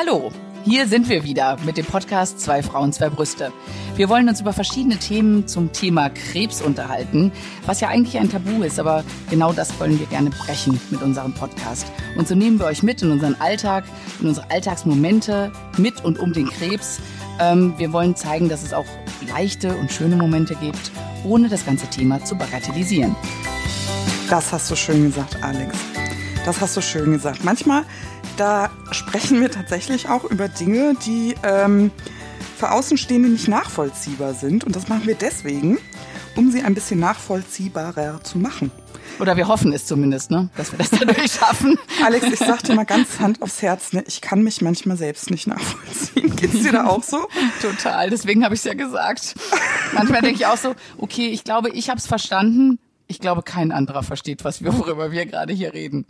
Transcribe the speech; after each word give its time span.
Hallo, 0.00 0.30
hier 0.64 0.88
sind 0.88 1.10
wir 1.10 1.24
wieder 1.24 1.58
mit 1.66 1.76
dem 1.76 1.84
Podcast 1.84 2.40
Zwei 2.40 2.62
Frauen, 2.62 2.90
zwei 2.90 3.10
Brüste. 3.10 3.52
Wir 3.96 4.08
wollen 4.08 4.30
uns 4.30 4.40
über 4.40 4.54
verschiedene 4.54 4.96
Themen 4.96 5.46
zum 5.46 5.72
Thema 5.74 6.08
Krebs 6.08 6.62
unterhalten, 6.62 7.32
was 7.66 7.82
ja 7.82 7.88
eigentlich 7.88 8.18
ein 8.18 8.30
Tabu 8.30 8.62
ist, 8.62 8.80
aber 8.80 9.04
genau 9.28 9.52
das 9.52 9.78
wollen 9.78 10.00
wir 10.00 10.06
gerne 10.06 10.30
brechen 10.30 10.80
mit 10.88 11.02
unserem 11.02 11.34
Podcast. 11.34 11.86
Und 12.16 12.26
so 12.26 12.34
nehmen 12.34 12.58
wir 12.58 12.64
euch 12.64 12.82
mit 12.82 13.02
in 13.02 13.10
unseren 13.10 13.34
Alltag, 13.40 13.84
in 14.22 14.28
unsere 14.28 14.50
Alltagsmomente 14.50 15.52
mit 15.76 16.02
und 16.02 16.18
um 16.18 16.32
den 16.32 16.48
Krebs. 16.48 16.98
Ähm, 17.38 17.74
wir 17.76 17.92
wollen 17.92 18.16
zeigen, 18.16 18.48
dass 18.48 18.62
es 18.62 18.72
auch 18.72 18.86
leichte 19.28 19.76
und 19.76 19.92
schöne 19.92 20.16
Momente 20.16 20.54
gibt, 20.54 20.92
ohne 21.24 21.50
das 21.50 21.66
ganze 21.66 21.88
Thema 21.88 22.24
zu 22.24 22.36
bagatellisieren. 22.36 23.14
Das 24.30 24.50
hast 24.50 24.70
du 24.70 24.76
schön 24.76 25.04
gesagt, 25.04 25.36
Alex. 25.42 25.76
Das 26.46 26.58
hast 26.62 26.74
du 26.74 26.80
schön 26.80 27.12
gesagt. 27.12 27.44
Manchmal, 27.44 27.84
da 28.40 28.70
sprechen 28.90 29.42
wir 29.42 29.50
tatsächlich 29.50 30.08
auch 30.08 30.24
über 30.24 30.48
Dinge, 30.48 30.94
die 31.04 31.34
ähm, 31.42 31.90
für 32.56 32.70
Außenstehende 32.70 33.28
nicht 33.28 33.48
nachvollziehbar 33.48 34.32
sind. 34.32 34.64
Und 34.64 34.74
das 34.74 34.88
machen 34.88 35.06
wir 35.06 35.14
deswegen, 35.14 35.76
um 36.36 36.50
sie 36.50 36.62
ein 36.62 36.72
bisschen 36.72 37.00
nachvollziehbarer 37.00 38.24
zu 38.24 38.38
machen. 38.38 38.70
Oder 39.18 39.36
wir 39.36 39.46
hoffen 39.46 39.74
es 39.74 39.84
zumindest, 39.84 40.30
ne? 40.30 40.48
dass 40.56 40.72
wir 40.72 40.78
das 40.78 40.88
dadurch 40.88 41.30
schaffen. 41.38 41.78
Alex, 42.02 42.28
ich 42.28 42.38
sag 42.38 42.62
dir 42.62 42.74
mal 42.74 42.86
ganz 42.86 43.20
Hand 43.20 43.42
aufs 43.42 43.60
Herz, 43.60 43.92
ne? 43.92 44.04
ich 44.06 44.22
kann 44.22 44.42
mich 44.42 44.62
manchmal 44.62 44.96
selbst 44.96 45.30
nicht 45.30 45.46
nachvollziehen. 45.46 46.34
Geht's 46.34 46.62
dir 46.62 46.72
da 46.72 46.86
auch 46.86 47.02
so? 47.02 47.28
Total, 47.60 48.08
deswegen 48.08 48.42
habe 48.42 48.54
ich 48.54 48.60
es 48.60 48.64
ja 48.64 48.72
gesagt. 48.72 49.34
Manchmal 49.92 50.22
denke 50.22 50.36
ich 50.36 50.46
auch 50.46 50.56
so, 50.56 50.74
okay, 50.96 51.28
ich 51.28 51.44
glaube, 51.44 51.68
ich 51.68 51.90
habe 51.90 51.98
es 51.98 52.06
verstanden. 52.06 52.78
Ich 53.06 53.18
glaube, 53.18 53.42
kein 53.42 53.70
anderer 53.70 54.02
versteht, 54.02 54.44
was 54.44 54.64
wir, 54.64 54.72
worüber 54.78 55.12
wir 55.12 55.26
gerade 55.26 55.52
hier 55.52 55.74
reden. 55.74 56.06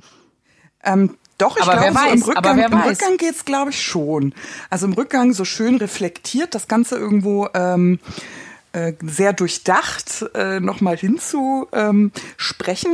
Ähm, 0.85 1.16
doch, 1.41 1.57
ich 1.57 1.62
Aber 1.62 1.73
glaube, 1.73 1.99
so 1.99 2.15
im 2.15 2.23
Rückgang, 2.23 2.65
aber 2.65 2.67
im. 2.67 2.83
Rückgang 2.91 3.17
geht's, 3.17 3.45
glaube 3.45 3.71
ich, 3.71 3.83
schon. 3.83 4.35
Also 4.69 4.87
im 4.87 4.93
Rückgang 4.93 5.33
so 5.33 5.45
schön 5.45 5.77
reflektiert, 5.77 6.55
das 6.55 6.69
Ganze 6.69 6.97
irgendwo 6.97 7.49
ähm, 7.55 7.99
äh, 8.73 8.93
sehr 9.02 9.32
durchdacht 9.32 10.27
äh, 10.35 10.60
nochmal 10.60 10.97
hinzu 10.97 11.66
ähm. 11.73 12.13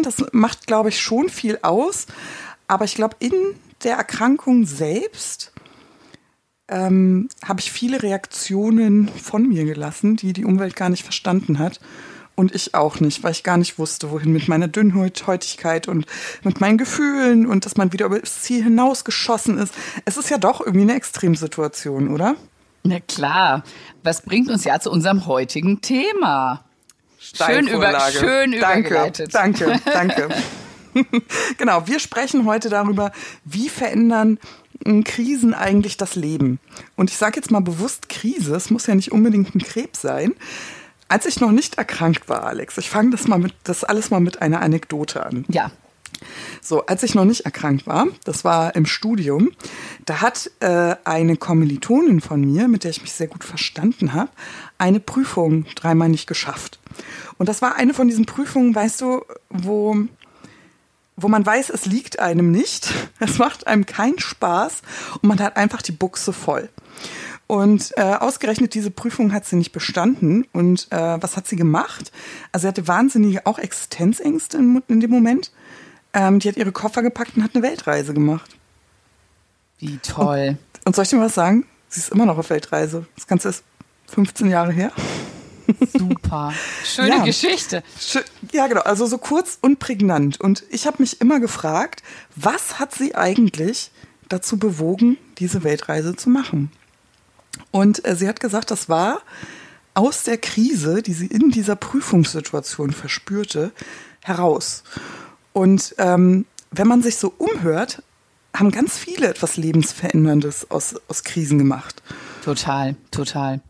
Das 0.02 0.24
macht, 0.32 0.66
glaube 0.66 0.88
ich, 0.88 1.00
schon 1.00 1.28
viel 1.28 1.58
aus. 1.62 2.06
Aber 2.68 2.84
ich 2.84 2.94
glaube, 2.94 3.16
in 3.18 3.32
der 3.84 3.96
Erkrankung 3.96 4.66
selbst 4.66 5.52
ähm, 6.68 7.28
habe 7.44 7.60
ich 7.60 7.70
viele 7.70 8.02
Reaktionen 8.02 9.08
von 9.08 9.48
mir 9.48 9.64
gelassen, 9.64 10.16
die 10.16 10.32
die 10.32 10.44
Umwelt 10.44 10.76
gar 10.76 10.88
nicht 10.88 11.04
verstanden 11.04 11.58
hat. 11.58 11.80
Und 12.36 12.54
ich 12.54 12.74
auch 12.74 13.00
nicht, 13.00 13.24
weil 13.24 13.32
ich 13.32 13.42
gar 13.42 13.56
nicht 13.56 13.78
wusste, 13.78 14.10
wohin 14.10 14.32
mit 14.32 14.46
meiner 14.46 14.68
Dünnhäutigkeit 14.68 15.88
und 15.88 16.06
mit 16.42 16.60
meinen 16.60 16.78
Gefühlen 16.78 17.46
und 17.46 17.64
dass 17.64 17.76
man 17.76 17.92
wieder 17.92 18.06
über 18.06 18.20
das 18.20 18.42
Ziel 18.42 18.62
hinausgeschossen 18.62 19.58
ist. 19.58 19.74
Es 20.04 20.18
ist 20.18 20.30
ja 20.30 20.36
doch 20.36 20.60
irgendwie 20.60 20.82
eine 20.82 20.96
Extremsituation, 20.96 22.12
oder? 22.12 22.36
Na 22.82 23.00
klar, 23.00 23.64
was 24.02 24.22
bringt 24.22 24.50
uns 24.50 24.64
ja 24.64 24.78
zu 24.78 24.90
unserem 24.90 25.26
heutigen 25.26 25.80
Thema? 25.80 26.62
Schön, 27.18 27.66
über, 27.66 27.98
schön 28.10 28.52
danke, 28.52 28.88
übergeleitet. 28.88 29.34
Danke, 29.34 29.80
danke. 29.84 30.28
genau, 31.58 31.86
wir 31.86 31.98
sprechen 31.98 32.46
heute 32.46 32.68
darüber, 32.68 33.12
wie 33.44 33.68
verändern 33.68 34.38
m, 34.84 35.04
Krisen 35.04 35.54
eigentlich 35.54 35.96
das 35.96 36.14
Leben. 36.14 36.58
Und 36.96 37.10
ich 37.10 37.16
sage 37.16 37.36
jetzt 37.36 37.50
mal 37.50 37.60
bewusst 37.60 38.08
Krise, 38.08 38.54
es 38.54 38.70
muss 38.70 38.86
ja 38.86 38.94
nicht 38.94 39.12
unbedingt 39.12 39.54
ein 39.54 39.60
Krebs 39.60 40.00
sein. 40.00 40.34
Als 41.08 41.26
ich 41.26 41.40
noch 41.40 41.52
nicht 41.52 41.78
erkrankt 41.78 42.28
war, 42.28 42.44
Alex, 42.44 42.78
ich 42.78 42.90
fange 42.90 43.10
das 43.10 43.28
mal 43.28 43.38
mit 43.38 43.54
das 43.64 43.84
alles 43.84 44.10
mal 44.10 44.20
mit 44.20 44.42
einer 44.42 44.60
Anekdote 44.60 45.24
an. 45.24 45.44
Ja, 45.48 45.70
So, 46.62 46.86
als 46.86 47.02
ich 47.02 47.14
noch 47.14 47.24
nicht 47.24 47.42
erkrankt 47.42 47.86
war, 47.86 48.06
das 48.24 48.44
war 48.44 48.74
im 48.74 48.86
Studium, 48.86 49.50
da 50.04 50.20
hat 50.20 50.50
äh, 50.60 50.96
eine 51.04 51.36
Kommilitonin 51.36 52.20
von 52.20 52.40
mir, 52.40 52.68
mit 52.68 52.84
der 52.84 52.90
ich 52.90 53.02
mich 53.02 53.12
sehr 53.12 53.26
gut 53.26 53.44
verstanden 53.44 54.12
habe, 54.12 54.30
eine 54.78 55.00
Prüfung 55.00 55.66
dreimal 55.74 56.08
nicht 56.08 56.26
geschafft. 56.26 56.78
Und 57.38 57.48
das 57.48 57.62
war 57.62 57.76
eine 57.76 57.94
von 57.94 58.08
diesen 58.08 58.26
Prüfungen, 58.26 58.74
weißt 58.74 59.00
du, 59.00 59.22
wo, 59.50 59.96
wo 61.16 61.28
man 61.28 61.44
weiß, 61.44 61.70
es 61.70 61.86
liegt 61.86 62.18
einem 62.18 62.50
nicht, 62.50 62.92
es 63.20 63.38
macht 63.38 63.66
einem 63.66 63.86
keinen 63.86 64.18
Spaß 64.18 64.82
und 65.20 65.28
man 65.28 65.40
hat 65.40 65.56
einfach 65.56 65.82
die 65.82 65.92
Buchse 65.92 66.32
voll. 66.32 66.68
Und 67.48 67.92
äh, 67.96 68.02
ausgerechnet 68.02 68.74
diese 68.74 68.90
Prüfung 68.90 69.32
hat 69.32 69.46
sie 69.46 69.56
nicht 69.56 69.70
bestanden. 69.72 70.46
Und 70.52 70.88
äh, 70.90 71.22
was 71.22 71.36
hat 71.36 71.46
sie 71.46 71.56
gemacht? 71.56 72.10
Also 72.52 72.62
sie 72.64 72.68
hatte 72.68 72.88
wahnsinnige 72.88 73.46
auch 73.46 73.58
Existenzängste 73.58 74.56
in, 74.58 74.82
in 74.88 75.00
dem 75.00 75.10
Moment. 75.10 75.52
Ähm, 76.12 76.40
die 76.40 76.48
hat 76.48 76.56
ihre 76.56 76.72
Koffer 76.72 77.02
gepackt 77.02 77.36
und 77.36 77.44
hat 77.44 77.54
eine 77.54 77.62
Weltreise 77.62 78.14
gemacht. 78.14 78.50
wie 79.78 79.98
toll. 79.98 80.56
Und 80.84 80.96
soll 80.96 81.04
ich 81.04 81.10
dir 81.10 81.20
was 81.20 81.34
sagen? 81.34 81.66
Sie 81.88 82.00
ist 82.00 82.10
immer 82.10 82.26
noch 82.26 82.38
auf 82.38 82.50
Weltreise. 82.50 83.06
Das 83.16 83.26
Ganze 83.26 83.48
ist 83.50 83.62
15 84.08 84.50
Jahre 84.50 84.72
her. 84.72 84.90
Super. 85.92 86.52
Schöne 86.84 87.08
Ja. 87.08 87.24
Geschichte. 87.24 87.82
Ja, 88.52 88.66
genau. 88.66 88.82
Also 88.82 89.06
so 89.06 89.18
kurz 89.18 89.58
und 89.60 89.78
prägnant. 89.78 90.40
Und 90.40 90.64
ich 90.70 90.86
habe 90.86 90.96
mich 91.00 91.20
immer 91.20 91.38
gefragt, 91.40 92.02
was 92.34 92.78
hat 92.78 92.94
sie 92.94 93.14
eigentlich 93.14 93.90
dazu 94.28 94.58
bewogen, 94.58 95.16
diese 95.38 95.64
Weltreise 95.64 96.16
zu 96.16 96.30
machen? 96.30 96.70
Und 97.70 98.04
äh, 98.06 98.16
sie 98.16 98.28
hat 98.28 98.40
gesagt, 98.40 98.70
das 98.70 98.88
war 98.88 99.20
aus 99.94 100.24
der 100.24 100.38
Krise, 100.38 101.02
die 101.02 101.14
sie 101.14 101.26
in 101.26 101.50
dieser 101.50 101.76
Prüfungssituation 101.76 102.92
verspürte, 102.92 103.72
heraus. 104.22 104.82
Und 105.52 105.94
ähm, 105.98 106.44
wenn 106.70 106.86
man 106.86 107.02
sich 107.02 107.16
so 107.16 107.32
umhört, 107.38 108.02
haben 108.54 108.70
ganz 108.70 108.98
viele 108.98 109.28
etwas 109.28 109.56
Lebensveränderndes 109.56 110.70
aus, 110.70 110.96
aus 111.08 111.24
Krisen 111.24 111.58
gemacht. 111.58 112.02
Total, 112.44 112.96
total. 113.10 113.60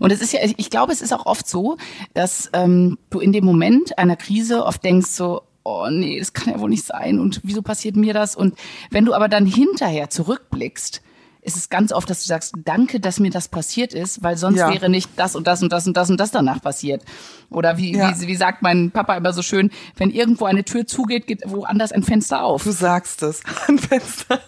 Und 0.00 0.10
es 0.10 0.22
ist 0.22 0.32
ja, 0.32 0.40
ich 0.42 0.70
glaube, 0.70 0.92
es 0.92 1.02
ist 1.02 1.12
auch 1.12 1.26
oft 1.26 1.48
so, 1.48 1.76
dass 2.14 2.48
ähm, 2.52 2.98
du 3.10 3.20
in 3.20 3.32
dem 3.32 3.44
Moment 3.44 3.98
einer 3.98 4.16
Krise 4.16 4.64
oft 4.64 4.82
denkst 4.82 5.10
so, 5.10 5.42
oh 5.62 5.88
nee, 5.90 6.18
das 6.18 6.32
kann 6.32 6.52
ja 6.52 6.60
wohl 6.60 6.70
nicht 6.70 6.84
sein 6.84 7.18
und 7.18 7.40
wieso 7.42 7.62
passiert 7.62 7.96
mir 7.96 8.14
das? 8.14 8.36
Und 8.36 8.54
wenn 8.90 9.04
du 9.04 9.14
aber 9.14 9.28
dann 9.28 9.46
hinterher 9.46 10.10
zurückblickst, 10.10 11.02
ist 11.44 11.56
es 11.56 11.68
ganz 11.68 11.92
oft, 11.92 12.08
dass 12.08 12.22
du 12.22 12.26
sagst, 12.26 12.54
danke, 12.64 13.00
dass 13.00 13.20
mir 13.20 13.30
das 13.30 13.48
passiert 13.48 13.92
ist, 13.92 14.22
weil 14.22 14.36
sonst 14.36 14.58
Ja. 14.58 14.72
wäre 14.72 14.88
nicht 14.88 15.10
das 15.16 15.36
und 15.36 15.46
das 15.46 15.62
und 15.62 15.70
das 15.72 15.86
und 15.86 15.96
das 15.96 16.08
und 16.10 16.18
das 16.18 16.30
danach 16.30 16.60
passiert. 16.62 17.02
Oder 17.50 17.76
wie, 17.76 17.94
Ja. 17.94 18.18
wie, 18.18 18.26
wie 18.26 18.34
sagt 18.36 18.62
mein 18.62 18.90
Papa 18.90 19.14
immer 19.16 19.32
so 19.34 19.42
schön, 19.42 19.70
wenn 19.96 20.10
irgendwo 20.10 20.46
eine 20.46 20.64
Tür 20.64 20.86
zugeht, 20.86 21.26
geht 21.26 21.42
woanders 21.46 21.92
ein 21.92 22.02
Fenster 22.02 22.42
auf. 22.42 22.64
Du 22.64 22.72
sagst 22.72 23.22
es. 23.22 23.42
Ein 23.68 23.78
Fenster. 23.78 24.40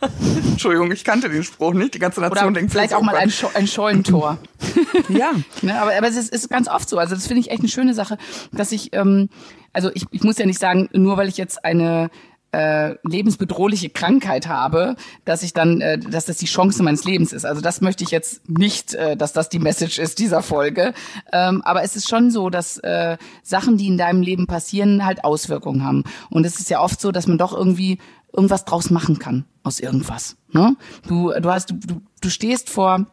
Entschuldigung, 0.49 0.91
ich 0.91 1.05
kannte 1.05 1.29
den 1.29 1.45
Spruch 1.45 1.75
nicht. 1.75 1.95
Die 1.95 1.99
ganze 1.99 2.21
Nation 2.21 2.45
Oder 2.47 2.53
denkt 2.55 2.73
vielleicht 2.73 2.95
auch 2.95 3.03
mal 3.03 3.15
ein. 3.17 3.31
Scho 3.31 3.51
ein 3.55 3.67
Scheunentor. 3.67 4.39
Ja. 5.09 5.33
Ne, 5.63 5.78
aber, 5.81 5.97
aber 5.97 6.09
es 6.09 6.17
ist, 6.17 6.33
ist 6.33 6.49
ganz 6.49 6.69
oft 6.69 6.89
so. 6.89 6.99
Also 6.99 7.15
das 7.15 7.27
finde 7.27 7.41
ich 7.41 7.51
echt 7.51 7.61
eine 7.61 7.69
schöne 7.69 7.95
Sache, 7.95 8.19
dass 8.53 8.73
ich, 8.73 8.93
ähm, 8.95 9.28
also 9.73 9.91
ich, 9.95 10.07
ich 10.11 10.23
muss 10.23 10.39
ja 10.39 10.47
nicht 10.47 10.59
sagen, 10.59 10.89
nur 10.93 11.17
weil 11.17 11.28
ich 11.28 11.37
jetzt 11.37 11.65
eine 11.65 12.11
äh, 12.56 12.97
lebensbedrohliche 13.03 13.91
Krankheit 13.91 14.49
habe, 14.49 14.97
dass 15.27 15.43
ich 15.43 15.53
dann, 15.53 15.83
äh, 15.83 15.99
dass 15.99 16.25
das 16.25 16.39
die 16.39 16.47
Chance 16.47 16.83
meines 16.83 17.05
Lebens 17.05 17.34
ist. 17.34 17.44
Also 17.44 17.61
das 17.61 17.83
möchte 17.83 18.03
ich 18.03 18.11
jetzt 18.11 18.49
nicht, 18.49 18.94
äh, 18.94 19.15
dass 19.15 19.34
das 19.34 19.50
die 19.50 19.59
Message 19.59 19.99
ist 19.99 20.19
dieser 20.19 20.43
Folge. 20.43 20.95
Ähm, 21.33 21.61
aber 21.62 21.83
es 21.83 21.97
ist 21.97 22.09
schon 22.09 22.31
so, 22.31 22.49
dass 22.49 22.78
äh, 22.78 23.19
Sachen, 23.43 23.77
die 23.77 23.89
in 23.89 23.99
deinem 23.99 24.22
Leben 24.22 24.47
passieren, 24.47 25.05
halt 25.05 25.22
Auswirkungen 25.22 25.84
haben. 25.84 26.05
Und 26.31 26.47
es 26.47 26.59
ist 26.59 26.71
ja 26.71 26.81
oft 26.81 26.99
so, 26.99 27.12
dass 27.12 27.27
man 27.27 27.37
doch 27.37 27.53
irgendwie 27.53 27.99
irgendwas 28.33 28.65
draus 28.65 28.89
machen 28.91 29.19
kann 29.19 29.45
aus 29.62 29.78
irgendwas. 29.78 30.37
Ne? 30.53 30.77
Du, 31.06 31.33
du 31.39 31.50
hast, 31.50 31.71
du, 31.71 31.75
du, 31.75 32.00
du 32.22 32.31
stehst 32.31 32.71
vor 32.71 33.06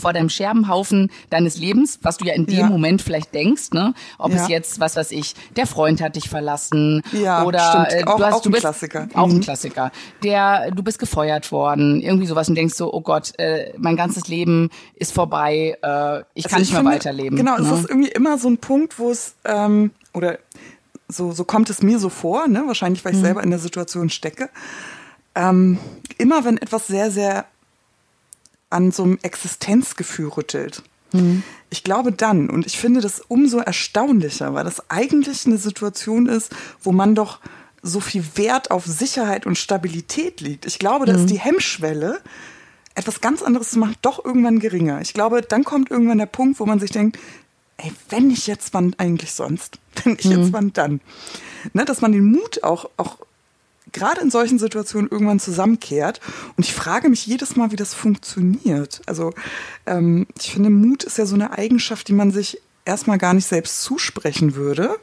vor 0.00 0.12
deinem 0.12 0.28
Scherbenhaufen 0.28 1.10
deines 1.30 1.58
Lebens, 1.58 1.98
was 2.02 2.16
du 2.16 2.24
ja 2.24 2.34
in 2.34 2.46
dem 2.46 2.58
Ja. 2.58 2.66
Moment 2.66 3.02
vielleicht 3.02 3.34
denkst, 3.34 3.70
ne? 3.72 3.94
Ob 4.18 4.32
Ja. 4.32 4.42
es 4.42 4.48
jetzt, 4.48 4.80
was 4.80 4.96
weiß 4.96 5.10
ich, 5.10 5.34
der 5.56 5.66
Freund 5.66 6.00
hat 6.00 6.16
dich 6.16 6.28
verlassen 6.28 7.02
Ja, 7.12 7.44
oder 7.44 7.86
stimmt. 7.86 8.02
äh, 8.02 8.04
Auch- 8.06 8.16
du 8.16 8.24
hast, 8.24 8.34
auch 8.34 8.42
du 8.42 8.48
ein 8.48 8.52
bist, 8.52 8.62
Klassiker. 8.62 9.08
Auch 9.14 9.28
ein 9.28 9.36
Mhm. 9.36 9.40
Klassiker. 9.40 9.92
Der, 10.22 10.70
du 10.70 10.82
bist 10.82 10.98
gefeuert 10.98 11.52
worden, 11.52 12.00
irgendwie 12.00 12.26
sowas 12.26 12.48
und 12.48 12.54
denkst 12.54 12.74
so, 12.74 12.92
oh 12.92 13.00
Gott, 13.00 13.38
äh, 13.38 13.72
mein 13.78 13.96
ganzes 13.96 14.28
Leben 14.28 14.70
ist 14.94 15.12
vorbei, 15.12 15.76
äh, 15.82 16.20
ich 16.34 16.44
kann 16.44 16.58
Also 16.58 16.60
nicht 16.60 16.72
mehr 16.72 16.80
finde, 16.80 16.90
weiterleben. 16.92 17.36
Genau, 17.36 17.56
es 17.56 17.66
ne? 17.70 17.74
ist 17.74 17.88
irgendwie 17.90 18.10
immer 18.10 18.38
so 18.38 18.48
ein 18.48 18.58
Punkt, 18.58 18.98
wo 18.98 19.10
es, 19.10 19.34
ähm, 19.44 19.90
oder 20.14 20.38
so, 21.08 21.32
so 21.32 21.44
kommt 21.44 21.68
es 21.68 21.82
mir 21.82 21.98
so 21.98 22.08
vor, 22.08 22.48
ne? 22.48 22.62
wahrscheinlich, 22.66 23.02
Mhm. 23.02 23.08
weil 23.08 23.14
ich 23.14 23.20
selber 23.20 23.42
in 23.42 23.50
der 23.50 23.58
Situation 23.58 24.08
stecke. 24.10 24.48
Ähm, 25.34 25.78
immer 26.18 26.44
wenn 26.44 26.58
etwas 26.58 26.86
sehr, 26.86 27.10
sehr 27.10 27.46
an 28.72 28.92
so 28.92 29.04
einem 29.04 29.18
Existenzgefühl 29.22 30.28
rüttelt. 30.28 30.82
Mhm. 31.12 31.42
Ich 31.70 31.84
glaube 31.84 32.12
dann, 32.12 32.50
und 32.50 32.66
ich 32.66 32.78
finde 32.78 33.00
das 33.00 33.20
umso 33.20 33.58
erstaunlicher, 33.58 34.54
weil 34.54 34.64
das 34.64 34.90
eigentlich 34.90 35.46
eine 35.46 35.58
Situation 35.58 36.26
ist, 36.26 36.50
wo 36.82 36.92
man 36.92 37.14
doch 37.14 37.40
so 37.82 38.00
viel 38.00 38.24
Wert 38.36 38.70
auf 38.70 38.86
Sicherheit 38.86 39.44
und 39.44 39.58
Stabilität 39.58 40.40
liegt. 40.40 40.66
Ich 40.66 40.78
glaube, 40.78 41.04
da 41.04 41.14
ist 41.14 41.26
die 41.26 41.38
Hemmschwelle, 41.38 42.20
etwas 42.94 43.20
ganz 43.20 43.42
anderes 43.42 43.70
zu 43.70 43.78
machen, 43.78 43.96
doch 44.02 44.24
irgendwann 44.24 44.58
geringer. 44.58 45.00
Ich 45.00 45.14
glaube, 45.14 45.42
dann 45.42 45.64
kommt 45.64 45.90
irgendwann 45.90 46.18
der 46.18 46.26
Punkt, 46.26 46.60
wo 46.60 46.66
man 46.66 46.78
sich 46.78 46.90
denkt, 46.90 47.18
ey, 47.78 47.92
wenn 48.10 48.28
nicht 48.28 48.46
jetzt, 48.46 48.74
wann 48.74 48.94
eigentlich 48.98 49.32
sonst? 49.32 49.78
Wenn 50.04 50.12
nicht 50.14 50.24
jetzt, 50.24 50.52
wann 50.52 50.72
dann? 50.72 51.00
Ne, 51.74 51.84
dass 51.84 52.00
man 52.00 52.12
den 52.12 52.24
Mut 52.24 52.62
auch, 52.62 52.88
auch 52.96 53.18
gerade 53.92 54.20
in 54.20 54.30
solchen 54.30 54.58
Situationen 54.58 55.10
irgendwann 55.10 55.40
zusammenkehrt. 55.40 56.20
Und 56.56 56.64
ich 56.64 56.74
frage 56.74 57.08
mich 57.08 57.26
jedes 57.26 57.56
Mal, 57.56 57.70
wie 57.72 57.76
das 57.76 57.94
funktioniert. 57.94 59.02
Also 59.06 59.32
ähm, 59.86 60.26
ich 60.38 60.52
finde, 60.52 60.70
Mut 60.70 61.04
ist 61.04 61.18
ja 61.18 61.26
so 61.26 61.34
eine 61.34 61.52
Eigenschaft, 61.52 62.08
die 62.08 62.12
man 62.14 62.30
sich 62.30 62.60
erstmal 62.84 63.18
gar 63.18 63.34
nicht 63.34 63.46
selbst 63.46 63.82
zusprechen 63.82 64.54
würde. 64.54 64.96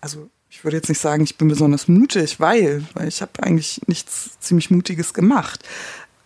Also 0.00 0.28
ich 0.50 0.64
würde 0.64 0.76
jetzt 0.76 0.88
nicht 0.88 1.00
sagen, 1.00 1.22
ich 1.22 1.36
bin 1.36 1.48
besonders 1.48 1.88
mutig, 1.88 2.40
weil, 2.40 2.84
weil 2.94 3.08
ich 3.08 3.22
habe 3.22 3.42
eigentlich 3.42 3.80
nichts 3.86 4.38
ziemlich 4.40 4.70
Mutiges 4.70 5.14
gemacht. 5.14 5.66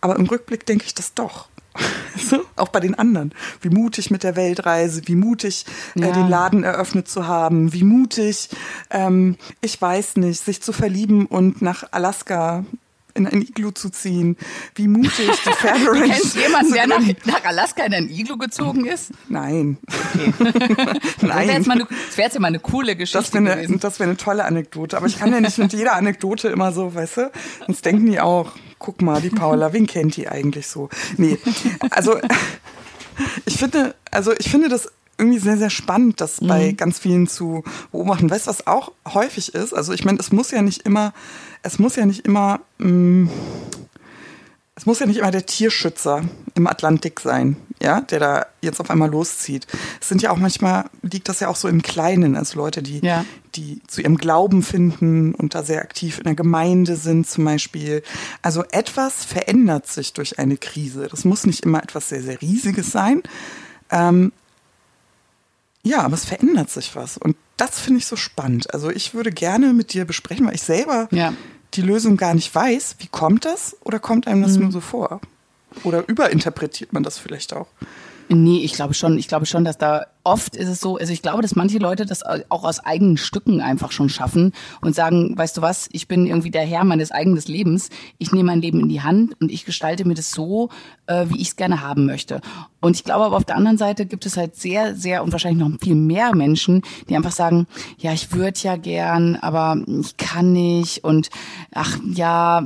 Aber 0.01 0.15
im 0.15 0.25
Rückblick 0.25 0.65
denke 0.65 0.85
ich 0.85 0.93
das 0.93 1.13
doch. 1.13 1.49
So, 2.15 2.41
auch 2.55 2.69
bei 2.69 2.79
den 2.79 2.95
anderen. 2.95 3.33
Wie 3.61 3.69
mutig 3.69 4.11
mit 4.11 4.23
der 4.23 4.35
Weltreise, 4.35 5.01
wie 5.05 5.15
mutig 5.15 5.65
äh, 5.95 6.01
ja. 6.01 6.11
den 6.11 6.29
Laden 6.29 6.63
eröffnet 6.63 7.07
zu 7.07 7.27
haben, 7.27 7.73
wie 7.73 7.83
mutig, 7.83 8.49
ähm, 8.91 9.35
ich 9.61 9.81
weiß 9.81 10.17
nicht, 10.17 10.43
sich 10.43 10.61
zu 10.61 10.73
verlieben 10.73 11.25
und 11.25 11.61
nach 11.61 11.85
Alaska 11.91 12.65
in 13.15 13.27
ein 13.27 13.41
Iglu 13.41 13.71
zu 13.71 13.89
ziehen, 13.89 14.37
wie 14.75 14.87
mutig 14.87 15.29
die 15.45 15.49
du 15.85 15.91
kennst 15.91 16.35
jemanden, 16.35 16.73
der 16.73 16.87
nach, 16.87 17.01
nach, 17.25 17.43
Alaska 17.45 17.83
in 17.83 17.93
ein 17.93 18.09
Iglu 18.09 18.37
gezogen 18.37 18.85
ist? 18.85 19.11
Nein. 19.29 19.77
Okay. 19.87 20.33
Nein. 21.21 21.49
Das 21.63 21.67
wäre 21.67 21.79
jetzt, 21.79 22.17
wär 22.17 22.25
jetzt 22.25 22.39
mal 22.39 22.47
eine 22.47 22.59
coole 22.59 22.95
Geschichte 22.95 23.19
das 23.19 23.33
wäre 23.33 23.53
eine, 23.53 23.69
wäre 23.69 24.03
eine 24.03 24.17
tolle 24.17 24.45
Anekdote. 24.45 24.97
Aber 24.97 25.07
ich 25.07 25.19
kann 25.19 25.31
ja 25.31 25.39
nicht 25.39 25.57
mit 25.57 25.73
jeder 25.73 25.93
Anekdote 25.93 26.49
immer 26.49 26.71
so, 26.71 26.93
weißt 26.93 27.17
du, 27.17 27.31
sonst 27.65 27.85
denken 27.85 28.09
die 28.09 28.19
auch, 28.19 28.53
guck 28.79 29.01
mal, 29.01 29.21
die 29.21 29.29
Paula, 29.29 29.73
wen 29.73 29.87
kennt 29.87 30.17
die 30.17 30.27
eigentlich 30.27 30.67
so? 30.67 30.89
Nee, 31.17 31.37
also 31.89 32.17
ich 33.45 33.57
finde, 33.57 33.95
also 34.11 34.33
ich 34.37 34.49
finde 34.49 34.69
das 34.69 34.89
irgendwie 35.17 35.39
sehr, 35.39 35.57
sehr 35.57 35.69
spannend, 35.69 36.21
das 36.21 36.41
mhm. 36.41 36.47
bei 36.47 36.71
ganz 36.71 36.99
vielen 36.99 37.27
zu 37.27 37.63
beobachten. 37.91 38.29
Weißt 38.29 38.47
du, 38.47 38.49
was 38.49 38.67
auch 38.67 38.91
häufig 39.13 39.53
ist? 39.53 39.73
Also 39.73 39.93
ich 39.93 40.05
meine, 40.05 40.19
es 40.19 40.31
muss 40.31 40.51
ja 40.51 40.61
nicht 40.61 40.85
immer, 40.85 41.13
es 41.63 41.79
muss 41.79 41.95
ja 41.95 42.05
nicht 42.05 42.25
immer, 42.25 42.59
mh, 42.77 42.89
mm, 42.89 43.29
es 44.75 44.85
muss 44.87 44.99
ja 44.99 45.05
nicht 45.05 45.17
immer 45.19 45.31
der 45.31 45.45
Tierschützer 45.45 46.23
im 46.55 46.67
Atlantik 46.67 47.19
sein, 47.19 47.57
ja, 47.81 48.01
der 48.01 48.19
da 48.19 48.45
jetzt 48.61 48.79
auf 48.79 48.89
einmal 48.89 49.09
loszieht. 49.09 49.67
Es 50.01 50.09
sind 50.09 50.21
ja 50.23 50.31
auch 50.31 50.37
manchmal, 50.37 50.85
liegt 51.03 51.29
das 51.29 51.39
ja 51.39 51.47
auch 51.47 51.55
so 51.55 51.67
im 51.67 51.83
Kleinen, 51.83 52.35
also 52.35 52.57
Leute, 52.57 52.81
die, 52.81 52.99
ja. 52.99 53.23
die 53.55 53.81
zu 53.87 54.01
ihrem 54.01 54.17
Glauben 54.17 54.63
finden 54.63 55.35
und 55.35 55.53
da 55.53 55.63
sehr 55.63 55.81
aktiv 55.81 56.17
in 56.17 56.23
der 56.23 56.35
Gemeinde 56.35 56.95
sind 56.95 57.27
zum 57.27 57.45
Beispiel. 57.45 58.01
Also 58.41 58.63
etwas 58.71 59.23
verändert 59.23 59.85
sich 59.87 60.13
durch 60.13 60.39
eine 60.39 60.57
Krise. 60.57 61.07
Das 61.07 61.23
muss 61.23 61.45
nicht 61.45 61.63
immer 61.63 61.83
etwas 61.83 62.09
sehr, 62.09 62.23
sehr 62.23 62.41
Riesiges 62.41 62.91
sein. 62.91 63.21
Ähm, 63.91 64.31
ja, 65.83 65.99
aber 65.99 66.15
es 66.15 66.25
verändert 66.25 66.71
sich 66.71 66.95
was. 66.95 67.17
Und 67.17 67.35
das 67.57 67.79
finde 67.79 67.99
ich 67.99 68.07
so 68.07 68.15
spannend. 68.15 68.73
Also 68.73 68.89
ich 68.89 69.13
würde 69.13 69.31
gerne 69.31 69.73
mit 69.73 69.93
dir 69.93 70.05
besprechen, 70.05 70.47
weil 70.47 70.55
ich 70.55 70.63
selber 70.63 71.07
ja. 71.11 71.33
Die 71.73 71.81
Lösung 71.81 72.17
gar 72.17 72.33
nicht 72.33 72.53
weiß. 72.53 72.95
Wie 72.99 73.07
kommt 73.07 73.45
das? 73.45 73.77
Oder 73.83 73.99
kommt 73.99 74.27
einem 74.27 74.43
das 74.43 74.55
mhm. 74.57 74.63
nur 74.63 74.71
so 74.71 74.79
vor? 74.79 75.21
Oder 75.83 76.07
überinterpretiert 76.07 76.93
man 76.93 77.03
das 77.03 77.17
vielleicht 77.17 77.53
auch? 77.53 77.67
Nee, 78.29 78.63
ich 78.63 78.73
glaube 78.73 78.93
schon. 78.93 79.17
Ich 79.17 79.27
glaube 79.27 79.45
schon, 79.45 79.65
dass 79.65 79.77
da 79.77 80.07
oft 80.23 80.55
ist 80.55 80.69
es 80.69 80.79
so, 80.79 80.97
also 80.97 81.11
ich 81.11 81.21
glaube, 81.21 81.41
dass 81.41 81.55
manche 81.55 81.77
Leute 81.77 82.05
das 82.05 82.23
auch 82.23 82.63
aus 82.63 82.79
eigenen 82.79 83.17
Stücken 83.17 83.61
einfach 83.61 83.91
schon 83.91 84.09
schaffen 84.09 84.53
und 84.81 84.95
sagen, 84.95 85.37
weißt 85.37 85.57
du 85.57 85.61
was, 85.61 85.89
ich 85.91 86.07
bin 86.07 86.25
irgendwie 86.25 86.51
der 86.51 86.65
Herr 86.65 86.83
meines 86.83 87.11
eigenen 87.11 87.33
Lebens, 87.45 87.89
ich 88.19 88.31
nehme 88.31 88.51
mein 88.51 88.61
Leben 88.61 88.79
in 88.79 88.89
die 88.89 89.01
Hand 89.01 89.39
und 89.41 89.51
ich 89.51 89.65
gestalte 89.65 90.05
mir 90.05 90.13
das 90.13 90.31
so, 90.31 90.69
äh, 91.07 91.25
wie 91.27 91.41
ich 91.41 91.49
es 91.49 91.55
gerne 91.55 91.81
haben 91.81 92.05
möchte. 92.05 92.41
Und 92.79 92.95
ich 92.95 93.03
glaube 93.03 93.25
aber 93.25 93.37
auf 93.37 93.45
der 93.45 93.55
anderen 93.55 93.77
Seite 93.77 94.05
gibt 94.05 94.25
es 94.25 94.37
halt 94.37 94.55
sehr, 94.55 94.95
sehr 94.95 95.23
und 95.23 95.31
wahrscheinlich 95.31 95.65
noch 95.65 95.79
viel 95.79 95.95
mehr 95.95 96.35
Menschen, 96.35 96.81
die 97.09 97.15
einfach 97.15 97.31
sagen, 97.31 97.67
ja, 97.97 98.11
ich 98.11 98.33
würde 98.33 98.59
ja 98.61 98.75
gern, 98.75 99.37
aber 99.37 99.77
ich 99.87 100.17
kann 100.17 100.51
nicht 100.51 101.03
und 101.03 101.29
ach 101.73 101.97
ja, 102.13 102.63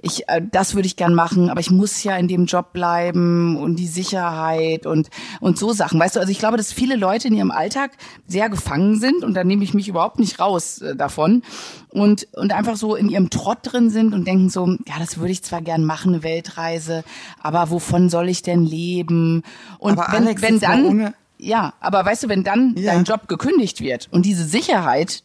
ich, 0.00 0.28
äh, 0.28 0.42
das 0.50 0.74
würde 0.74 0.86
ich 0.86 0.96
gern 0.96 1.14
machen, 1.14 1.50
aber 1.50 1.60
ich 1.60 1.70
muss 1.70 2.02
ja 2.02 2.16
in 2.16 2.28
dem 2.28 2.46
Job 2.46 2.72
bleiben 2.72 3.56
und 3.56 3.76
die 3.76 3.88
Sicherheit 3.88 4.86
und, 4.86 5.10
und 5.40 5.58
so 5.58 5.72
Sachen. 5.72 5.98
Weißt 5.98 6.16
du, 6.16 6.20
also 6.20 6.30
ich 6.30 6.38
glaube, 6.38 6.56
dass 6.56 6.72
viele 6.72 6.87
viele 6.88 6.98
Leute 6.98 7.28
in 7.28 7.34
ihrem 7.34 7.50
Alltag 7.50 7.90
sehr 8.26 8.48
gefangen 8.48 8.98
sind 8.98 9.22
und 9.22 9.34
da 9.34 9.44
nehme 9.44 9.62
ich 9.62 9.74
mich 9.74 9.88
überhaupt 9.88 10.18
nicht 10.18 10.40
raus 10.40 10.80
äh, 10.80 10.96
davon 10.96 11.42
und, 11.90 12.26
und 12.32 12.52
einfach 12.52 12.76
so 12.76 12.94
in 12.94 13.10
ihrem 13.10 13.28
Trott 13.28 13.58
drin 13.62 13.90
sind 13.90 14.14
und 14.14 14.26
denken 14.26 14.48
so, 14.48 14.66
ja, 14.86 14.94
das 14.98 15.18
würde 15.18 15.32
ich 15.32 15.42
zwar 15.42 15.60
gern 15.60 15.84
machen, 15.84 16.14
eine 16.14 16.22
Weltreise, 16.22 17.04
aber 17.42 17.68
wovon 17.68 18.08
soll 18.08 18.30
ich 18.30 18.40
denn 18.40 18.64
leben? 18.64 19.42
Und 19.78 19.98
aber 19.98 20.10
wenn, 20.14 20.24
Alex, 20.24 20.40
wenn 20.40 20.60
dann, 20.60 21.14
ja, 21.36 21.74
aber 21.80 22.06
weißt 22.06 22.22
du, 22.22 22.28
wenn 22.30 22.42
dann 22.42 22.74
ja. 22.78 22.94
dein 22.94 23.04
Job 23.04 23.28
gekündigt 23.28 23.82
wird 23.82 24.08
und 24.10 24.24
diese 24.24 24.44
Sicherheit, 24.44 25.24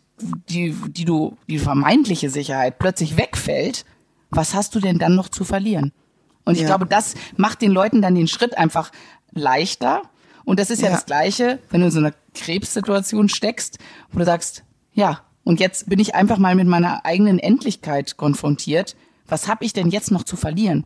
die, 0.49 0.75
die 0.89 1.05
du, 1.05 1.37
die 1.47 1.59
vermeintliche 1.59 2.29
Sicherheit 2.29 2.77
plötzlich 2.77 3.15
wegfällt, 3.15 3.85
was 4.31 4.53
hast 4.53 4.75
du 4.75 4.81
denn 4.81 4.99
dann 4.99 5.15
noch 5.15 5.29
zu 5.29 5.45
verlieren? 5.45 5.93
Und 6.43 6.55
ich 6.55 6.61
ja. 6.61 6.67
glaube, 6.67 6.87
das 6.87 7.13
macht 7.37 7.61
den 7.61 7.71
Leuten 7.71 8.01
dann 8.01 8.15
den 8.15 8.27
Schritt 8.27 8.57
einfach 8.57 8.91
leichter 9.31 10.01
und 10.45 10.59
das 10.59 10.69
ist 10.69 10.81
ja, 10.81 10.89
ja, 10.89 10.95
das 10.95 11.05
Gleiche, 11.05 11.59
wenn 11.69 11.81
du 11.81 11.87
in 11.87 11.91
so 11.91 11.99
einer 11.99 12.13
Krebssituation 12.33 13.29
steckst, 13.29 13.79
wo 14.11 14.19
du 14.19 14.25
sagst, 14.25 14.63
ja, 14.93 15.21
und 15.43 15.59
jetzt 15.59 15.89
bin 15.89 15.99
ich 15.99 16.15
einfach 16.15 16.37
mal 16.37 16.55
mit 16.55 16.67
meiner 16.67 17.05
eigenen 17.05 17.39
Endlichkeit 17.39 18.17
konfrontiert. 18.17 18.95
Was 19.27 19.47
habe 19.47 19.65
ich 19.65 19.73
denn 19.73 19.89
jetzt 19.89 20.11
noch 20.11 20.23
zu 20.23 20.35
verlieren? 20.35 20.85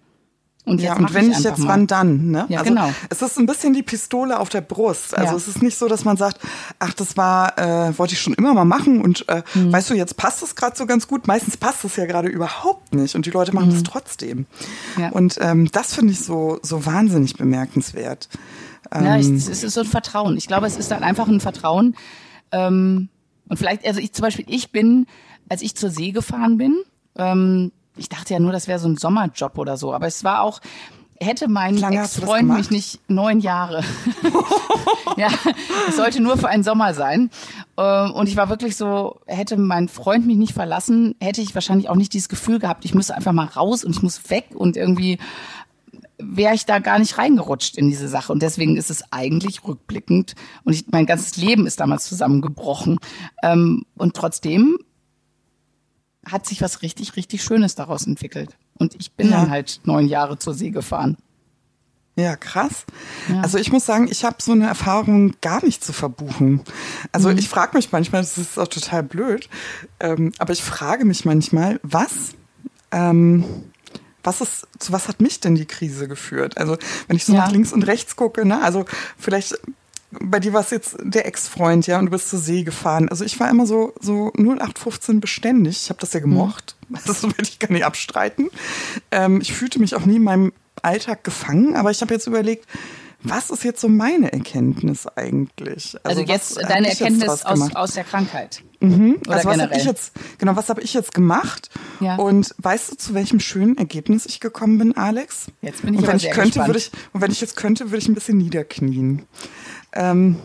Und, 0.68 0.82
ja, 0.82 0.98
und 0.98 1.14
wenn 1.14 1.32
ich, 1.32 1.38
ich 1.38 1.44
jetzt, 1.46 1.60
mal. 1.60 1.70
wann 1.70 1.88
dann? 1.88 2.30
Ne? 2.30 2.46
Ja, 2.50 2.60
also, 2.60 2.72
genau. 2.74 2.94
Es 3.10 3.22
ist 3.22 3.40
ein 3.40 3.46
bisschen 3.46 3.74
die 3.74 3.84
Pistole 3.84 4.38
auf 4.38 4.50
der 4.50 4.60
Brust. 4.60 5.18
Also 5.18 5.32
ja. 5.32 5.38
es 5.38 5.48
ist 5.48 5.64
nicht 5.64 5.78
so, 5.78 5.88
dass 5.88 6.04
man 6.04 6.18
sagt, 6.18 6.42
ach, 6.78 6.94
das 6.94 7.16
war, 7.16 7.58
äh, 7.58 7.98
wollte 7.98 8.16
ich 8.16 8.20
schon 8.20 8.34
immer 8.34 8.54
mal 8.54 8.66
machen 8.66 9.00
und 9.02 9.30
äh, 9.30 9.44
mhm. 9.54 9.72
weißt 9.72 9.90
du, 9.90 9.94
jetzt 9.94 10.18
passt 10.18 10.44
es 10.44 10.58
gerade 10.58 10.76
so 10.76 10.86
ganz 10.86 11.08
gut. 11.08 11.26
Meistens 11.26 11.56
passt 11.56 11.86
es 11.86 11.96
ja 11.96 12.06
gerade 12.06 12.28
überhaupt 12.28 12.94
nicht 12.94 13.16
und 13.16 13.26
die 13.26 13.30
Leute 13.30 13.56
machen 13.56 13.70
es 13.70 13.78
mhm. 13.78 13.86
trotzdem. 13.86 14.46
Ja. 14.98 15.10
Und 15.10 15.38
ähm, 15.40 15.72
das 15.72 15.96
finde 15.96 16.12
ich 16.12 16.20
so, 16.20 16.60
so 16.64 16.86
wahnsinnig 16.86 17.38
bemerkenswert. 17.38 18.28
Ja, 18.94 19.18
ich, 19.18 19.28
ähm, 19.28 19.36
es 19.36 19.48
ist 19.48 19.74
so 19.74 19.82
ein 19.82 19.88
Vertrauen. 19.88 20.38
Ich 20.38 20.48
glaube, 20.48 20.68
es 20.68 20.78
ist 20.78 20.92
dann 20.92 21.04
einfach 21.04 21.28
ein 21.28 21.40
Vertrauen. 21.40 21.96
Ähm, 22.52 23.10
und 23.50 23.58
vielleicht, 23.58 23.86
also 23.86 24.00
ich 24.00 24.14
zum 24.14 24.24
Beispiel, 24.24 24.46
ich 24.48 24.72
bin, 24.72 25.06
als 25.50 25.62
ich 25.62 25.76
zur 25.76 25.90
See 25.90 26.12
gefahren 26.12 26.58
bin, 26.58 26.76
ähm, 27.16 27.72
ich 27.96 28.10
dachte 28.10 28.34
ja 28.34 28.40
nur, 28.40 28.52
das 28.52 28.68
wäre 28.68 28.80
so 28.80 28.88
ein 28.88 28.98
Sommerjob 28.98 29.58
oder 29.58 29.78
so, 29.78 29.94
aber 29.94 30.08
es 30.08 30.24
war 30.24 30.42
auch, 30.42 30.60
hätte 31.20 31.48
mein 31.48 31.82
Ex-Freund 31.82 32.50
mich 32.50 32.70
nicht 32.70 33.00
neun 33.08 33.40
Jahre. 33.40 33.84
ja, 35.18 35.30
es 35.88 35.96
sollte 35.96 36.22
nur 36.22 36.38
für 36.38 36.48
einen 36.48 36.64
Sommer 36.64 36.94
sein. 36.94 37.32
Ähm, 37.78 38.12
und 38.12 38.28
ich 38.28 38.38
war 38.38 38.50
wirklich 38.50 38.76
so, 38.76 39.20
hätte 39.26 39.58
mein 39.58 39.88
Freund 39.88 40.28
mich 40.28 40.38
nicht 40.38 40.54
verlassen, 40.54 41.16
hätte 41.20 41.42
ich 41.42 41.56
wahrscheinlich 41.56 41.90
auch 41.90 41.96
nicht 41.96 42.14
dieses 42.14 42.30
Gefühl 42.30 42.60
gehabt, 42.60 42.86
ich 42.86 42.94
müsste 42.94 43.16
einfach 43.16 43.34
mal 43.34 43.46
raus 43.46 43.84
und 43.84 43.96
ich 43.96 44.04
muss 44.04 44.30
weg 44.30 44.50
und 44.54 44.78
irgendwie 44.78 45.18
wäre 46.20 46.56
ich 46.56 46.66
da 46.66 46.80
gar 46.80 47.00
nicht 47.00 47.18
reingerutscht 47.18 47.78
in 47.78 47.90
diese 47.90 48.08
Sache. 48.08 48.32
Und 48.32 48.42
deswegen 48.42 48.76
ist 48.78 48.90
es 48.90 49.04
eigentlich 49.12 49.64
rückblickend 49.64 50.36
und 50.64 50.74
ich, 50.74 50.86
mein 50.92 51.06
ganzes 51.06 51.38
Leben 51.38 51.68
ist 51.68 51.80
damals 51.80 52.06
zusammengebrochen. 52.06 53.00
Ähm, 53.44 53.86
und 53.96 54.16
trotzdem 54.16 54.78
hat 56.26 56.46
sich 56.46 56.62
was 56.62 56.82
richtig, 56.82 57.16
richtig 57.16 57.44
Schönes 57.44 57.76
daraus 57.76 58.06
entwickelt. 58.06 58.58
Und 58.78 58.96
ich 58.96 59.14
bin 59.14 59.30
ja. 59.30 59.42
dann 59.42 59.50
halt 59.50 59.82
neun 59.86 60.08
Jahre 60.08 60.38
zur 60.38 60.54
See 60.54 60.72
gefahren. 60.72 61.18
Ja, 62.16 62.36
krass. 62.36 62.86
Ja. 63.30 63.42
Also 63.42 63.60
ich 63.60 63.72
muss 63.72 63.86
sagen, 63.86 64.08
ich 64.10 64.26
habe 64.26 64.38
so 64.40 64.52
eine 64.52 64.66
Erfahrung 64.66 65.36
gar 65.42 65.64
nicht 65.64 65.84
zu 65.84 65.94
verbuchen. 65.94 66.62
Also 67.12 67.30
mhm. 67.30 67.38
ich 67.38 67.48
frage 67.48 67.78
mich 67.78 67.92
manchmal, 67.92 68.22
das 68.22 68.40
ist 68.40 68.58
auch 68.58 68.68
total 68.68 69.04
blöd, 69.04 69.48
ähm, 70.00 70.34
aber 70.40 70.52
ich 70.54 70.64
frage 70.64 71.06
mich 71.06 71.26
manchmal, 71.26 71.80
was 71.84 72.34
ähm, 72.92 73.44
was 74.28 74.42
ist, 74.42 74.68
zu 74.78 74.92
was 74.92 75.08
hat 75.08 75.22
mich 75.22 75.40
denn 75.40 75.56
die 75.56 75.66
Krise 75.66 76.08
geführt? 76.08 76.58
Also, 76.58 76.78
wenn 77.08 77.16
ich 77.16 77.26
so 77.26 77.34
ja. 77.34 77.40
nach 77.40 77.52
links 77.52 77.74
und 77.74 77.84
rechts 77.88 78.16
gucke, 78.16 78.46
ne, 78.46 78.62
also 78.62 78.86
vielleicht 79.18 79.58
bei 80.10 80.40
dir 80.40 80.54
war 80.54 80.62
es 80.62 80.70
jetzt 80.70 80.96
der 81.02 81.26
Ex-Freund, 81.26 81.86
ja, 81.88 82.00
und 82.00 82.06
du 82.06 82.12
bist 82.12 82.30
zur 82.30 82.40
See 82.40 82.64
gefahren. 82.64 83.10
Also 83.10 83.26
ich 83.26 83.40
war 83.40 83.50
immer 83.50 83.66
so, 83.66 83.94
so 84.00 84.32
0815 84.38 85.20
beständig. 85.20 85.84
Ich 85.84 85.90
habe 85.90 86.00
das 86.00 86.14
ja 86.14 86.20
gemocht. 86.20 86.76
Mhm. 86.88 86.98
Das 87.06 87.24
will 87.24 87.34
ich 87.42 87.60
gar 87.60 87.72
nicht 87.72 87.84
abstreiten. 87.84 88.50
Ähm, 89.12 89.42
ich 89.42 89.54
fühlte 89.54 89.80
mich 89.80 89.96
auch 89.96 90.06
nie 90.06 90.16
in 90.16 90.24
meinem 90.24 90.54
Alltag 90.82 91.26
gefangen, 91.26 91.76
aber 91.76 91.92
ich 91.92 92.02
habe 92.02 92.14
jetzt 92.14 92.28
überlegt, 92.28 92.66
was 93.24 93.50
ist 93.50 93.64
jetzt 93.64 93.82
so 93.82 93.90
meine 93.90 94.32
Erkenntnis 94.32 95.08
eigentlich? 95.08 95.98
Also, 96.04 96.20
also 96.20 96.22
jetzt 96.22 96.58
deine 96.58 96.90
Erkenntnis 96.90 97.24
jetzt 97.24 97.46
aus, 97.46 97.76
aus 97.76 97.94
der 97.94 98.04
Krankheit. 98.04 98.64
Mhm. 98.80 99.18
Also 99.28 99.50
was 99.50 99.60
habe 99.60 99.76
ich 99.76 99.86
jetzt, 99.86 100.12
genau, 100.38 100.56
was 100.56 100.70
habe 100.70 100.82
ich 100.82 100.94
jetzt 100.94 101.14
gemacht? 101.14 101.70
Ja. 102.00 102.16
Und 102.16 102.54
weißt 102.60 102.92
du, 102.92 102.96
zu 102.96 103.14
welchem 103.16 103.40
schönen 103.40 103.78
Ergebnis 103.78 104.26
ich 104.28 104.40
gekommen 104.40 104.78
bin, 104.78 104.96
Alex? 104.96 105.48
Jetzt 105.62 105.82
bin 105.82 105.96
ich 105.96 106.02
und 106.02 106.08
wenn 106.08 106.18
ich 106.18 106.30
könnte, 106.30 106.66
würde 106.66 106.78
ich 106.78 106.92
Und 107.12 107.22
wenn 107.22 107.32
ich 107.32 107.42
jetzt 107.42 107.56
könnte, 107.56 107.86
würde 107.86 107.98
ich 107.98 108.08
ein 108.08 108.14
bisschen 108.14 108.38
niederknien. 108.38 109.24
Ähm, 109.94 110.38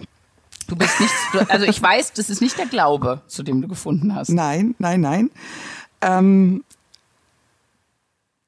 du 0.67 0.76
bist 0.76 0.99
nicht, 0.99 1.50
also 1.50 1.67
ich 1.67 1.81
weiß, 1.81 2.14
das 2.14 2.31
ist 2.31 2.41
nicht 2.41 2.59
der 2.59 2.67
Glaube, 2.67 3.21
zu 3.26 3.43
dem 3.43 3.61
du 3.61 3.69
gefunden 3.69 4.14
hast. 4.14 4.31
Nein, 4.31 4.75
nein, 4.79 5.02
nein. 5.02 5.31
Ähm, 6.00 6.64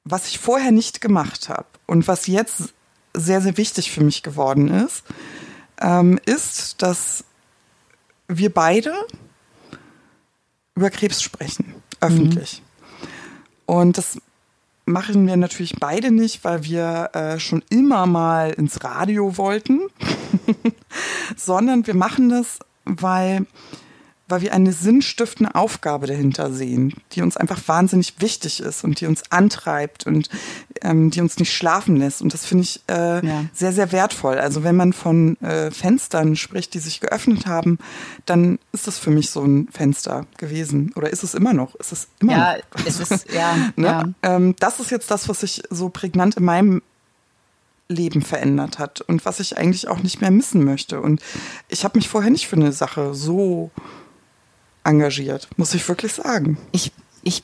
was 0.05 0.29
ich 0.29 0.39
vorher 0.39 0.73
nicht 0.73 1.03
gemacht 1.03 1.51
habe 1.51 1.67
und 1.87 2.09
was 2.09 2.27
jetzt 2.27 2.75
sehr, 3.15 3.41
sehr 3.41 3.57
wichtig 3.57 3.91
für 3.91 4.03
mich 4.03 4.23
geworden 4.23 4.69
ist, 4.69 5.05
ähm, 5.81 6.19
ist, 6.27 6.83
dass 6.83 7.25
wir 8.29 8.53
beide 8.53 8.93
über 10.75 10.91
Krebs 10.91 11.23
sprechen, 11.23 11.75
öffentlich. 12.01 12.61
Mhm. 12.61 13.05
Und 13.67 13.99
das 13.99 14.19
machen 14.87 15.27
wir 15.27 15.37
natürlich 15.37 15.77
beide 15.79 16.11
nicht, 16.11 16.45
weil 16.45 16.65
wir 16.65 17.11
äh, 17.15 17.39
schon 17.39 17.63
immer 17.71 18.07
mal 18.07 18.51
ins 18.51 18.85
Radio 18.85 19.37
wollten, 19.37 19.81
sondern 21.37 21.87
wir 21.87 21.95
machen 21.95 22.29
das, 22.29 22.59
weil 22.85 23.47
weil 24.27 24.41
wir 24.41 24.55
eine 24.55 24.73
sinnstiftende 24.73 25.55
Aufgabe 25.55 26.07
dahinter 26.07 26.51
sehen, 26.51 26.95
die 27.13 27.21
uns 27.21 27.37
einfach 27.37 27.61
wahnsinnig 27.67 28.15
wichtig 28.21 28.61
ist 28.61 28.83
und 28.83 29.01
die 29.01 29.07
uns 29.07 29.31
antreibt 29.31 30.07
und 30.07 30.31
ähm, 30.83 31.11
die 31.11 31.21
uns 31.21 31.39
nicht 31.39 31.53
schlafen 31.53 31.97
lässt. 31.97 32.23
Und 32.23 32.33
das 32.33 32.47
finde 32.47 32.65
ich 32.65 32.81
äh, 32.89 33.27
ja. 33.27 33.45
sehr, 33.53 33.73
sehr 33.73 33.93
wertvoll. 33.93 34.39
Also 34.39 34.65
wenn 34.65 34.77
man 34.77 34.95
von 34.95 35.37
äh, 35.43 35.71
Fenstern 35.71 36.37
spricht, 36.37 36.73
die 36.73 36.79
sich 36.79 37.01
geöffnet 37.01 37.47
haben, 37.47 37.79
dann 38.25 38.59
ist 38.73 38.87
das 38.87 38.99
für 38.99 39.11
mich 39.11 39.31
so 39.31 39.43
ein 39.43 39.69
Fenster 39.71 40.27
gewesen. 40.39 40.93
Oder 40.97 41.11
ist 41.11 41.23
es 41.23 41.35
immer 41.35 41.53
noch? 41.53 41.75
Ist 41.75 41.93
es 41.93 42.09
immer 42.21 42.33
ja, 42.33 42.57
noch? 42.57 42.87
Es 42.87 43.01
ist, 43.01 43.31
ja, 43.35 43.57
ne? 43.77 43.87
ja. 43.87 44.05
Ähm, 44.23 44.57
das 44.59 44.81
ist 44.81 44.91
jetzt 44.91 45.11
das, 45.11 45.29
was 45.29 45.41
sich 45.41 45.63
so 45.69 45.91
prägnant 45.91 46.37
in 46.37 46.45
meinem 46.45 46.83
Leben 47.89 48.23
verändert 48.23 48.79
hat 48.79 49.03
und 49.03 49.27
was 49.27 49.41
ich 49.41 49.59
eigentlich 49.59 49.89
auch 49.89 50.03
nicht 50.03 50.23
mehr 50.23 50.31
missen 50.31 50.65
möchte. 50.65 51.03
Und 51.03 51.21
ich 51.69 51.85
habe 51.85 51.99
mich 51.99 52.09
vorher 52.09 52.31
nicht 52.31 52.49
für 52.49 52.57
eine 52.57 52.73
Sache 52.73 53.15
so 53.15 53.71
engagiert, 54.85 55.49
muss 55.57 55.75
ich 55.75 55.87
wirklich 55.89 56.13
sagen. 56.13 56.59
Ich, 56.73 56.93
ich, 57.23 57.43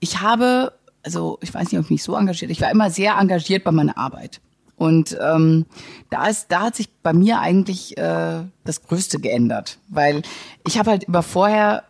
ich 0.00 0.20
habe, 0.20 0.72
also 1.02 1.38
ich 1.42 1.52
weiß 1.52 1.70
nicht, 1.70 1.78
ob 1.78 1.86
ich 1.86 1.90
mich 1.90 2.02
so 2.02 2.16
engagiert, 2.16 2.50
ich 2.50 2.60
war 2.60 2.70
immer 2.70 2.90
sehr 2.90 3.16
engagiert 3.18 3.64
bei 3.64 3.72
meiner 3.72 3.98
Arbeit. 3.98 4.40
Und 4.76 5.16
ähm, 5.20 5.64
da 6.10 6.26
ist, 6.26 6.48
da 6.48 6.62
hat 6.62 6.76
sich 6.76 6.90
bei 7.02 7.14
mir 7.14 7.40
eigentlich 7.40 7.96
äh, 7.96 8.44
das 8.64 8.82
Größte 8.82 9.18
geändert, 9.18 9.78
weil 9.88 10.22
ich 10.66 10.78
habe 10.78 10.90
halt 10.90 11.04
über 11.04 11.22
vorher 11.22 11.84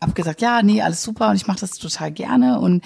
hab 0.00 0.14
gesagt, 0.14 0.40
ja, 0.40 0.62
nee, 0.62 0.82
alles 0.82 1.02
super 1.02 1.28
und 1.28 1.36
ich 1.36 1.46
mache 1.46 1.60
das 1.60 1.72
total 1.72 2.10
gerne 2.10 2.58
und 2.58 2.82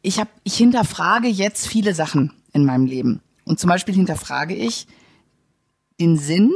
ich 0.00 0.20
habe, 0.20 0.30
ich 0.44 0.56
hinterfrage 0.56 1.26
jetzt 1.26 1.66
viele 1.66 1.92
Sachen 1.92 2.32
in 2.52 2.64
meinem 2.64 2.86
Leben 2.86 3.20
und 3.44 3.58
zum 3.58 3.68
Beispiel 3.68 3.94
hinterfrage 3.94 4.54
ich 4.54 4.86
den 6.00 6.16
Sinn 6.16 6.52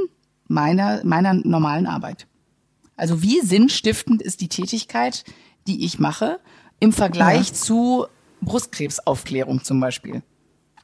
meiner 0.46 1.04
meiner 1.04 1.34
normalen 1.34 1.86
Arbeit. 1.86 2.26
Also 2.96 3.22
wie 3.22 3.40
sinnstiftend 3.40 4.22
ist 4.22 4.40
die 4.40 4.48
Tätigkeit, 4.48 5.24
die 5.66 5.84
ich 5.84 5.98
mache, 5.98 6.38
im 6.80 6.92
Vergleich 6.92 7.48
ja. 7.48 7.54
zu 7.54 8.06
Brustkrebsaufklärung 8.40 9.62
zum 9.64 9.80
Beispiel. 9.80 10.22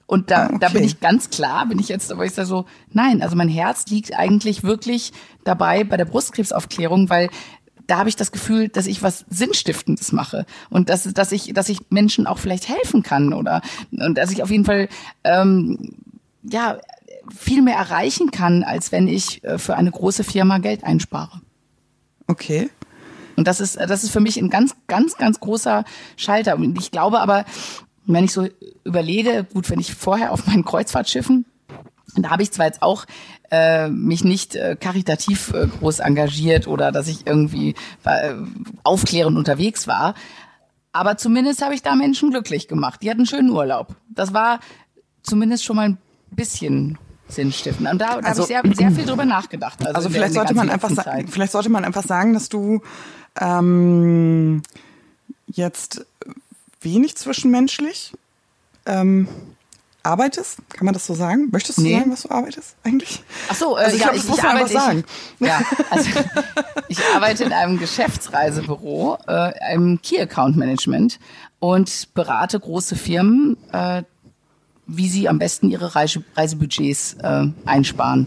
Und 0.07 0.31
da, 0.31 0.45
ah, 0.45 0.47
okay. 0.47 0.59
da 0.61 0.69
bin 0.71 0.85
ich 0.85 1.01
ganz 1.01 1.29
klar, 1.29 1.67
bin 1.67 1.79
ich 1.79 1.89
jetzt, 1.89 2.11
aber 2.11 2.25
ich 2.25 2.33
sage 2.33 2.49
so, 2.49 2.65
nein, 2.91 3.21
also 3.21 3.37
mein 3.37 3.51
Herz 3.51 3.87
liegt 3.89 4.19
eigentlich 4.19 4.63
wirklich 4.63 5.13
dabei 5.45 5.85
bei 5.85 5.99
der 5.99 6.07
Brustkrebsaufklärung, 6.07 7.11
weil 7.11 7.29
da 7.87 7.99
habe 7.99 8.09
ich 8.09 8.17
das 8.17 8.33
Gefühl, 8.33 8.69
dass 8.69 8.87
ich 8.87 9.03
was 9.03 9.27
Sinnstiftendes 9.29 10.13
mache 10.13 10.47
und 10.71 10.89
dass, 10.89 11.03
dass 11.13 11.33
ich, 11.33 11.53
dass 11.53 11.69
ich 11.69 11.91
Menschen 11.91 12.27
auch 12.27 12.39
vielleicht 12.39 12.69
helfen 12.69 13.03
kann 13.03 13.35
oder 13.35 13.61
und 13.91 14.17
dass 14.17 14.31
ich 14.31 14.43
auf 14.43 14.51
jeden 14.51 14.65
Fall 14.65 14.89
ähm, 15.25 15.97
ja 16.43 16.79
viel 17.35 17.61
mehr 17.61 17.77
erreichen 17.77 18.31
kann, 18.31 18.63
als 18.63 18.93
wenn 18.93 19.09
ich 19.09 19.43
äh, 19.45 19.59
für 19.59 19.77
eine 19.77 19.91
große 19.91 20.25
Firma 20.25 20.59
Geld 20.59 20.85
einspare. 20.85 21.41
Okay. 22.29 22.71
Und 23.37 23.47
das 23.47 23.61
ist, 23.61 23.77
das 23.77 24.05
ist 24.05 24.11
für 24.11 24.21
mich 24.21 24.37
ein 24.37 24.51
ganz, 24.51 24.75
ganz, 24.87 25.17
ganz 25.17 25.41
großer 25.41 25.85
Schalter. 26.17 26.57
Und 26.57 26.79
ich 26.79 26.91
glaube 26.91 27.21
aber, 27.21 27.45
wenn 28.05 28.25
ich 28.25 28.33
so 28.33 28.49
überlege, 28.85 29.47
gut, 29.53 29.71
wenn 29.71 29.81
ich 29.81 29.95
vorher 29.95 30.33
auf 30.33 30.47
meinen 30.47 30.65
Kreuzfahrtschiffen, 30.65 31.45
da 32.17 32.31
habe 32.31 32.43
ich 32.43 32.51
zwar 32.51 32.67
jetzt 32.67 32.83
auch 32.83 33.05
äh, 33.51 33.89
mich 33.89 34.25
nicht 34.25 34.57
äh, 34.57 34.77
karitativ 34.79 35.53
äh, 35.53 35.67
groß 35.67 36.01
engagiert 36.01 36.67
oder 36.67 36.91
dass 36.91 37.07
ich 37.07 37.27
irgendwie 37.27 37.75
äh, 38.05 38.35
aufklärend 38.83 39.37
unterwegs 39.37 39.87
war, 39.87 40.15
aber 40.93 41.17
zumindest 41.17 41.63
habe 41.63 41.75
ich 41.75 41.83
da 41.83 41.95
Menschen 41.95 42.31
glücklich 42.31 42.67
gemacht. 42.67 43.03
Die 43.03 43.11
hatten 43.11 43.21
einen 43.21 43.27
schönen 43.27 43.51
Urlaub. 43.51 43.95
Das 44.09 44.33
war 44.33 44.59
zumindest 45.23 45.65
schon 45.65 45.77
mal 45.77 45.91
ein 45.91 45.99
bisschen 46.31 46.99
Sinn 47.29 47.53
stiften. 47.53 47.87
Und 47.87 47.99
da, 47.99 48.21
da 48.21 48.29
also, 48.29 48.43
habe 48.43 48.69
ich 48.69 48.77
sehr, 48.77 48.89
sehr 48.89 48.97
viel 48.97 49.07
drüber 49.07 49.25
nachgedacht. 49.25 49.79
Also, 49.81 49.95
also 49.95 50.11
vielleicht 50.11 50.35
sollte 50.35 50.55
man 50.55 50.71
einfach 50.71 50.91
sagen, 50.91 51.29
vielleicht 51.29 51.53
sollte 51.53 51.69
man 51.69 51.85
einfach 51.85 52.05
sagen, 52.05 52.33
dass 52.33 52.49
du 52.49 52.81
ähm, 53.41 54.63
jetzt 55.47 56.07
wenig 56.81 57.17
zwischenmenschlich 57.17 58.13
ähm, 58.87 59.29
arbeitest. 60.03 60.59
Kann 60.71 60.87
man 60.87 60.95
das 60.95 61.07
so 61.07 61.15
sagen? 61.15 61.49
Möchtest 61.53 61.79
du 61.79 61.83
nee. 61.83 61.99
sagen, 61.99 62.11
was 62.11 62.23
du 62.23 62.31
arbeitest 62.31 62.77
eigentlich? 62.83 63.23
Ach 63.49 63.55
so, 63.55 63.77
äh, 63.77 63.81
also 63.81 63.97
ich 63.97 64.03
ja, 64.03 64.13
ich, 64.13 64.29
ich 64.29 64.43
arbeite. 64.43 64.73
Sagen. 64.73 65.05
Ich, 65.39 65.47
ja, 65.47 65.61
also 65.91 66.11
ich 66.89 66.99
arbeite 67.15 67.45
in 67.45 67.53
einem 67.53 67.79
Geschäftsreisebüro, 67.79 69.19
äh, 69.27 69.33
einem 69.33 70.01
Key 70.03 70.21
Account 70.21 70.57
Management 70.57 71.19
und 71.59 72.15
berate 72.15 72.59
große 72.59 72.97
Firmen. 72.97 73.57
Äh, 73.73 74.03
wie 74.89 75.09
sie 75.09 75.29
am 75.29 75.39
besten 75.39 75.71
ihre 75.71 75.95
Reise, 75.95 76.25
Reisebudgets 76.35 77.15
äh, 77.23 77.47
einsparen. 77.65 78.27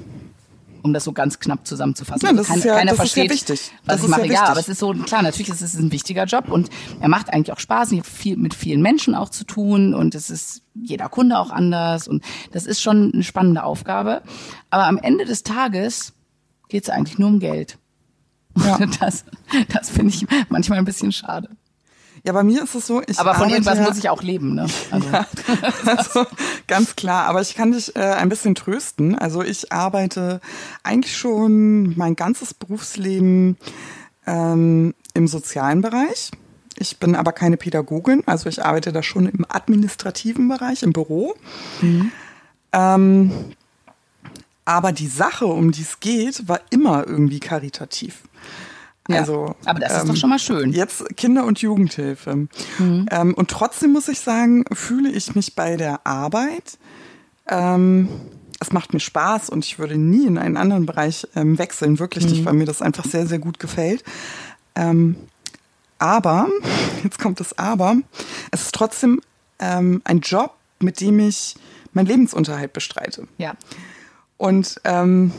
Um 0.83 0.93
das 0.93 1.03
so 1.03 1.11
ganz 1.11 1.39
knapp 1.39 1.67
zusammenzufassen. 1.67 2.35
Das 2.35 2.37
also 2.37 2.43
kein, 2.49 2.57
ist 2.57 2.65
ja, 2.65 2.75
keiner 2.75 2.91
das 2.91 2.95
versteht, 2.97 3.31
ist 3.31 3.49
ja 3.49 3.53
wichtig. 3.53 3.71
was 3.85 3.95
das 3.97 4.03
ich 4.03 4.09
mache. 4.09 4.25
Ja, 4.25 4.33
ja, 4.33 4.43
aber 4.45 4.59
es 4.59 4.67
ist 4.67 4.79
so, 4.79 4.93
klar, 4.93 5.21
natürlich 5.21 5.49
ist 5.49 5.61
es 5.61 5.75
ein 5.75 5.91
wichtiger 5.91 6.25
Job 6.25 6.49
und 6.49 6.69
er 6.99 7.07
macht 7.07 7.31
eigentlich 7.31 7.51
auch 7.51 7.59
Spaß. 7.59 7.91
Ich 7.91 7.99
habe 7.99 8.09
viel 8.09 8.35
mit 8.35 8.55
vielen 8.55 8.81
Menschen 8.81 9.13
auch 9.13 9.29
zu 9.29 9.43
tun 9.43 9.93
und 9.93 10.15
es 10.15 10.31
ist 10.31 10.63
jeder 10.73 11.07
Kunde 11.09 11.37
auch 11.37 11.51
anders 11.51 12.07
und 12.07 12.23
das 12.51 12.65
ist 12.65 12.81
schon 12.81 13.11
eine 13.13 13.21
spannende 13.21 13.63
Aufgabe. 13.63 14.23
Aber 14.71 14.87
am 14.87 14.97
Ende 14.97 15.25
des 15.25 15.43
Tages 15.43 16.13
geht 16.67 16.83
es 16.83 16.89
eigentlich 16.89 17.19
nur 17.19 17.27
um 17.27 17.39
Geld. 17.39 17.77
Ja. 18.57 18.79
Das, 18.99 19.25
das 19.69 19.89
finde 19.89 20.13
ich 20.13 20.25
manchmal 20.49 20.79
ein 20.79 20.85
bisschen 20.85 21.11
schade. 21.11 21.49
Ja, 22.23 22.33
bei 22.33 22.43
mir 22.43 22.63
ist 22.63 22.75
es 22.75 22.85
so, 22.85 23.01
ich 23.05 23.19
Aber 23.19 23.33
von 23.33 23.49
irgendwas 23.49 23.79
ja, 23.79 23.83
muss 23.83 23.97
ich 23.97 24.09
auch 24.09 24.21
leben, 24.21 24.53
ne? 24.55 24.67
Also. 24.91 25.07
Ja, 25.11 25.25
also, 25.85 26.25
ganz 26.67 26.95
klar. 26.95 27.25
Aber 27.25 27.41
ich 27.41 27.55
kann 27.55 27.71
dich 27.71 27.95
äh, 27.95 27.99
ein 27.99 28.29
bisschen 28.29 28.55
trösten. 28.55 29.17
Also 29.17 29.41
ich 29.41 29.71
arbeite 29.71 30.39
eigentlich 30.83 31.17
schon 31.17 31.97
mein 31.97 32.15
ganzes 32.15 32.53
Berufsleben 32.53 33.57
ähm, 34.27 34.93
im 35.13 35.27
sozialen 35.27 35.81
Bereich. 35.81 36.31
Ich 36.77 36.97
bin 36.97 37.15
aber 37.15 37.31
keine 37.31 37.57
Pädagogin, 37.57 38.23
also 38.25 38.49
ich 38.49 38.63
arbeite 38.63 38.91
da 38.91 39.03
schon 39.03 39.27
im 39.27 39.45
administrativen 39.47 40.47
Bereich, 40.47 40.83
im 40.83 40.93
Büro. 40.93 41.35
Mhm. 41.81 42.11
Ähm, 42.71 43.31
aber 44.65 44.91
die 44.91 45.07
Sache, 45.07 45.45
um 45.45 45.71
die 45.71 45.81
es 45.81 45.99
geht, 45.99 46.47
war 46.47 46.61
immer 46.69 47.05
irgendwie 47.05 47.39
karitativ. 47.39 48.23
Ja, 49.13 49.19
also, 49.19 49.55
aber 49.65 49.79
das 49.79 49.93
ist 49.93 50.01
ähm, 50.01 50.07
doch 50.07 50.15
schon 50.15 50.29
mal 50.29 50.39
schön. 50.39 50.71
Jetzt 50.73 51.15
Kinder- 51.17 51.45
und 51.45 51.61
Jugendhilfe. 51.61 52.47
Mhm. 52.79 53.07
Ähm, 53.11 53.33
und 53.33 53.49
trotzdem 53.49 53.91
muss 53.91 54.07
ich 54.07 54.19
sagen, 54.19 54.65
fühle 54.73 55.09
ich 55.09 55.35
mich 55.35 55.55
bei 55.55 55.77
der 55.77 56.05
Arbeit. 56.05 56.77
Ähm, 57.47 58.09
es 58.59 58.71
macht 58.71 58.93
mir 58.93 58.99
Spaß 58.99 59.49
und 59.49 59.65
ich 59.65 59.79
würde 59.79 59.97
nie 59.97 60.27
in 60.27 60.37
einen 60.37 60.55
anderen 60.55 60.85
Bereich 60.85 61.27
ähm, 61.35 61.57
wechseln, 61.57 61.99
wirklich 61.99 62.25
mhm. 62.25 62.31
nicht, 62.31 62.45
weil 62.45 62.53
mir 62.53 62.65
das 62.65 62.81
einfach 62.81 63.05
sehr, 63.05 63.25
sehr 63.25 63.39
gut 63.39 63.59
gefällt. 63.59 64.03
Ähm, 64.75 65.15
aber, 65.97 66.47
jetzt 67.03 67.19
kommt 67.19 67.39
das 67.39 67.57
Aber, 67.57 67.95
es 68.51 68.63
ist 68.63 68.75
trotzdem 68.75 69.21
ähm, 69.59 70.01
ein 70.03 70.19
Job, 70.21 70.55
mit 70.79 71.01
dem 71.01 71.19
ich 71.19 71.55
meinen 71.93 72.07
Lebensunterhalt 72.07 72.73
bestreite. 72.73 73.27
Ja. 73.37 73.55
Und 74.37 74.81
ähm, 74.83 75.31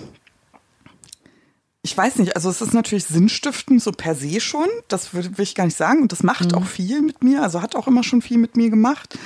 ich 1.85 1.97
weiß 1.97 2.17
nicht, 2.17 2.37
also 2.37 2.49
es 2.49 2.61
ist 2.61 2.75
natürlich 2.75 3.05
sinnstiftend 3.05 3.83
so 3.83 3.91
per 3.91 4.15
se 4.15 4.41
schon, 4.41 4.69
das 4.87 5.15
will, 5.15 5.37
will 5.37 5.43
ich 5.43 5.57
gar 5.57 5.65
nicht 5.65 5.77
sagen 5.77 6.03
und 6.03 6.13
das 6.13 6.23
macht 6.23 6.53
mhm. 6.53 6.59
auch 6.59 6.65
viel 6.65 7.03
mit 7.03 7.25
mir, 7.25 7.43
also 7.43 7.61
hat 7.61 7.75
auch 7.75 7.89
immer 7.89 8.05
schon 8.05 8.23
viel 8.23 8.39
mit 8.39 8.57
mir 8.57 8.71
gemacht. 8.71 9.19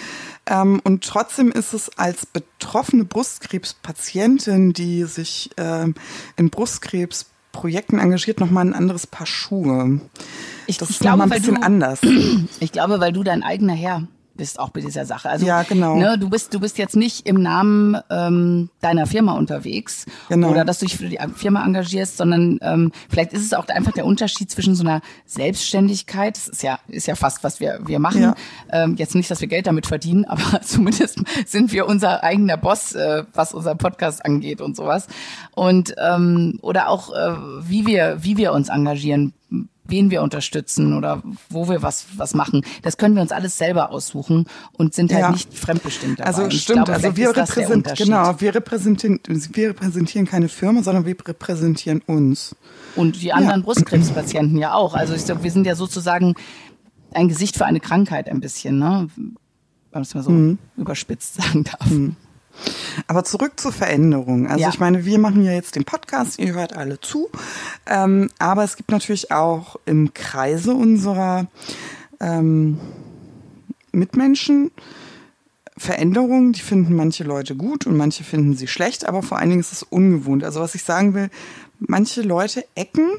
Ähm, 0.47 0.81
und 0.85 1.05
trotzdem 1.05 1.53
ist 1.53 1.75
es 1.75 1.91
als 1.99 2.25
betroffene 2.25 3.05
Brustkrebspatientin, 3.05 4.73
die 4.73 5.05
sich 5.05 5.51
ähm, 5.59 5.97
in 6.37 6.49
Brustkrebsprojekten 6.49 7.99
engagiert, 7.99 8.41
nochmal 8.41 8.65
ein 8.65 8.75
anderes 8.75 9.07
Paar 9.07 9.27
Schuhe. 9.27 10.01
Ich, 10.67 10.79
das 10.79 10.89
ich 10.89 10.97
ist 10.97 11.03
glaube, 11.03 11.25
ein 11.25 11.31
bisschen 11.31 11.57
du, 11.57 11.63
anders. 11.63 12.01
Ich 12.61 12.73
glaube, 12.73 13.01
weil 13.01 13.13
du 13.13 13.23
dein 13.23 13.43
eigener 13.43 13.75
Herr 13.75 14.07
bist 14.37 14.59
auch 14.59 14.71
bei 14.71 14.81
dieser 14.81 15.05
Sache. 15.05 15.28
Also 15.28 15.47
ja, 15.47 15.62
genau. 15.62 15.97
ne, 15.97 16.19
du 16.19 16.28
bist 16.28 16.55
du 16.55 16.61
bist 16.61 16.78
jetzt 16.78 16.97
nicht 16.97 17.26
im 17.26 17.43
Namen 17.43 17.97
ähm, 18.11 18.71
deiner 18.81 19.07
Firma 19.07 19.33
unterwegs 19.33 20.07
genau. 20.28 20.50
oder 20.50 20.64
dass 20.64 20.78
du 20.78 20.87
dich 20.87 20.97
für 20.97 21.09
die 21.09 21.19
Firma 21.35 21.64
engagierst, 21.64 22.16
sondern 22.16 22.59
ähm, 22.62 22.93
vielleicht 23.09 23.33
ist 23.33 23.45
es 23.45 23.55
auch 23.55 23.66
einfach 23.69 23.93
der 23.93 24.07
Unterschied 24.07 24.50
zwischen 24.50 24.75
so 24.75 24.85
einer 24.85 25.00
Selbstständigkeit. 25.25 26.37
Das 26.37 26.49
ist 26.49 26.62
ja 26.62 26.78
ist 26.88 27.07
ja 27.07 27.14
fast 27.14 27.45
was 27.45 27.61
wir 27.61 27.81
wir 27.85 27.99
machen. 27.99 28.23
Ja. 28.23 28.35
Ähm, 28.71 28.97
jetzt 28.97 29.14
nicht, 29.14 29.31
dass 29.31 29.40
wir 29.40 29.49
Geld 29.49 29.66
damit 29.66 29.87
verdienen, 29.87 30.25
aber 30.28 30.61
zumindest 30.62 31.21
sind 31.47 31.73
wir 31.73 31.87
unser 31.87 32.23
eigener 32.23 32.57
Boss, 32.57 32.95
äh, 32.95 33.25
was 33.33 33.55
unser 33.55 33.75
Podcast 33.75 34.25
angeht 34.25 34.61
und 34.61 34.76
sowas. 34.76 35.07
Und 35.55 35.95
ähm, 35.99 36.59
oder 36.62 36.88
auch 36.88 37.12
äh, 37.12 37.37
wie 37.62 37.87
wir 37.87 38.19
wie 38.21 38.37
wir 38.37 38.52
uns 38.52 38.69
engagieren 38.69 39.33
wen 39.88 40.11
wir 40.11 40.23
unterstützen 40.23 40.97
oder 40.97 41.23
wo 41.49 41.69
wir 41.69 41.83
was, 41.83 42.07
was 42.16 42.35
machen. 42.35 42.62
Das 42.83 42.97
können 42.97 43.14
wir 43.14 43.23
uns 43.23 43.33
alles 43.33 43.59
selber 43.59 43.90
aussuchen 43.90 44.47
und 44.73 44.95
sind 44.95 45.12
halt 45.12 45.23
ja. 45.23 45.31
nicht 45.31 45.52
fremdbestimmt 45.52 46.19
dabei. 46.19 46.28
Also 46.28 46.50
stimmt, 46.50 46.87
glaube, 46.87 46.93
also 46.95 47.16
wir 47.16 47.37
repräsentieren, 47.37 47.97
genau, 47.97 48.40
wir 48.40 48.55
repräsentieren, 48.55 49.21
wir 49.26 49.71
repräsentieren 49.71 50.26
keine 50.26 50.49
Firma, 50.49 50.83
sondern 50.83 51.07
wir 51.07 51.16
repräsentieren 51.26 52.02
uns. 52.07 52.55
Und 52.95 53.21
die 53.23 53.33
anderen 53.33 53.61
ja. 53.61 53.64
Brustkrebspatienten 53.64 54.59
ja 54.59 54.75
auch. 54.75 54.95
Also 54.95 55.14
ich 55.14 55.25
glaube, 55.25 55.43
wir 55.43 55.50
sind 55.50 55.66
ja 55.66 55.75
sozusagen 55.75 56.35
ein 57.12 57.28
Gesicht 57.28 57.57
für 57.57 57.64
eine 57.64 57.81
Krankheit 57.81 58.28
ein 58.28 58.40
bisschen, 58.40 58.78
ne? 58.78 59.09
Wenn 59.16 59.35
man 59.93 60.02
es 60.02 60.14
mal 60.14 60.23
so 60.23 60.31
Mhm. 60.31 60.59
überspitzt 60.76 61.35
sagen 61.35 61.64
darf. 61.64 61.90
Aber 63.07 63.25
zurück 63.25 63.53
zur 63.61 63.73
Veränderung. 63.73 64.47
Also 64.47 64.61
Ja. 64.63 64.69
ich 64.71 64.79
meine, 64.81 65.05
wir 65.05 65.19
machen 65.19 65.45
ja 65.45 65.53
jetzt 65.53 65.77
den 65.77 65.85
Podcast, 65.85 66.39
ihr 66.39 66.55
hört 66.55 66.77
alle 66.77 67.01
zu. 67.01 67.29
Ähm, 67.87 68.31
aber 68.39 68.65
es 68.65 68.77
gibt 68.77 68.91
natürlich 68.91 69.31
auch 69.33 69.77
im 69.85 70.15
Kreise 70.15 70.73
unserer 70.75 71.47
ähm, 72.21 72.79
Mitmenschen 73.93 74.71
Veränderungen, 75.79 76.53
die 76.53 76.61
finden 76.61 76.95
manche 76.97 77.23
Leute 77.25 77.55
gut 77.55 77.87
und 77.87 77.97
manche 77.99 78.25
finden 78.25 78.57
sie 78.57 78.67
schlecht, 78.67 79.07
aber 79.07 79.23
vor 79.23 79.39
allen 79.39 79.51
Dingen 79.51 79.61
ist 79.61 79.73
es 79.73 79.83
ungewohnt. 79.83 80.43
Also 80.43 80.61
was 80.61 80.75
ich 80.75 80.83
sagen 80.85 81.13
will, 81.13 81.29
manche 81.79 82.23
Leute 82.23 82.65
ecken 82.75 83.11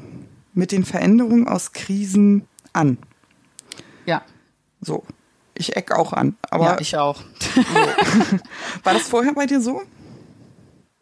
mit 0.54 0.72
den 0.72 0.84
Veränderungen 0.84 1.46
aus 1.46 1.72
Krisen 1.72 2.42
an. 2.72 2.98
Ja, 4.06 4.22
So. 4.80 5.04
Ich 5.58 5.76
eck 5.76 5.92
auch 5.92 6.12
an. 6.12 6.36
Aber 6.50 6.64
ja, 6.64 6.80
ich 6.80 6.96
auch. 6.96 7.20
war 8.84 8.94
das 8.94 9.08
vorher 9.08 9.34
bei 9.34 9.46
dir 9.46 9.60
so? 9.60 9.82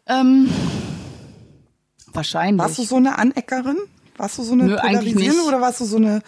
ähm, 0.07 0.49
wahrscheinlich. 2.13 2.59
Warst 2.59 2.79
du 2.79 2.83
so 2.83 2.95
eine 2.95 3.17
Aneckerin? 3.19 3.77
Warst 4.17 4.39
du 4.39 4.43
so 4.43 4.53
eine 4.53 4.63
Nö, 4.63 4.77
polarisierende 4.77 5.43
oder 5.43 5.61
warst 5.61 5.79
du 5.79 5.85
so 5.85 5.97
eine 5.97 6.23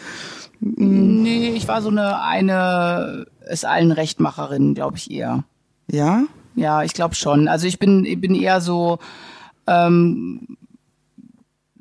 Nee, 0.59 1.53
ich 1.55 1.67
war 1.67 1.81
so 1.81 1.89
eine, 1.89 2.21
eine 2.21 3.25
es 3.47 3.63
allen 3.63 3.91
Rechtmacherin, 3.91 4.73
glaube 4.75 4.97
ich 4.97 5.09
eher. 5.09 5.43
ja? 5.87 6.23
Ja, 6.55 6.83
ich 6.83 6.93
glaube 6.93 7.15
schon. 7.15 7.47
Also 7.47 7.67
ich 7.67 7.79
bin, 7.79 8.03
ich 8.05 8.19
bin 8.19 8.35
eher 8.35 8.59
so, 8.59 8.99
ähm, 9.65 10.57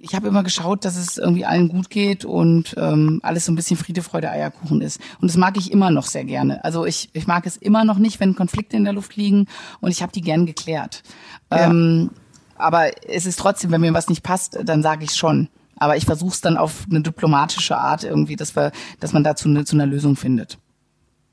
ich 0.00 0.14
habe 0.14 0.28
immer 0.28 0.44
geschaut, 0.44 0.84
dass 0.84 0.96
es 0.96 1.18
irgendwie 1.18 1.44
allen 1.44 1.68
gut 1.68 1.90
geht 1.90 2.24
und 2.24 2.74
ähm, 2.78 3.20
alles 3.22 3.46
so 3.46 3.52
ein 3.52 3.56
bisschen 3.56 3.76
Friede, 3.76 4.02
Freude, 4.02 4.30
Eierkuchen 4.30 4.80
ist. 4.80 5.00
Und 5.20 5.28
das 5.28 5.36
mag 5.36 5.56
ich 5.56 5.72
immer 5.72 5.90
noch 5.90 6.06
sehr 6.06 6.24
gerne. 6.24 6.62
Also 6.64 6.86
ich, 6.86 7.10
ich 7.14 7.26
mag 7.26 7.46
es 7.46 7.56
immer 7.56 7.84
noch 7.84 7.98
nicht, 7.98 8.20
wenn 8.20 8.36
Konflikte 8.36 8.76
in 8.76 8.84
der 8.84 8.92
Luft 8.92 9.16
liegen 9.16 9.46
und 9.80 9.90
ich 9.90 10.02
habe 10.02 10.12
die 10.12 10.20
gern 10.20 10.46
geklärt. 10.46 11.02
Ja. 11.50 11.66
Ähm, 11.66 12.10
aber 12.56 12.90
es 13.08 13.26
ist 13.26 13.38
trotzdem, 13.38 13.70
wenn 13.70 13.80
mir 13.80 13.94
was 13.94 14.08
nicht 14.08 14.22
passt, 14.22 14.58
dann 14.62 14.82
sage 14.82 15.04
ich 15.04 15.14
schon. 15.14 15.48
Aber 15.76 15.96
ich 15.96 16.06
versuche 16.06 16.32
es 16.32 16.40
dann 16.40 16.56
auf 16.56 16.86
eine 16.90 17.02
diplomatische 17.02 17.76
Art 17.76 18.04
irgendwie, 18.04 18.36
dass 18.36 18.56
wir, 18.56 18.72
dass 19.00 19.12
man 19.12 19.24
dazu 19.24 19.48
eine, 19.48 19.64
zu 19.64 19.76
einer 19.76 19.86
Lösung 19.86 20.16
findet. 20.16 20.58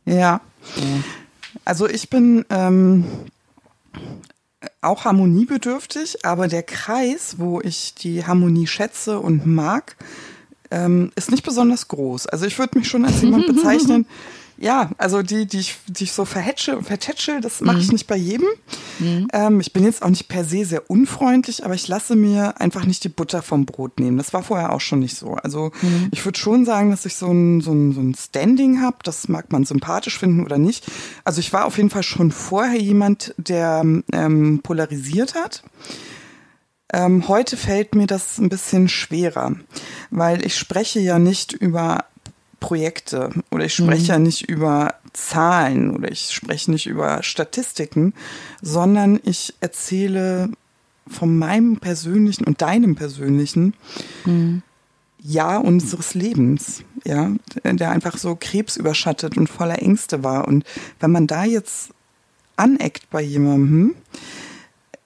Ja. 0.06 0.42
Also 1.66 1.88
ich 1.88 2.10
bin 2.10 2.46
ähm, 2.50 3.06
auch 4.82 5.06
harmoniebedürftig, 5.06 6.26
aber 6.26 6.48
der 6.48 6.64
Kreis, 6.64 7.36
wo 7.38 7.62
ich 7.62 7.96
die 7.96 8.26
Harmonie 8.26 8.68
schätze 8.68 9.20
und 9.20 9.46
mag, 9.46 9.96
ähm, 10.72 11.12
ist 11.16 11.32
nicht 11.32 11.44
besonders 11.44 11.88
groß. 11.88 12.28
Also 12.28 12.46
ich 12.46 12.58
würde 12.58 12.78
mich 12.78 12.88
schon 12.88 13.06
als 13.06 13.22
jemand 13.22 13.48
bezeichnen, 13.48 14.06
ja, 14.58 14.92
also 14.98 15.22
die, 15.22 15.46
die 15.46 15.60
ich, 15.60 15.76
die 15.88 16.06
ich 16.06 16.14
so 16.14 16.24
verhätsche 16.24 16.78
und 16.78 16.86
vertätschel, 16.86 17.42
das 17.42 17.62
mache 17.62 17.80
ich 17.80 17.92
nicht 17.92 18.08
bei 18.08 18.16
jedem. 18.16 18.48
Ähm, 19.34 19.60
ich 19.60 19.74
bin 19.74 19.84
jetzt 19.84 20.02
auch 20.02 20.10
nicht 20.10 20.28
per 20.30 20.46
se 20.46 20.64
sehr 20.64 20.90
unfreundlich, 20.90 21.66
aber 21.66 21.74
ich 21.74 21.88
lasse 21.88 22.16
mir 22.16 22.62
einfach 22.62 22.86
nicht 22.86 23.04
die 23.04 23.10
Butter 23.10 23.42
vom 23.42 23.66
Brot 23.66 24.00
nehmen. 24.00 24.18
Das 24.18 24.34
war 24.34 24.44
vorher 24.44 24.72
auch 24.72 24.82
schon 24.82 25.00
nicht 25.00 25.18
so. 25.18 25.34
Also 25.34 25.72
ich 26.12 26.24
würde 26.24 26.40
schon 26.40 26.66
sagen, 26.66 26.90
dass 26.92 27.06
ich 27.06 27.16
so 27.16 27.32
ein, 27.32 27.62
so 27.62 27.74
ein, 27.74 27.92
so 27.92 28.02
ein 28.02 28.16
Standing 28.16 28.82
habe. 28.82 28.98
Das 29.04 29.28
mag 29.28 29.52
man 29.52 29.66
sympathisch 29.66 30.18
finden 30.18 30.46
oder 30.46 30.58
nicht. 30.58 30.86
Also 31.24 31.40
ich 31.40 31.52
war 31.52 31.66
auf 31.66 31.78
jeden 31.78 31.90
Fall 31.90 32.04
schon 32.04 32.32
vorher 32.32 32.80
jemand, 32.80 33.34
der 33.38 33.84
ähm, 34.14 34.60
polarisiert 34.64 35.36
hat. 35.36 35.64
Ähm, 36.94 37.28
heute 37.28 37.58
fällt 37.58 37.96
mir 37.96 38.08
das 38.08 38.38
ein 38.38 38.48
bisschen 38.50 38.88
schwerer, 38.88 39.54
weil 40.12 40.46
ich 40.46 40.58
spreche 40.58 41.00
ja 41.00 41.20
nicht 41.20 41.52
über 41.52 42.06
Projekte 42.66 43.30
oder 43.52 43.66
ich 43.66 43.76
spreche 43.76 44.08
ja 44.14 44.18
nicht 44.18 44.50
über 44.50 44.96
Zahlen 45.14 45.96
oder 45.96 46.12
ich 46.12 46.32
spreche 46.32 46.72
nicht 46.72 46.88
über 46.88 47.22
Statistiken, 47.22 48.16
sondern 48.60 49.20
ich 49.24 49.54
erzähle 49.60 50.50
von 51.08 51.38
meinem 51.38 51.78
persönlichen 51.78 52.44
und 52.46 52.64
deinem 52.64 52.96
persönlichen 52.96 53.76
Jahr 55.22 55.64
unseres 55.64 56.16
Lebens, 56.16 56.82
ja, 57.04 57.30
der 57.64 57.92
einfach 57.92 58.18
so 58.18 58.36
krebsüberschattet 58.36 59.38
und 59.38 59.48
voller 59.48 59.80
Ängste 59.80 60.24
war. 60.24 60.48
Und 60.48 60.64
wenn 61.00 61.12
man 61.12 61.28
da 61.28 61.46
jetzt 61.46 61.92
aneckt 62.56 63.12
bei 63.12 63.22
jemandem, 63.22 63.94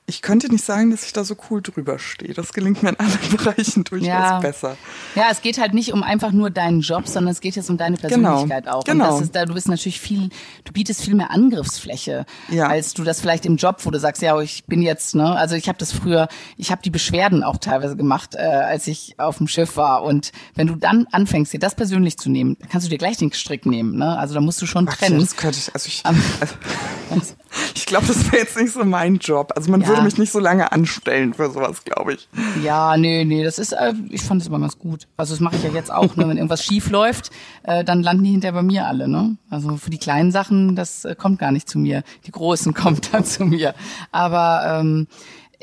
ich 0.10 0.22
könnte 0.22 0.50
nicht 0.52 0.66
sagen, 0.66 0.92
dass 0.92 1.04
ich 1.06 1.14
da 1.14 1.24
so 1.24 1.36
cool 1.50 1.62
drüber 1.62 2.00
stehe. 2.00 2.34
Das 2.34 2.52
gelingt 2.52 2.84
mir 2.84 2.90
in 2.90 2.96
anderen 3.00 3.30
Bereichen 3.38 3.84
durchaus 3.86 4.08
Ja. 4.08 4.40
besser. 4.40 4.76
Ja, 5.16 5.28
es 5.32 5.42
geht 5.42 5.60
halt 5.60 5.74
nicht 5.74 5.94
um 5.94 6.04
einfach 6.04 6.32
nur 6.32 6.50
deinen 6.50 6.82
Job, 6.82 7.08
sondern 7.08 7.32
es 7.32 7.40
geht 7.40 7.56
jetzt 7.56 7.70
um 7.70 7.78
deine 7.78 7.96
Persönlichkeit 7.98 8.68
auch. 8.68 8.84
genau. 8.84 9.06
Und 9.06 9.12
das 9.14 9.22
ist 9.22 9.36
da, 9.36 9.46
du 9.46 9.54
bist 9.54 9.68
natürlich 9.70 10.00
viel, 10.02 10.30
du 10.66 10.74
bietest 10.74 11.02
viel 11.02 11.16
mehr 11.16 11.32
Angriffsfläche, 11.32 12.26
Ja. 12.50 12.68
als 12.68 12.94
du 12.94 13.04
das 13.04 13.22
vielleicht 13.22 13.46
im 13.46 13.56
Job, 13.58 13.78
wo 13.86 13.92
du 13.92 14.00
sagst, 14.00 14.22
ja, 14.22 14.40
ich 14.42 14.66
bin 14.66 14.82
jetzt, 14.82 15.16
ne, 15.16 15.36
also 15.38 15.56
ich 15.56 15.68
habe 15.68 15.78
das 15.78 15.92
früher, 15.92 16.28
ich 16.58 16.72
habe 16.72 16.82
die 16.82 16.90
Beschwerden 16.90 17.44
auch 17.44 17.58
teilweise 17.58 17.96
gemacht, 17.96 18.36
äh, 18.36 18.40
als 18.40 18.88
ich 18.88 19.16
auf 19.20 19.38
dem 19.38 19.48
Schiff 19.48 19.78
war. 19.78 20.04
Und 20.04 20.32
wenn 20.56 20.68
du 20.68 20.76
dann 20.76 21.08
anfängst, 21.12 21.54
dir 21.54 21.60
das 21.60 21.76
persönlich 21.76 22.18
zu 22.18 22.30
nehmen, 22.30 22.58
dann 22.60 22.70
kannst 22.70 22.88
du 22.88 22.90
dir 22.90 22.98
gleich 22.98 23.18
den 23.18 23.32
Strick 23.32 23.66
nehmen, 23.66 23.98
ne? 23.98 24.18
Also 24.18 24.34
da 24.34 24.42
musst 24.42 24.62
du 24.62 24.66
schon 24.66 24.88
Ach, 24.90 24.98
trennen. 24.98 25.20
Das 25.20 25.36
könnte 25.36 25.60
ich, 25.60 25.74
also 25.74 25.88
ich, 25.88 26.02
Am- 26.06 26.20
also, 27.12 27.34
ich 27.76 27.86
glaube, 27.86 28.08
das 28.08 28.26
wäre 28.32 28.44
jetzt 28.44 28.58
nicht 28.58 28.74
so 28.74 28.84
mein 28.86 29.18
Job. 29.18 29.52
Also 29.56 29.72
man 29.72 29.82
Ja. 29.82 29.88
würde 29.88 30.02
mich 30.04 30.18
nicht 30.18 30.32
so 30.32 30.40
lange 30.40 30.72
anstellen 30.72 31.34
für 31.34 31.50
sowas, 31.52 31.84
glaube 31.84 32.14
ich. 32.14 32.28
Ja, 32.64 32.96
nee, 32.98 33.26
nee, 33.26 33.44
das 33.44 33.60
ist, 33.60 33.72
äh, 33.74 33.94
ich 34.10 34.22
fand 34.22 34.42
das 34.42 34.48
immer 34.48 34.60
ganz 34.60 34.78
gut. 34.78 35.08
Also 35.18 35.34
das 35.34 35.40
mache 35.40 35.56
ich 35.56 35.64
ja 35.64 35.70
jetzt 35.72 35.92
auch, 35.92 36.16
ne? 36.16 36.28
wenn 36.28 36.38
irgendwas 36.38 36.64
schief 36.64 36.90
läuft, 36.90 37.32
äh, 37.64 37.84
dann 37.84 38.04
landen 38.04 38.24
die 38.24 38.32
hinterher 38.32 38.54
bei 38.54 38.62
mir 38.64 38.86
alle, 38.88 39.08
ne? 39.08 39.38
Also 39.50 39.78
für 39.78 39.90
die 39.90 39.98
kleinen 39.98 40.32
Sachen, 40.32 40.76
das 40.76 41.06
äh, 41.06 41.16
kommt 41.16 41.40
gar 41.40 41.52
nicht 41.52 41.68
zu 41.70 41.80
mir. 41.80 42.04
Die 42.26 42.32
großen 42.32 42.74
kommen 42.76 43.00
dann 43.12 43.26
zu 43.26 43.46
mir. 43.46 43.74
Aber 44.12 44.80
ähm, 44.80 45.08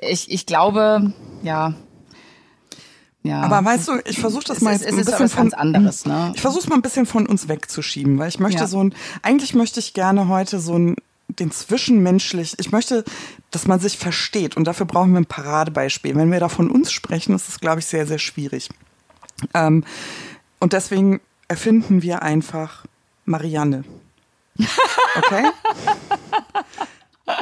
ich, 0.00 0.30
ich 0.30 0.46
glaube, 0.46 1.12
ja. 1.42 1.74
Ja. 3.22 3.40
Aber 3.40 3.64
weißt 3.64 3.88
du, 3.88 3.92
ich 4.04 4.20
versuche 4.20 4.44
das 4.44 4.58
Es 4.58 4.62
mal 4.62 4.70
ist- 4.74 4.82
jetzt 4.82 4.88
es 4.90 4.94
ein 4.94 5.00
ist 5.00 5.06
bisschen 5.10 5.28
von 5.28 5.42
ganz 5.50 5.54
anderes, 5.54 6.06
ne? 6.06 6.30
Ich 6.36 6.40
versuche 6.40 6.60
es 6.62 6.68
mal 6.68 6.76
ein 6.76 6.82
bisschen 6.82 7.06
von 7.06 7.26
uns 7.26 7.48
wegzuschieben, 7.48 8.18
weil 8.20 8.28
ich 8.28 8.38
möchte 8.38 8.60
Ja. 8.60 8.66
so 8.68 8.82
ein, 8.82 8.94
eigentlich 9.22 9.52
möchte 9.54 9.80
ich 9.80 9.94
gerne 9.94 10.28
heute 10.28 10.60
so 10.60 10.78
ein 10.78 10.94
den 11.28 11.50
zwischenmenschlich, 11.50 12.54
ich 12.58 12.72
möchte, 12.72 13.04
dass 13.50 13.66
man 13.66 13.80
sich 13.80 13.98
versteht 13.98 14.56
und 14.56 14.64
dafür 14.64 14.86
brauchen 14.86 15.12
wir 15.12 15.20
ein 15.20 15.26
Paradebeispiel. 15.26 16.14
Wenn 16.14 16.30
wir 16.30 16.40
da 16.40 16.48
von 16.48 16.70
uns 16.70 16.92
sprechen, 16.92 17.34
ist 17.34 17.48
es, 17.48 17.60
glaube 17.60 17.80
ich, 17.80 17.86
sehr, 17.86 18.06
sehr 18.06 18.18
schwierig. 18.18 18.68
Ähm, 19.52 19.84
und 20.60 20.72
deswegen 20.72 21.20
erfinden 21.48 22.02
wir 22.02 22.22
einfach 22.22 22.84
Marianne. 23.24 23.84
Okay? 25.16 25.50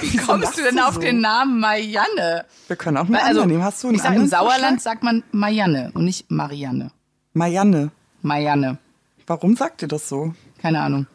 Wie 0.00 0.16
kommst 0.18 0.58
du 0.58 0.62
denn 0.62 0.78
auf 0.78 0.94
du 0.94 1.00
den 1.00 1.20
Namen 1.20 1.60
Marianne? 1.60 2.44
Wir 2.66 2.76
können 2.76 2.96
auch 2.96 3.06
einen 3.06 3.16
Also, 3.16 3.28
anderen 3.28 3.48
nehmen. 3.50 3.64
Hast 3.64 3.82
du 3.82 3.88
einen 3.88 3.96
ich 3.96 4.02
sag, 4.02 4.14
im 4.14 4.26
Sauerland 4.26 4.60
Vorschlag? 4.60 4.80
sagt 4.80 5.02
man 5.02 5.22
Marianne 5.32 5.90
und 5.94 6.04
nicht 6.04 6.30
Marianne. 6.30 6.90
Marianne. 7.32 7.90
Marianne. 8.22 8.78
Warum 9.26 9.56
sagt 9.56 9.82
ihr 9.82 9.88
das 9.88 10.08
so? 10.08 10.34
Keine 10.60 10.80
Ahnung. 10.80 11.06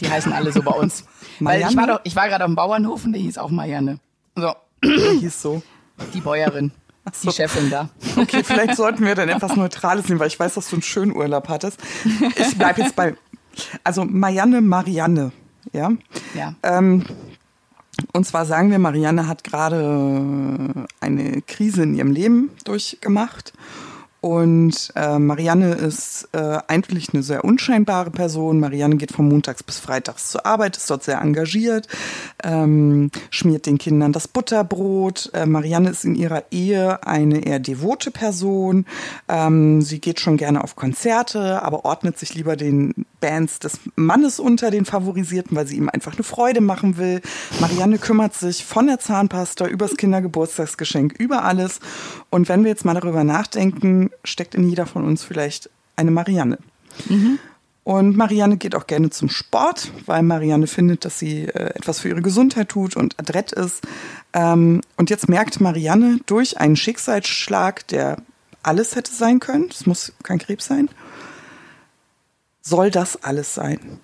Die 0.00 0.08
heißen 0.10 0.32
alle 0.32 0.52
so 0.52 0.62
bei 0.62 0.72
uns. 0.72 1.04
Weil 1.40 1.62
ich 1.68 1.76
war 1.76 1.86
doch, 1.86 2.00
ich 2.04 2.16
war 2.16 2.28
gerade 2.28 2.44
auf 2.44 2.48
dem 2.50 2.56
Bauernhof 2.56 3.04
und 3.04 3.12
der 3.12 3.20
hieß 3.22 3.38
auch 3.38 3.50
Marianne. 3.50 3.98
So, 4.36 4.54
Der 4.84 5.12
hieß 5.20 5.42
so. 5.42 5.62
die 6.14 6.20
Bäuerin, 6.20 6.70
die 7.24 7.32
Chefin 7.32 7.70
da. 7.70 7.88
Okay, 8.16 8.42
vielleicht 8.44 8.76
sollten 8.76 9.04
wir 9.04 9.14
dann 9.14 9.28
etwas 9.28 9.56
Neutrales 9.56 10.08
nehmen, 10.08 10.20
weil 10.20 10.28
ich 10.28 10.38
weiß, 10.38 10.54
dass 10.54 10.68
du 10.70 10.76
einen 10.76 10.82
schönen 10.82 11.14
Urlaub 11.14 11.48
hattest. 11.48 11.80
Ich 12.36 12.56
bleib 12.56 12.78
jetzt 12.78 12.94
bei, 12.94 13.16
also 13.82 14.04
Marianne, 14.04 14.60
Marianne, 14.60 15.32
ja. 15.72 15.90
Ja. 16.34 16.54
Ähm, 16.62 17.04
und 18.12 18.24
zwar 18.26 18.46
sagen 18.46 18.70
wir, 18.70 18.78
Marianne 18.78 19.26
hat 19.26 19.42
gerade 19.42 20.86
eine 21.00 21.42
Krise 21.42 21.82
in 21.82 21.94
ihrem 21.94 22.12
Leben 22.12 22.50
durchgemacht. 22.64 23.52
Und 24.20 24.92
äh, 24.96 25.18
Marianne 25.18 25.74
ist 25.74 26.28
äh, 26.32 26.58
eigentlich 26.66 27.14
eine 27.14 27.22
sehr 27.22 27.44
unscheinbare 27.44 28.10
Person. 28.10 28.58
Marianne 28.58 28.96
geht 28.96 29.12
von 29.12 29.28
montags 29.28 29.62
bis 29.62 29.78
freitags 29.78 30.30
zur 30.30 30.44
Arbeit, 30.44 30.76
ist 30.76 30.90
dort 30.90 31.04
sehr 31.04 31.20
engagiert, 31.20 31.86
ähm, 32.42 33.12
schmiert 33.30 33.66
den 33.66 33.78
Kindern 33.78 34.12
das 34.12 34.26
Butterbrot. 34.26 35.30
Äh, 35.34 35.46
Marianne 35.46 35.90
ist 35.90 36.04
in 36.04 36.16
ihrer 36.16 36.44
Ehe 36.50 37.06
eine 37.06 37.44
eher 37.44 37.60
devote 37.60 38.10
Person. 38.10 38.86
Ähm, 39.28 39.82
sie 39.82 40.00
geht 40.00 40.18
schon 40.18 40.36
gerne 40.36 40.64
auf 40.64 40.74
Konzerte, 40.74 41.62
aber 41.62 41.84
ordnet 41.84 42.18
sich 42.18 42.34
lieber 42.34 42.56
den 42.56 43.06
Bands 43.20 43.58
des 43.58 43.80
Mannes 43.96 44.40
unter, 44.40 44.70
den 44.70 44.84
Favorisierten, 44.84 45.56
weil 45.56 45.66
sie 45.66 45.76
ihm 45.76 45.88
einfach 45.88 46.14
eine 46.14 46.22
Freude 46.22 46.60
machen 46.60 46.96
will. 46.96 47.20
Marianne 47.60 47.98
kümmert 47.98 48.34
sich 48.34 48.64
von 48.64 48.86
der 48.86 48.98
Zahnpasta 48.98 49.66
übers 49.66 49.96
Kindergeburtstagsgeschenk, 49.96 51.14
über 51.18 51.44
alles. 51.44 51.80
Und 52.30 52.48
wenn 52.48 52.64
wir 52.64 52.70
jetzt 52.70 52.84
mal 52.84 52.94
darüber 52.94 53.24
nachdenken, 53.24 54.10
steckt 54.24 54.54
in 54.54 54.68
jeder 54.68 54.86
von 54.86 55.04
uns 55.04 55.24
vielleicht 55.24 55.70
eine 55.96 56.10
Marianne. 56.10 56.58
Und 57.84 58.18
Marianne 58.18 58.58
geht 58.58 58.74
auch 58.74 58.86
gerne 58.86 59.08
zum 59.08 59.30
Sport, 59.30 59.90
weil 60.04 60.22
Marianne 60.22 60.66
findet, 60.66 61.06
dass 61.06 61.18
sie 61.18 61.44
äh, 61.44 61.70
etwas 61.74 62.00
für 62.00 62.10
ihre 62.10 62.20
Gesundheit 62.20 62.68
tut 62.68 62.96
und 62.96 63.18
adrett 63.18 63.52
ist. 63.52 63.80
Ähm, 64.34 64.82
und 64.96 65.08
jetzt 65.08 65.28
merkt 65.30 65.60
Marianne 65.62 66.20
durch 66.26 66.58
einen 66.58 66.76
Schicksalsschlag, 66.76 67.86
der 67.88 68.18
alles 68.62 68.94
hätte 68.94 69.10
sein 69.12 69.40
können, 69.40 69.68
es 69.70 69.86
muss 69.86 70.12
kein 70.22 70.38
Krebs 70.38 70.66
sein, 70.66 70.90
soll 72.68 72.90
das 72.90 73.22
alles 73.22 73.54
sein? 73.54 74.00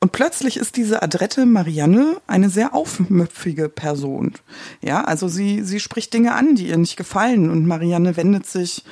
Und 0.00 0.12
plötzlich 0.12 0.56
ist 0.56 0.76
diese 0.76 1.02
adrette 1.02 1.44
Marianne 1.44 2.20
eine 2.28 2.50
sehr 2.50 2.74
aufmüpfige 2.74 3.68
Person. 3.68 4.34
Ja, 4.80 5.04
also 5.04 5.26
sie, 5.26 5.64
sie 5.64 5.80
spricht 5.80 6.14
Dinge 6.14 6.34
an, 6.34 6.54
die 6.54 6.68
ihr 6.68 6.76
nicht 6.76 6.96
gefallen 6.96 7.50
und 7.50 7.66
Marianne 7.66 8.16
wendet 8.16 8.46
sich 8.46 8.84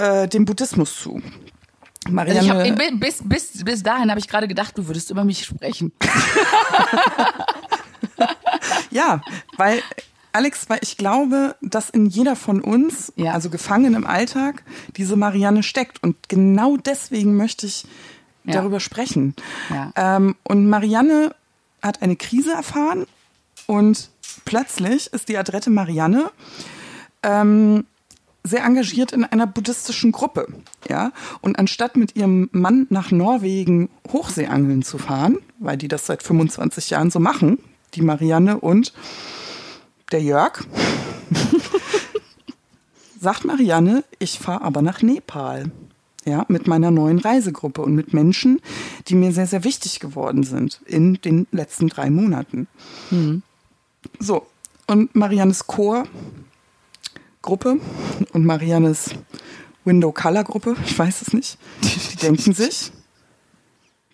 äh, 0.00 0.28
dem 0.28 0.46
Buddhismus 0.46 0.96
zu. 0.96 1.20
Marianne, 2.08 2.40
also 2.40 2.54
hab, 2.54 3.00
bis, 3.00 3.18
bis, 3.22 3.64
bis 3.64 3.82
dahin 3.82 4.10
habe 4.10 4.18
ich 4.18 4.28
gerade 4.28 4.48
gedacht, 4.48 4.76
du 4.78 4.86
würdest 4.86 5.10
über 5.10 5.24
mich 5.24 5.44
sprechen. 5.44 5.92
ja, 8.90 9.20
weil 9.56 9.82
Alex, 10.32 10.68
weil 10.68 10.78
ich 10.82 10.96
glaube, 10.96 11.56
dass 11.60 11.90
in 11.90 12.06
jeder 12.06 12.36
von 12.36 12.60
uns, 12.60 13.12
ja. 13.16 13.32
also 13.32 13.50
gefangen 13.50 13.94
im 13.94 14.06
Alltag, 14.06 14.62
diese 14.96 15.16
Marianne 15.16 15.62
steckt. 15.62 16.02
Und 16.02 16.28
genau 16.28 16.76
deswegen 16.76 17.36
möchte 17.36 17.66
ich 17.66 17.84
ja. 18.44 18.54
darüber 18.54 18.80
sprechen. 18.80 19.34
Ja. 19.70 19.92
Ähm, 19.96 20.36
und 20.42 20.68
Marianne 20.68 21.34
hat 21.82 22.02
eine 22.02 22.16
Krise 22.16 22.52
erfahren 22.52 23.06
und 23.66 24.10
plötzlich 24.44 25.12
ist 25.12 25.28
die 25.28 25.36
adrette 25.36 25.70
Marianne 25.70 26.30
ähm, 27.22 27.84
sehr 28.44 28.64
engagiert 28.64 29.12
in 29.12 29.24
einer 29.24 29.46
buddhistischen 29.46 30.10
Gruppe, 30.10 30.48
ja. 30.88 31.12
Und 31.40 31.58
anstatt 31.58 31.96
mit 31.96 32.16
ihrem 32.16 32.48
Mann 32.52 32.86
nach 32.90 33.12
Norwegen 33.12 33.88
Hochseeangeln 34.12 34.82
zu 34.82 34.98
fahren, 34.98 35.38
weil 35.58 35.76
die 35.76 35.88
das 35.88 36.06
seit 36.06 36.22
25 36.22 36.90
Jahren 36.90 37.10
so 37.10 37.20
machen, 37.20 37.58
die 37.94 38.02
Marianne 38.02 38.58
und 38.58 38.92
der 40.12 40.22
Jörg, 40.22 40.64
sagt 43.20 43.44
Marianne, 43.44 44.04
ich 44.18 44.38
fahre 44.38 44.62
aber 44.62 44.82
nach 44.82 45.02
Nepal. 45.02 45.70
Ja, 46.24 46.44
mit 46.46 46.68
meiner 46.68 46.92
neuen 46.92 47.18
Reisegruppe 47.18 47.82
und 47.82 47.96
mit 47.96 48.14
Menschen, 48.14 48.60
die 49.08 49.16
mir 49.16 49.32
sehr, 49.32 49.48
sehr 49.48 49.64
wichtig 49.64 49.98
geworden 49.98 50.44
sind 50.44 50.80
in 50.86 51.14
den 51.14 51.48
letzten 51.50 51.88
drei 51.88 52.10
Monaten. 52.10 52.68
Mhm. 53.10 53.42
So, 54.20 54.46
und 54.86 55.14
Mariannes 55.16 55.66
Chor 55.66 56.04
Gruppe 57.40 57.80
und 58.32 58.44
Mariannes 58.44 59.10
Window 59.84 60.12
Color 60.12 60.44
Gruppe, 60.44 60.76
ich 60.86 60.96
weiß 60.96 61.22
es 61.22 61.32
nicht, 61.32 61.58
die 61.82 62.16
denken 62.16 62.52
sich, 62.52 62.92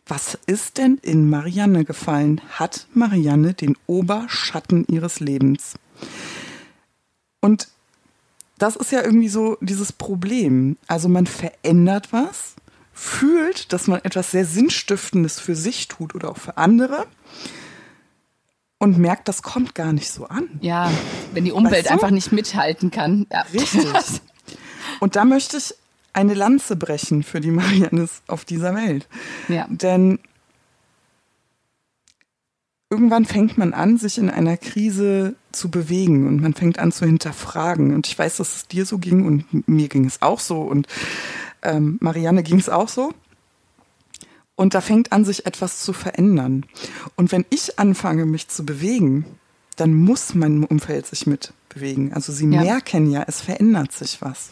was 0.06 0.38
ist 0.46 0.78
denn 0.78 0.98
in 1.02 1.28
Marianne 1.28 1.84
gefallen? 1.84 2.40
Hat 2.52 2.86
Marianne 2.94 3.52
den 3.52 3.76
Oberschatten 3.86 4.86
ihres 4.88 5.20
Lebens? 5.20 5.74
Und 7.40 7.68
das 8.58 8.76
ist 8.76 8.92
ja 8.92 9.02
irgendwie 9.02 9.28
so 9.28 9.56
dieses 9.60 9.92
Problem. 9.92 10.76
Also 10.86 11.08
man 11.08 11.26
verändert 11.26 12.12
was, 12.12 12.54
fühlt, 12.92 13.72
dass 13.72 13.86
man 13.86 14.00
etwas 14.04 14.32
sehr 14.32 14.44
Sinnstiftendes 14.44 15.38
für 15.38 15.54
sich 15.54 15.88
tut 15.88 16.14
oder 16.14 16.30
auch 16.30 16.38
für 16.38 16.56
andere 16.56 17.06
und 18.78 18.98
merkt, 18.98 19.28
das 19.28 19.42
kommt 19.42 19.74
gar 19.74 19.92
nicht 19.92 20.10
so 20.10 20.26
an. 20.26 20.48
Ja, 20.60 20.90
wenn 21.32 21.44
die 21.44 21.52
Umwelt 21.52 21.74
weißt 21.74 21.86
du? 21.86 21.92
einfach 21.92 22.10
nicht 22.10 22.32
mithalten 22.32 22.90
kann. 22.90 23.26
Ja. 23.30 23.42
Richtig. 23.52 23.86
Und 25.00 25.16
da 25.16 25.24
möchte 25.24 25.58
ich 25.58 25.74
eine 26.12 26.34
Lanze 26.34 26.74
brechen 26.74 27.22
für 27.22 27.40
die 27.40 27.50
Mariannes 27.50 28.22
auf 28.26 28.44
dieser 28.44 28.74
Welt. 28.74 29.06
Ja. 29.48 29.66
Denn 29.68 30.18
irgendwann 32.90 33.24
fängt 33.24 33.58
man 33.58 33.74
an, 33.74 33.98
sich 33.98 34.18
in 34.18 34.30
einer 34.30 34.56
Krise 34.56 35.34
zu 35.52 35.70
bewegen 35.70 36.26
und 36.26 36.40
man 36.40 36.54
fängt 36.54 36.78
an 36.78 36.92
zu 36.92 37.04
hinterfragen. 37.04 37.94
Und 37.94 38.06
ich 38.06 38.18
weiß, 38.18 38.38
dass 38.38 38.56
es 38.56 38.68
dir 38.68 38.86
so 38.86 38.98
ging 38.98 39.26
und 39.26 39.68
mir 39.68 39.88
ging 39.88 40.06
es 40.06 40.22
auch 40.22 40.40
so 40.40 40.62
und 40.62 40.86
ähm, 41.62 41.98
Marianne 42.00 42.42
ging 42.42 42.58
es 42.58 42.68
auch 42.68 42.88
so. 42.88 43.12
Und 44.56 44.74
da 44.74 44.80
fängt 44.80 45.12
an, 45.12 45.24
sich 45.24 45.46
etwas 45.46 45.82
zu 45.82 45.92
verändern. 45.92 46.66
Und 47.14 47.30
wenn 47.30 47.44
ich 47.50 47.78
anfange, 47.78 48.26
mich 48.26 48.48
zu 48.48 48.66
bewegen, 48.66 49.24
dann 49.76 49.94
muss 49.94 50.34
mein 50.34 50.64
Umfeld 50.64 51.06
sich 51.06 51.26
mit 51.26 51.52
bewegen. 51.68 52.12
Also 52.12 52.32
sie 52.32 52.50
ja. 52.50 52.62
merken 52.62 53.10
ja, 53.10 53.24
es 53.28 53.40
verändert 53.40 53.92
sich 53.92 54.20
was. 54.20 54.50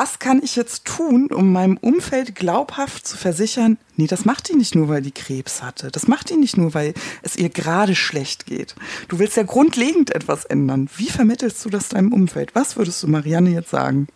Was 0.00 0.20
kann 0.20 0.40
ich 0.44 0.54
jetzt 0.54 0.84
tun, 0.84 1.26
um 1.26 1.50
meinem 1.50 1.76
Umfeld 1.76 2.36
glaubhaft 2.36 3.04
zu 3.04 3.16
versichern, 3.16 3.78
nee, 3.96 4.06
das 4.06 4.24
macht 4.24 4.48
die 4.48 4.54
nicht 4.54 4.76
nur, 4.76 4.88
weil 4.88 5.02
die 5.02 5.10
Krebs 5.10 5.60
hatte. 5.60 5.90
Das 5.90 6.06
macht 6.06 6.30
die 6.30 6.36
nicht 6.36 6.56
nur, 6.56 6.72
weil 6.72 6.94
es 7.22 7.34
ihr 7.34 7.48
gerade 7.48 7.96
schlecht 7.96 8.46
geht. 8.46 8.76
Du 9.08 9.18
willst 9.18 9.36
ja 9.36 9.42
grundlegend 9.42 10.14
etwas 10.14 10.44
ändern. 10.44 10.88
Wie 10.96 11.08
vermittelst 11.08 11.64
du 11.64 11.68
das 11.68 11.88
deinem 11.88 12.12
Umfeld? 12.12 12.54
Was 12.54 12.76
würdest 12.76 13.02
du 13.02 13.08
Marianne 13.08 13.50
jetzt 13.50 13.70
sagen? 13.70 14.06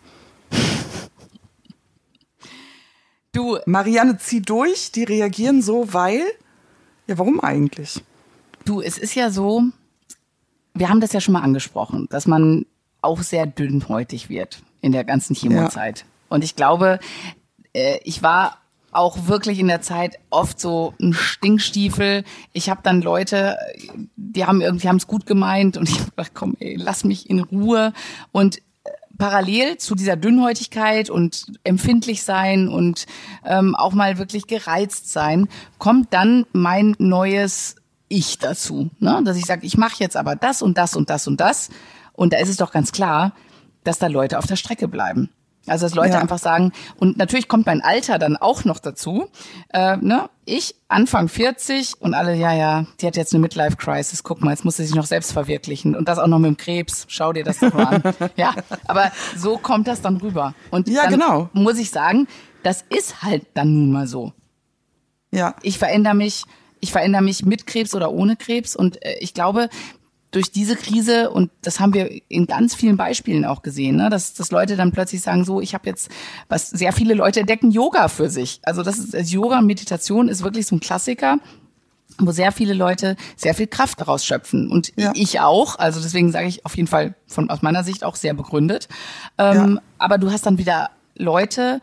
Du. 3.33 3.57
Marianne, 3.65 4.17
zieh 4.19 4.41
durch, 4.41 4.93
die 4.93 5.03
reagieren 5.03 5.61
so, 5.61 5.93
weil. 5.93 6.21
Ja, 7.07 7.17
warum 7.17 7.41
eigentlich? 7.41 8.01
Du, 8.63 8.79
es 8.79 8.97
ist 8.97 9.15
ja 9.15 9.31
so, 9.31 9.63
wir 10.73 10.87
haben 10.87 11.01
das 11.01 11.11
ja 11.11 11.19
schon 11.19 11.33
mal 11.33 11.41
angesprochen, 11.41 12.07
dass 12.09 12.25
man 12.25 12.65
auch 13.01 13.21
sehr 13.21 13.45
dünnhäutig 13.45 14.29
wird 14.29 14.63
in 14.83 14.91
der 14.91 15.03
ganzen 15.03 15.35
Chemozeit. 15.35 15.99
Ja. 15.99 16.05
Und 16.29 16.43
ich 16.43 16.55
glaube, 16.55 16.99
äh, 17.73 17.97
ich 18.03 18.21
war 18.21 18.57
auch 18.91 19.27
wirklich 19.27 19.57
in 19.57 19.67
der 19.67 19.81
Zeit 19.81 20.19
oft 20.29 20.59
so 20.59 20.93
ein 21.01 21.13
Stinkstiefel. 21.13 22.23
Ich 22.51 22.69
habe 22.69 22.81
dann 22.83 23.01
Leute, 23.01 23.57
die 24.15 24.45
haben 24.45 24.61
irgendwie 24.61 24.87
haben 24.87 24.97
es 24.97 25.07
gut 25.07 25.25
gemeint 25.25 25.77
und 25.77 25.89
ich 25.89 25.99
hab 25.99 26.11
gedacht, 26.11 26.31
komm, 26.35 26.55
ey, 26.59 26.75
lass 26.75 27.03
mich 27.03 27.29
in 27.29 27.39
Ruhe. 27.39 27.93
Und 28.31 28.61
parallel 29.17 29.77
zu 29.77 29.95
dieser 29.95 30.15
Dünnhäutigkeit 30.15 31.09
und 31.09 31.45
empfindlich 31.63 32.23
sein 32.23 32.67
und 32.67 33.05
ähm, 33.45 33.75
auch 33.75 33.93
mal 33.93 34.17
wirklich 34.17 34.47
gereizt 34.47 35.11
sein, 35.11 35.47
kommt 35.77 36.13
dann 36.13 36.45
mein 36.51 36.95
neues 36.99 37.75
Ich 38.09 38.37
dazu. 38.37 38.89
Ne? 38.99 39.21
Dass 39.23 39.37
ich 39.37 39.45
sage, 39.45 39.65
ich 39.65 39.77
mache 39.77 39.95
jetzt 39.99 40.17
aber 40.17 40.35
das 40.35 40.61
und 40.61 40.77
das 40.77 40.95
und 40.95 41.09
das 41.09 41.27
und 41.27 41.39
das. 41.39 41.69
Und 42.13 42.33
da 42.33 42.37
ist 42.37 42.49
es 42.49 42.57
doch 42.57 42.71
ganz 42.71 42.91
klar, 42.91 43.33
dass 43.83 43.99
da 43.99 44.07
Leute 44.07 44.37
auf 44.37 44.47
der 44.47 44.55
Strecke 44.55 44.87
bleiben. 44.87 45.29
Also 45.65 45.85
dass 45.85 45.95
Leute 45.95 46.13
ja. 46.13 46.19
einfach 46.19 46.39
sagen, 46.39 46.73
und 46.97 47.17
natürlich 47.17 47.47
kommt 47.47 47.65
mein 47.65 47.81
Alter 47.81 48.19
dann 48.19 48.35
auch 48.35 48.65
noch 48.65 48.79
dazu. 48.79 49.29
Äh, 49.69 49.95
ne? 49.97 50.29
Ich, 50.43 50.75
Anfang 50.89 51.29
40 51.29 52.01
und 52.01 52.13
alle, 52.13 52.35
ja, 52.35 52.53
ja, 52.53 52.85
die 52.99 53.07
hat 53.07 53.15
jetzt 53.15 53.33
eine 53.33 53.39
Midlife-Crisis, 53.39 54.23
guck 54.23 54.41
mal, 54.41 54.51
jetzt 54.51 54.65
muss 54.65 54.75
sie 54.75 54.85
sich 54.85 54.95
noch 54.95 55.05
selbst 55.05 55.31
verwirklichen. 55.31 55.95
Und 55.95 56.09
das 56.09 56.19
auch 56.19 56.27
noch 56.27 56.39
mit 56.39 56.49
dem 56.49 56.57
Krebs. 56.57 57.05
Schau 57.07 57.31
dir 57.31 57.45
das 57.45 57.59
doch 57.59 57.73
mal 57.73 57.85
an. 57.85 58.03
ja, 58.35 58.53
aber 58.87 59.11
so 59.37 59.57
kommt 59.57 59.87
das 59.87 60.01
dann 60.01 60.17
rüber. 60.17 60.53
Und 60.69 60.89
ja, 60.89 61.07
genau. 61.07 61.49
muss 61.53 61.79
ich 61.79 61.91
sagen, 61.91 62.27
das 62.63 62.83
ist 62.89 63.23
halt 63.23 63.45
dann 63.53 63.73
nun 63.73 63.91
mal 63.93 64.07
so. 64.07 64.33
Ja. 65.31 65.55
Ich 65.61 65.79
verändere 65.79 66.13
mich 66.13 66.43
ich 66.83 66.91
verändere 66.91 67.21
mich 67.21 67.45
mit 67.45 67.65
Krebs 67.65 67.95
oder 67.95 68.11
ohne 68.11 68.35
Krebs. 68.35 68.75
Und 68.75 69.03
äh, 69.05 69.15
ich 69.21 69.33
glaube, 69.33 69.69
durch 70.33 70.51
diese 70.51 70.75
Krise, 70.75 71.29
und 71.29 71.51
das 71.61 71.79
haben 71.79 71.93
wir 71.93 72.09
in 72.27 72.47
ganz 72.47 72.75
vielen 72.75 72.97
Beispielen 72.97 73.45
auch 73.45 73.61
gesehen, 73.61 73.95
ne, 73.95 74.09
dass, 74.09 74.33
dass 74.33 74.51
Leute 74.51 74.75
dann 74.75 74.91
plötzlich 74.91 75.21
sagen, 75.21 75.45
so, 75.45 75.61
ich 75.61 75.73
habe 75.73 75.87
jetzt, 75.87 76.09
was 76.49 76.69
sehr 76.69 76.91
viele 76.91 77.13
Leute 77.13 77.39
entdecken 77.39 77.71
Yoga 77.71 78.07
für 78.07 78.29
sich. 78.29 78.59
Also 78.63 78.83
das 78.83 78.97
ist 78.97 79.31
Yoga 79.31 79.59
und 79.59 79.67
Meditation 79.67 80.27
ist 80.27 80.43
wirklich 80.43 80.65
so 80.67 80.75
ein 80.75 80.79
Klassiker 80.81 81.37
wo 82.19 82.31
sehr 82.31 82.51
viele 82.51 82.75
Leute 82.75 83.15
sehr 83.35 83.55
viel 83.55 83.65
Kraft 83.65 83.99
daraus 83.99 84.23
schöpfen. 84.23 84.69
Und 84.69 84.93
ja. 84.95 85.11
ich 85.15 85.39
auch. 85.39 85.79
Also 85.79 85.99
deswegen 85.99 86.31
sage 86.31 86.47
ich 86.47 86.63
auf 86.63 86.77
jeden 86.77 86.87
Fall 86.87 87.15
von 87.25 87.49
aus 87.49 87.63
meiner 87.63 87.83
Sicht 87.83 88.03
auch 88.03 88.15
sehr 88.15 88.35
begründet. 88.35 88.87
Ähm, 89.39 89.75
ja. 89.75 89.81
Aber 89.97 90.19
du 90.19 90.31
hast 90.31 90.45
dann 90.45 90.59
wieder 90.59 90.91
Leute, 91.15 91.81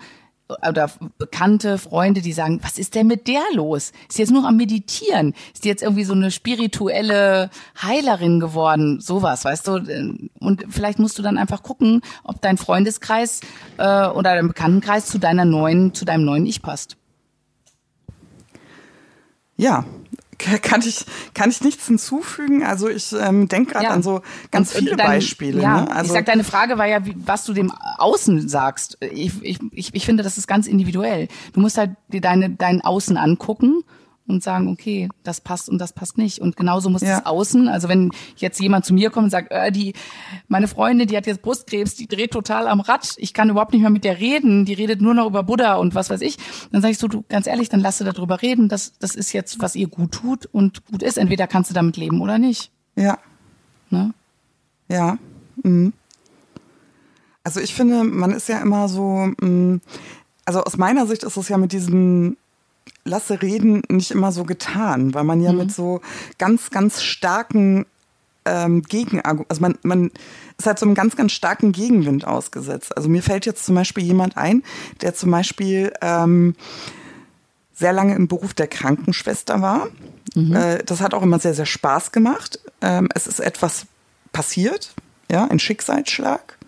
oder 0.66 0.90
Bekannte, 1.18 1.78
Freunde, 1.78 2.20
die 2.20 2.32
sagen, 2.32 2.60
was 2.62 2.78
ist 2.78 2.94
denn 2.94 3.06
mit 3.06 3.28
der 3.28 3.42
los? 3.54 3.92
Ist 4.08 4.18
die 4.18 4.22
jetzt 4.22 4.30
nur 4.30 4.46
am 4.46 4.56
Meditieren? 4.56 5.34
Ist 5.52 5.64
die 5.64 5.68
jetzt 5.68 5.82
irgendwie 5.82 6.04
so 6.04 6.12
eine 6.12 6.30
spirituelle 6.30 7.50
Heilerin 7.82 8.40
geworden? 8.40 9.00
Sowas, 9.00 9.44
weißt 9.44 9.68
du? 9.68 10.28
Und 10.40 10.64
vielleicht 10.68 10.98
musst 10.98 11.18
du 11.18 11.22
dann 11.22 11.38
einfach 11.38 11.62
gucken, 11.62 12.02
ob 12.24 12.40
dein 12.40 12.58
Freundeskreis 12.58 13.40
äh, 13.78 14.06
oder 14.06 14.34
dein 14.34 14.48
Bekanntenkreis 14.48 15.06
zu 15.06 15.18
deiner 15.18 15.44
neuen, 15.44 15.94
zu 15.94 16.04
deinem 16.04 16.24
neuen 16.24 16.46
Ich 16.46 16.62
passt. 16.62 16.96
Ja, 19.56 19.84
kann 20.62 20.80
ich, 20.80 21.04
kann 21.34 21.50
ich 21.50 21.60
nichts 21.62 21.86
hinzufügen. 21.86 22.64
Also 22.64 22.88
ich 22.88 23.12
ähm, 23.12 23.48
denke 23.48 23.72
gerade 23.72 23.86
ja. 23.86 23.90
an 23.90 24.02
so 24.02 24.22
ganz 24.50 24.74
und, 24.74 24.80
viele 24.80 24.96
dein, 24.96 25.06
Beispiele. 25.06 25.62
Ja, 25.62 25.82
ne? 25.82 25.90
also, 25.90 26.06
ich 26.06 26.12
sag, 26.12 26.26
deine 26.26 26.44
Frage 26.44 26.78
war 26.78 26.86
ja, 26.86 27.04
wie, 27.06 27.14
was 27.16 27.44
du 27.44 27.52
dem 27.52 27.72
Außen 27.98 28.48
sagst. 28.48 28.98
Ich, 29.00 29.32
ich, 29.42 29.58
ich, 29.72 29.94
ich 29.94 30.04
finde, 30.04 30.22
das 30.22 30.38
ist 30.38 30.46
ganz 30.46 30.66
individuell. 30.66 31.28
Du 31.52 31.60
musst 31.60 31.78
halt 31.78 31.92
dir 32.08 32.20
deine, 32.20 32.50
dein 32.50 32.80
Außen 32.80 33.16
angucken 33.16 33.84
und 34.30 34.42
sagen, 34.42 34.68
okay, 34.68 35.08
das 35.22 35.40
passt 35.40 35.68
und 35.68 35.78
das 35.78 35.92
passt 35.92 36.18
nicht. 36.18 36.40
Und 36.40 36.56
genauso 36.56 36.88
muss 36.88 37.02
ja. 37.02 37.18
es 37.18 37.26
außen. 37.26 37.68
Also 37.68 37.88
wenn 37.88 38.10
jetzt 38.36 38.60
jemand 38.60 38.84
zu 38.84 38.94
mir 38.94 39.10
kommt 39.10 39.24
und 39.24 39.30
sagt, 39.30 39.50
äh, 39.50 39.70
die, 39.70 39.92
meine 40.48 40.68
Freundin, 40.68 41.08
die 41.08 41.16
hat 41.16 41.26
jetzt 41.26 41.42
Brustkrebs, 41.42 41.94
die 41.94 42.06
dreht 42.06 42.30
total 42.32 42.68
am 42.68 42.80
Rad, 42.80 43.14
ich 43.16 43.34
kann 43.34 43.50
überhaupt 43.50 43.72
nicht 43.72 43.82
mehr 43.82 43.90
mit 43.90 44.04
der 44.04 44.18
reden, 44.20 44.64
die 44.64 44.74
redet 44.74 45.00
nur 45.00 45.14
noch 45.14 45.26
über 45.26 45.42
Buddha 45.42 45.74
und 45.74 45.94
was 45.94 46.10
weiß 46.10 46.20
ich, 46.20 46.38
dann 46.72 46.80
sage 46.80 46.92
ich 46.92 46.98
so, 46.98 47.08
du, 47.08 47.24
ganz 47.28 47.46
ehrlich, 47.46 47.68
dann 47.68 47.80
lass 47.80 47.98
sie 47.98 48.04
darüber 48.04 48.42
reden. 48.42 48.68
Das, 48.68 48.98
das 48.98 49.14
ist 49.14 49.32
jetzt, 49.32 49.60
was 49.60 49.76
ihr 49.76 49.88
gut 49.88 50.12
tut 50.12 50.46
und 50.46 50.84
gut 50.86 51.02
ist. 51.02 51.18
Entweder 51.18 51.46
kannst 51.46 51.70
du 51.70 51.74
damit 51.74 51.96
leben 51.96 52.20
oder 52.20 52.38
nicht. 52.38 52.70
Ja. 52.96 53.18
Ne? 53.90 54.14
Ja. 54.88 55.18
Mhm. 55.62 55.92
Also 57.42 57.60
ich 57.60 57.74
finde, 57.74 58.04
man 58.04 58.32
ist 58.32 58.48
ja 58.48 58.60
immer 58.60 58.88
so, 58.88 59.28
mm, 59.40 59.80
also 60.44 60.62
aus 60.62 60.76
meiner 60.76 61.06
Sicht 61.06 61.24
ist 61.24 61.36
es 61.36 61.48
ja 61.48 61.56
mit 61.56 61.72
diesem 61.72 62.36
Lasse 63.04 63.40
reden 63.42 63.82
nicht 63.88 64.10
immer 64.10 64.32
so 64.32 64.44
getan, 64.44 65.14
weil 65.14 65.24
man 65.24 65.40
ja 65.40 65.52
mhm. 65.52 65.58
mit 65.58 65.72
so 65.72 66.00
ganz, 66.38 66.70
ganz 66.70 67.02
starken 67.02 67.86
ähm, 68.44 68.82
Gegenargumenten, 68.82 69.50
also 69.50 69.60
man, 69.62 69.78
man 69.82 70.10
ist 70.58 70.66
halt 70.66 70.78
so 70.78 70.86
einem 70.86 70.94
ganz, 70.94 71.16
ganz 71.16 71.32
starken 71.32 71.72
Gegenwind 71.72 72.26
ausgesetzt. 72.26 72.96
Also 72.96 73.08
mir 73.08 73.22
fällt 73.22 73.46
jetzt 73.46 73.64
zum 73.64 73.74
Beispiel 73.74 74.04
jemand 74.04 74.36
ein, 74.36 74.62
der 75.00 75.14
zum 75.14 75.30
Beispiel 75.30 75.92
ähm, 76.00 76.54
sehr 77.72 77.92
lange 77.92 78.14
im 78.14 78.28
Beruf 78.28 78.54
der 78.54 78.66
Krankenschwester 78.66 79.62
war. 79.62 79.88
Mhm. 80.34 80.54
Äh, 80.54 80.84
das 80.84 81.00
hat 81.00 81.14
auch 81.14 81.22
immer 81.22 81.38
sehr, 81.38 81.54
sehr 81.54 81.66
Spaß 81.66 82.12
gemacht. 82.12 82.60
Ähm, 82.82 83.08
es 83.14 83.26
ist 83.26 83.40
etwas 83.40 83.86
passiert, 84.32 84.94
ja, 85.30 85.46
ein 85.46 85.58
Schicksalsschlag. 85.58 86.58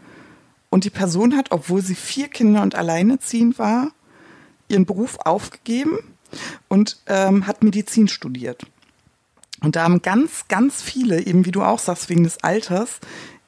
Und 0.70 0.84
die 0.84 0.90
Person 0.90 1.36
hat, 1.36 1.48
obwohl 1.50 1.82
sie 1.82 1.94
vier 1.94 2.28
Kinder 2.28 2.62
und 2.62 2.74
alleineziehend 2.74 3.58
war, 3.58 3.88
ihren 4.68 4.86
Beruf 4.86 5.18
aufgegeben 5.22 5.98
und 6.68 6.98
ähm, 7.06 7.46
hat 7.46 7.62
Medizin 7.62 8.08
studiert. 8.08 8.62
Und 9.60 9.76
da 9.76 9.84
haben 9.84 10.02
ganz, 10.02 10.48
ganz 10.48 10.82
viele, 10.82 11.24
eben 11.24 11.44
wie 11.46 11.52
du 11.52 11.62
auch 11.62 11.78
sagst, 11.78 12.08
wegen 12.08 12.24
des 12.24 12.42
Alters, 12.42 12.98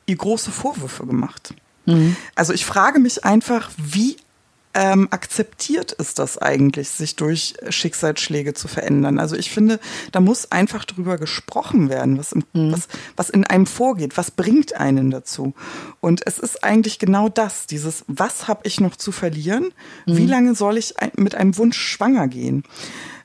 ihr 0.07 0.17
große 0.17 0.53
Vorwürfe 0.53 1.07
gemacht. 1.07 1.55
Mhm. 1.87 2.17
Also 2.35 2.53
ich 2.53 2.65
frage 2.65 3.01
mich 3.01 3.25
einfach, 3.25 3.71
wie 3.77 4.17
ähm, 4.75 5.09
akzeptiert 5.11 5.93
ist 5.93 6.19
das 6.19 6.37
eigentlich, 6.37 6.91
sich 6.91 7.17
durch 7.17 7.55
Schicksalsschläge 7.69 8.55
zu 8.55 8.69
verändern? 8.69 9.19
Also 9.19 9.37
ich 9.37 9.51
finde, 9.51 9.79
da 10.13 10.21
muss 10.21 10.51
einfach 10.51 10.85
drüber 10.85 11.17
gesprochen 11.17 11.89
werden, 11.89 12.19
was, 12.19 12.33
im, 12.33 12.45
mhm. 12.53 12.73
was, 12.73 12.89
was 13.17 13.31
in 13.31 13.45
einem 13.47 13.67
vorgeht, 13.67 14.17
was 14.17 14.33
bringt 14.33 14.77
einen 14.77 15.11
dazu. 15.11 15.55
Und 16.01 16.27
es 16.27 16.39
ist 16.39 16.65
eigentlich 16.65 16.99
genau 16.99 17.29
das, 17.29 17.67
dieses, 17.67 18.05
was 18.09 18.49
habe 18.49 18.63
ich 18.65 18.81
noch 18.81 18.97
zu 18.97 19.13
verlieren? 19.13 19.73
Mhm. 20.07 20.17
Wie 20.17 20.27
lange 20.27 20.55
soll 20.55 20.77
ich 20.77 20.95
mit 21.17 21.35
einem 21.35 21.57
Wunsch 21.57 21.79
schwanger 21.79 22.27
gehen? 22.27 22.65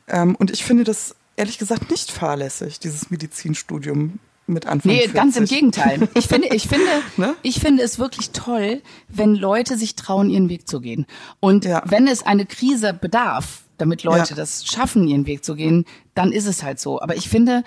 Ähm, 0.08 0.36
und 0.36 0.52
ich 0.52 0.64
finde 0.64 0.84
das 0.84 1.16
ehrlich 1.36 1.58
gesagt 1.58 1.90
nicht 1.90 2.12
fahrlässig, 2.12 2.80
dieses 2.80 3.10
Medizinstudium 3.10 4.20
mit 4.50 4.66
Anfang 4.66 4.92
Nee, 4.92 5.00
40. 5.00 5.14
ganz 5.14 5.38
im 5.38 5.46
Gegenteil. 5.46 6.10
Ich 6.16 6.28
finde, 6.28 6.50
ich 6.56 6.68
finde, 6.68 6.86
ne? 7.18 7.36
ich 7.42 7.60
finde 7.60 7.84
es 7.84 8.00
wirklich 8.00 8.32
toll, 8.32 8.82
wenn 9.08 9.36
Leute 9.36 9.78
sich 9.78 9.96
trauen, 9.96 10.30
ihren 10.30 10.50
Weg 10.50 10.68
zu 10.68 10.82
gehen. 10.82 11.06
Und 11.40 11.66
ja. 11.66 11.82
wenn 11.86 12.08
es 12.08 12.24
eine 12.24 12.46
Krise 12.46 12.94
bedarf, 12.94 13.62
damit 13.78 14.04
Leute 14.04 14.32
ja. 14.32 14.36
das 14.36 14.66
schaffen, 14.66 15.08
ihren 15.08 15.26
Weg 15.26 15.46
zu 15.46 15.56
gehen, 15.56 15.86
dann 16.14 16.32
ist 16.32 16.46
es 16.46 16.64
halt 16.64 16.80
so. 16.80 17.02
Aber 17.02 17.16
ich 17.16 17.30
finde, 17.30 17.64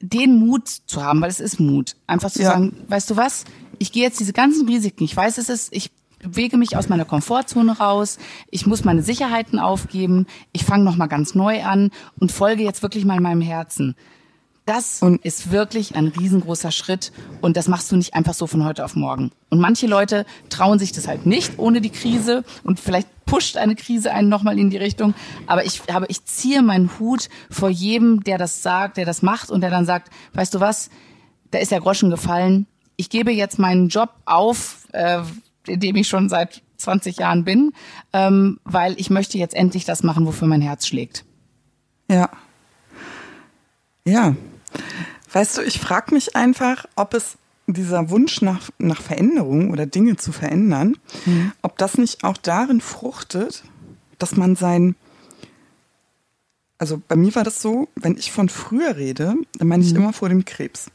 den 0.00 0.38
Mut 0.38 0.68
zu 0.68 1.02
haben, 1.02 1.20
weil 1.20 1.30
es 1.30 1.40
ist 1.40 1.60
Mut, 1.60 1.96
einfach 2.06 2.30
zu 2.30 2.42
ja. 2.42 2.50
sagen, 2.52 2.76
weißt 2.88 3.10
du 3.10 3.16
was, 3.16 3.44
ich 3.78 3.92
gehe 3.92 4.02
jetzt 4.02 4.20
diese 4.20 4.32
ganzen 4.32 4.66
Risiken, 4.68 5.04
ich 5.04 5.16
weiß 5.16 5.38
es 5.38 5.48
ist, 5.48 5.72
ich 5.72 5.90
bewege 6.20 6.56
mich 6.56 6.76
aus 6.76 6.88
meiner 6.88 7.04
Komfortzone 7.04 7.78
raus, 7.78 8.18
ich 8.50 8.66
muss 8.66 8.84
meine 8.84 9.02
Sicherheiten 9.02 9.58
aufgeben, 9.58 10.26
ich 10.52 10.64
fange 10.64 10.84
nochmal 10.84 11.08
ganz 11.08 11.34
neu 11.34 11.62
an 11.62 11.90
und 12.18 12.32
folge 12.32 12.62
jetzt 12.62 12.82
wirklich 12.82 13.04
mal 13.04 13.20
meinem 13.20 13.40
Herzen. 13.40 13.94
Das 14.68 15.00
und 15.00 15.24
ist 15.24 15.50
wirklich 15.50 15.96
ein 15.96 16.08
riesengroßer 16.08 16.70
Schritt 16.72 17.10
und 17.40 17.56
das 17.56 17.68
machst 17.68 17.90
du 17.90 17.96
nicht 17.96 18.12
einfach 18.12 18.34
so 18.34 18.46
von 18.46 18.66
heute 18.66 18.84
auf 18.84 18.96
morgen. 18.96 19.30
Und 19.48 19.60
manche 19.60 19.86
Leute 19.86 20.26
trauen 20.50 20.78
sich 20.78 20.92
das 20.92 21.08
halt 21.08 21.24
nicht 21.24 21.58
ohne 21.58 21.80
die 21.80 21.88
Krise 21.88 22.44
und 22.64 22.78
vielleicht 22.78 23.08
pusht 23.24 23.56
eine 23.56 23.76
Krise 23.76 24.12
einen 24.12 24.28
nochmal 24.28 24.58
in 24.58 24.68
die 24.68 24.76
Richtung. 24.76 25.14
Aber 25.46 25.64
ich 25.64 25.80
habe, 25.90 26.04
ich 26.10 26.26
ziehe 26.26 26.60
meinen 26.60 26.90
Hut 26.98 27.30
vor 27.48 27.70
jedem, 27.70 28.22
der 28.24 28.36
das 28.36 28.62
sagt, 28.62 28.98
der 28.98 29.06
das 29.06 29.22
macht 29.22 29.50
und 29.50 29.62
der 29.62 29.70
dann 29.70 29.86
sagt, 29.86 30.12
weißt 30.34 30.52
du 30.52 30.60
was, 30.60 30.90
da 31.50 31.56
ist 31.60 31.72
der 31.72 31.80
Groschen 31.80 32.10
gefallen. 32.10 32.66
Ich 32.96 33.08
gebe 33.08 33.32
jetzt 33.32 33.58
meinen 33.58 33.88
Job 33.88 34.10
auf, 34.26 34.86
äh, 34.92 35.22
in 35.66 35.80
dem 35.80 35.96
ich 35.96 36.08
schon 36.08 36.28
seit 36.28 36.60
20 36.76 37.16
Jahren 37.16 37.42
bin, 37.42 37.72
ähm, 38.12 38.60
weil 38.64 39.00
ich 39.00 39.08
möchte 39.08 39.38
jetzt 39.38 39.54
endlich 39.54 39.86
das 39.86 40.02
machen, 40.02 40.26
wofür 40.26 40.46
mein 40.46 40.60
Herz 40.60 40.86
schlägt. 40.86 41.24
Ja. 42.10 42.28
Ja, 44.04 44.36
Weißt 45.32 45.58
du, 45.58 45.62
ich 45.62 45.78
frage 45.78 46.14
mich 46.14 46.36
einfach, 46.36 46.86
ob 46.96 47.14
es 47.14 47.36
dieser 47.66 48.10
Wunsch 48.10 48.40
nach, 48.40 48.70
nach 48.78 49.02
Veränderung 49.02 49.70
oder 49.70 49.86
Dinge 49.86 50.16
zu 50.16 50.32
verändern, 50.32 50.96
mhm. 51.26 51.52
ob 51.60 51.76
das 51.78 51.98
nicht 51.98 52.24
auch 52.24 52.38
darin 52.38 52.80
fruchtet, 52.80 53.62
dass 54.18 54.36
man 54.36 54.56
sein, 54.56 54.94
also 56.78 57.00
bei 57.06 57.16
mir 57.16 57.34
war 57.34 57.44
das 57.44 57.60
so, 57.60 57.88
wenn 57.94 58.16
ich 58.16 58.32
von 58.32 58.48
früher 58.48 58.96
rede, 58.96 59.34
dann 59.58 59.68
meine 59.68 59.84
ich 59.84 59.92
mhm. 59.92 59.98
immer 59.98 60.12
vor 60.12 60.28
dem 60.30 60.44
Krebs. 60.44 60.90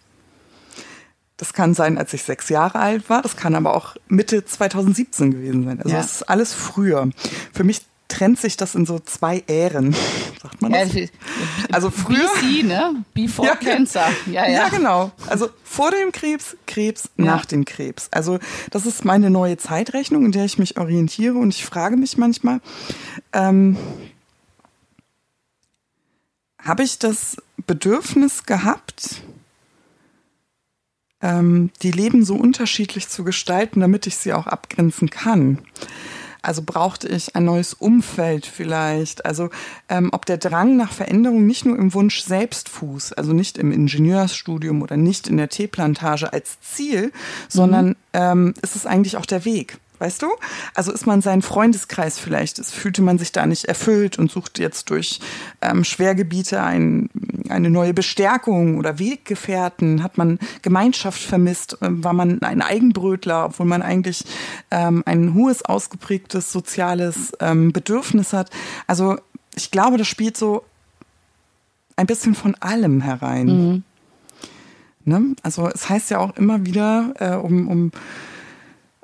Das 1.38 1.54
kann 1.54 1.74
sein, 1.74 1.98
als 1.98 2.14
ich 2.14 2.24
sechs 2.24 2.50
Jahre 2.50 2.80
alt 2.80 3.10
war, 3.10 3.22
das 3.22 3.36
kann 3.36 3.56
aber 3.56 3.76
auch 3.76 3.96
Mitte 4.08 4.46
2017 4.46 5.32
gewesen 5.32 5.66
sein. 5.66 5.80
Also 5.80 5.90
ja. 5.90 5.98
das 5.98 6.14
ist 6.14 6.30
alles 6.30 6.54
früher. 6.54 7.10
Für 7.52 7.64
mich 7.64 7.82
trennt 8.08 8.40
sich 8.40 8.58
das 8.58 8.76
in 8.76 8.86
so 8.86 9.00
zwei 9.00 9.44
Ähren, 9.48 9.96
sagt 10.44 10.62
man 10.62 10.72
das? 10.74 10.94
Ja, 10.94 11.06
also 11.72 11.90
früher, 11.90 12.30
BC, 12.42 12.64
ne? 12.66 13.04
Before 13.14 13.48
ja, 13.48 13.56
Cancer. 13.56 14.06
Ja, 14.28 14.46
ja. 14.46 14.52
ja, 14.52 14.70
genau. 14.70 15.12
Also 15.28 15.50
vor 15.64 15.90
dem 15.92 16.12
Krebs, 16.12 16.58
Krebs, 16.68 17.10
nach 17.16 17.46
dem 17.46 17.66
Krebs. 17.66 18.10
Also 18.12 18.40
das 18.70 18.86
ist 18.86 19.06
meine 19.06 19.30
neue 19.30 19.58
Zeitrechnung, 19.58 20.26
in 20.26 20.32
der 20.34 20.46
ich 20.46 20.60
mich 20.60 20.78
orientiere 20.78 21.38
und 21.38 21.54
ich 21.56 21.66
frage 21.66 21.98
mich 21.98 22.18
manchmal, 22.18 22.60
ähm, 23.32 23.78
habe 26.60 26.84
ich 26.84 27.00
das 27.00 27.38
Bedürfnis 27.66 28.44
gehabt, 28.46 29.22
ähm, 31.22 31.72
die 31.82 31.92
Leben 31.92 32.26
so 32.26 32.36
unterschiedlich 32.36 33.08
zu 33.08 33.24
gestalten, 33.24 33.80
damit 33.80 34.08
ich 34.08 34.18
sie 34.18 34.34
auch 34.34 34.48
abgrenzen 34.48 35.10
kann? 35.10 35.60
Also 36.44 36.62
brauchte 36.64 37.08
ich 37.08 37.36
ein 37.36 37.46
neues 37.46 37.74
Umfeld 37.74 38.46
vielleicht. 38.46 39.26
Also 39.26 39.50
ähm, 39.90 40.10
ob 40.12 40.26
der 40.26 40.38
Drang 40.38 40.76
nach 40.76 40.92
Veränderung 40.92 41.48
nicht 41.48 41.66
nur 41.66 41.78
im 41.80 41.94
Wunsch 41.94 42.22
selbst 42.22 42.70
fußt, 42.70 43.18
also 43.18 43.34
nicht 43.34 43.58
im 43.58 43.72
Ingenieursstudium 43.72 44.82
oder 44.82 44.98
nicht 44.98 45.28
in 45.28 45.38
der 45.38 45.50
Teeplantage 45.50 46.32
als 46.32 46.60
Ziel, 46.60 47.08
mhm. 47.08 47.12
sondern 47.48 47.96
ähm, 48.12 48.54
ist 48.62 48.76
es 48.76 48.86
eigentlich 48.86 49.18
auch 49.18 49.26
der 49.26 49.46
Weg. 49.46 49.80
Weißt 50.04 50.22
du? 50.22 50.28
Also 50.74 50.92
ist 50.92 51.08
man 51.08 51.22
sein 51.22 51.42
Freundeskreis 51.42 52.20
vielleicht, 52.20 52.60
es 52.60 52.72
fühlte 52.72 53.02
man 53.02 53.18
sich 53.18 53.32
da 53.32 53.46
nicht 53.46 53.64
erfüllt 53.64 54.20
und 54.20 54.30
sucht 54.30 54.60
jetzt 54.60 54.90
durch 54.90 55.22
ähm, 55.62 55.86
Schwergebiete 55.86 56.62
ein, 56.62 57.10
eine 57.48 57.70
neue 57.70 57.94
Bestärkung 57.94 58.78
oder 58.78 59.00
Weggefährten, 59.00 60.04
hat 60.04 60.18
man 60.18 60.40
Gemeinschaft 60.62 61.22
vermisst, 61.22 61.78
äh, 61.82 61.88
war 61.90 62.12
man 62.12 62.42
ein 62.42 62.62
Eigenbrötler, 62.62 63.46
obwohl 63.46 63.66
man 63.66 63.82
eigentlich 63.82 64.26
ähm, 64.72 65.04
ein 65.06 65.36
hohes, 65.36 65.64
ausgeprägtes 65.64 66.52
soziales 66.52 67.32
ähm, 67.40 67.72
Bedürfnis 67.72 68.34
hat. 68.34 68.50
Also 68.88 69.16
ich 69.56 69.72
glaube, 69.72 69.96
das 69.96 70.10
spielt 70.10 70.36
so 70.36 70.66
ein 71.96 72.08
bisschen 72.08 72.36
von 72.36 72.56
allem 72.56 73.00
herein. 73.00 73.46
Mhm. 73.46 73.84
Ne? 75.06 75.36
Also 75.44 75.70
es 75.70 75.88
heißt 75.88 76.12
ja 76.12 76.20
auch 76.20 76.36
immer 76.36 76.66
wieder, 76.66 77.14
äh, 77.20 77.36
um, 77.36 77.70
um 77.70 77.92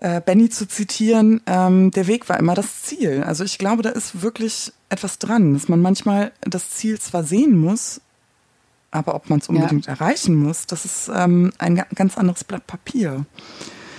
äh, 0.02 0.22
Benny 0.22 0.50
zu 0.50 0.68
zitieren, 0.68 1.42
ähm, 1.46 1.92
der 1.92 2.08
Weg 2.08 2.30
war 2.30 2.40
immer 2.40 2.56
das 2.56 2.84
Ziel. 2.84 3.24
Also 3.24 3.44
ich 3.44 3.58
glaube, 3.58 3.82
da 3.82 3.90
ist 3.90 4.22
wirklich 4.22 4.72
etwas 4.90 5.20
dran, 5.20 5.54
dass 5.54 5.68
man 5.68 5.82
manchmal 5.82 6.32
das 6.42 6.70
Ziel 6.72 7.00
zwar 7.00 7.24
sehen 7.24 7.58
muss, 7.58 8.02
aber 8.92 9.14
ob 9.14 9.30
man 9.30 9.40
es 9.40 9.50
unbedingt 9.50 9.86
ja. 9.86 9.94
erreichen 9.94 10.36
muss, 10.36 10.66
das 10.66 10.86
ist 10.86 11.12
ähm, 11.14 11.52
ein 11.58 11.84
ganz 11.94 12.18
anderes 12.18 12.44
Blatt 12.44 12.66
Papier. 12.66 13.26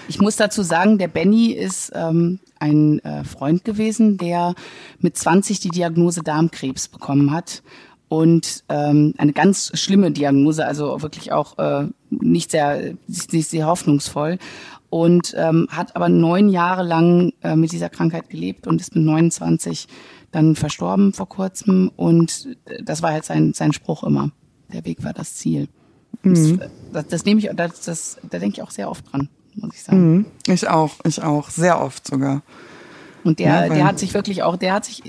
Ich 0.08 0.20
muss 0.20 0.36
dazu 0.36 0.62
sagen, 0.62 0.98
der 0.98 1.06
Benny 1.06 1.52
ist 1.52 1.92
ähm, 1.94 2.40
ein 2.58 2.98
äh, 3.04 3.22
Freund 3.22 3.64
gewesen, 3.64 4.16
der 4.16 4.54
mit 4.98 5.16
20 5.16 5.60
die 5.60 5.68
Diagnose 5.68 6.22
Darmkrebs 6.22 6.88
bekommen 6.88 7.30
hat 7.30 7.62
und 8.08 8.64
ähm, 8.68 9.14
eine 9.18 9.32
ganz 9.32 9.70
schlimme 9.78 10.10
Diagnose, 10.10 10.66
also 10.66 11.00
wirklich 11.02 11.30
auch 11.30 11.58
äh, 11.58 11.86
nicht 12.10 12.50
sehr, 12.50 12.94
nicht 13.06 13.48
sehr 13.48 13.66
hoffnungsvoll 13.66 14.38
und 14.90 15.34
ähm, 15.36 15.68
hat 15.70 15.94
aber 15.96 16.08
neun 16.08 16.48
Jahre 16.48 16.82
lang 16.82 17.32
äh, 17.42 17.56
mit 17.56 17.72
dieser 17.72 17.88
Krankheit 17.88 18.28
gelebt 18.28 18.66
und 18.66 18.80
ist 18.80 18.94
mit 18.94 19.04
29 19.04 19.86
dann 20.32 20.56
verstorben 20.56 21.12
vor 21.12 21.28
kurzem 21.28 21.90
und 21.96 22.56
äh, 22.66 22.82
das 22.82 23.00
war 23.02 23.12
halt 23.12 23.24
sein, 23.24 23.52
sein 23.54 23.72
Spruch 23.72 24.04
immer. 24.04 24.32
Der 24.72 24.84
Weg 24.84 25.02
war 25.04 25.12
das 25.12 25.34
Ziel. 25.36 25.68
Mhm. 26.22 26.58
Das, 26.58 26.70
das, 26.92 27.06
das 27.08 27.24
nehme 27.24 27.40
ich, 27.40 27.48
das, 27.54 27.80
das, 27.82 28.18
da 28.28 28.38
denke 28.38 28.58
ich 28.58 28.62
auch 28.62 28.70
sehr 28.70 28.90
oft 28.90 29.10
dran, 29.12 29.28
muss 29.54 29.74
ich 29.74 29.82
sagen. 29.82 30.12
Mhm. 30.12 30.26
Ich 30.46 30.68
auch, 30.68 30.92
ich 31.04 31.22
auch, 31.22 31.50
sehr 31.50 31.80
oft 31.80 32.06
sogar. 32.06 32.42
Und 33.22 33.38
der, 33.38 33.66
ja, 33.66 33.74
der 33.74 33.84
hat 33.84 33.98
sich 33.98 34.12
wirklich 34.14 34.42
auch, 34.42 34.56
der 34.56 34.74
hat 34.74 34.84
sich, 34.84 35.02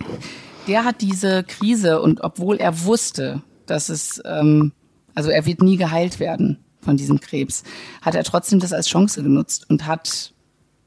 der 0.67 0.83
hat 0.83 1.01
diese 1.01 1.43
Krise 1.43 2.01
und 2.01 2.21
obwohl 2.21 2.57
er 2.57 2.83
wusste, 2.85 3.41
dass 3.65 3.89
es, 3.89 4.21
ähm, 4.25 4.73
also 5.15 5.29
er 5.29 5.45
wird 5.45 5.61
nie 5.61 5.77
geheilt 5.77 6.19
werden, 6.19 6.59
von 6.81 6.97
diesem 6.97 7.19
Krebs, 7.19 7.63
hat 8.01 8.15
er 8.15 8.23
trotzdem 8.23 8.59
das 8.59 8.73
als 8.73 8.87
Chance 8.87 9.23
genutzt 9.23 9.69
und 9.69 9.85
hat 9.85 10.33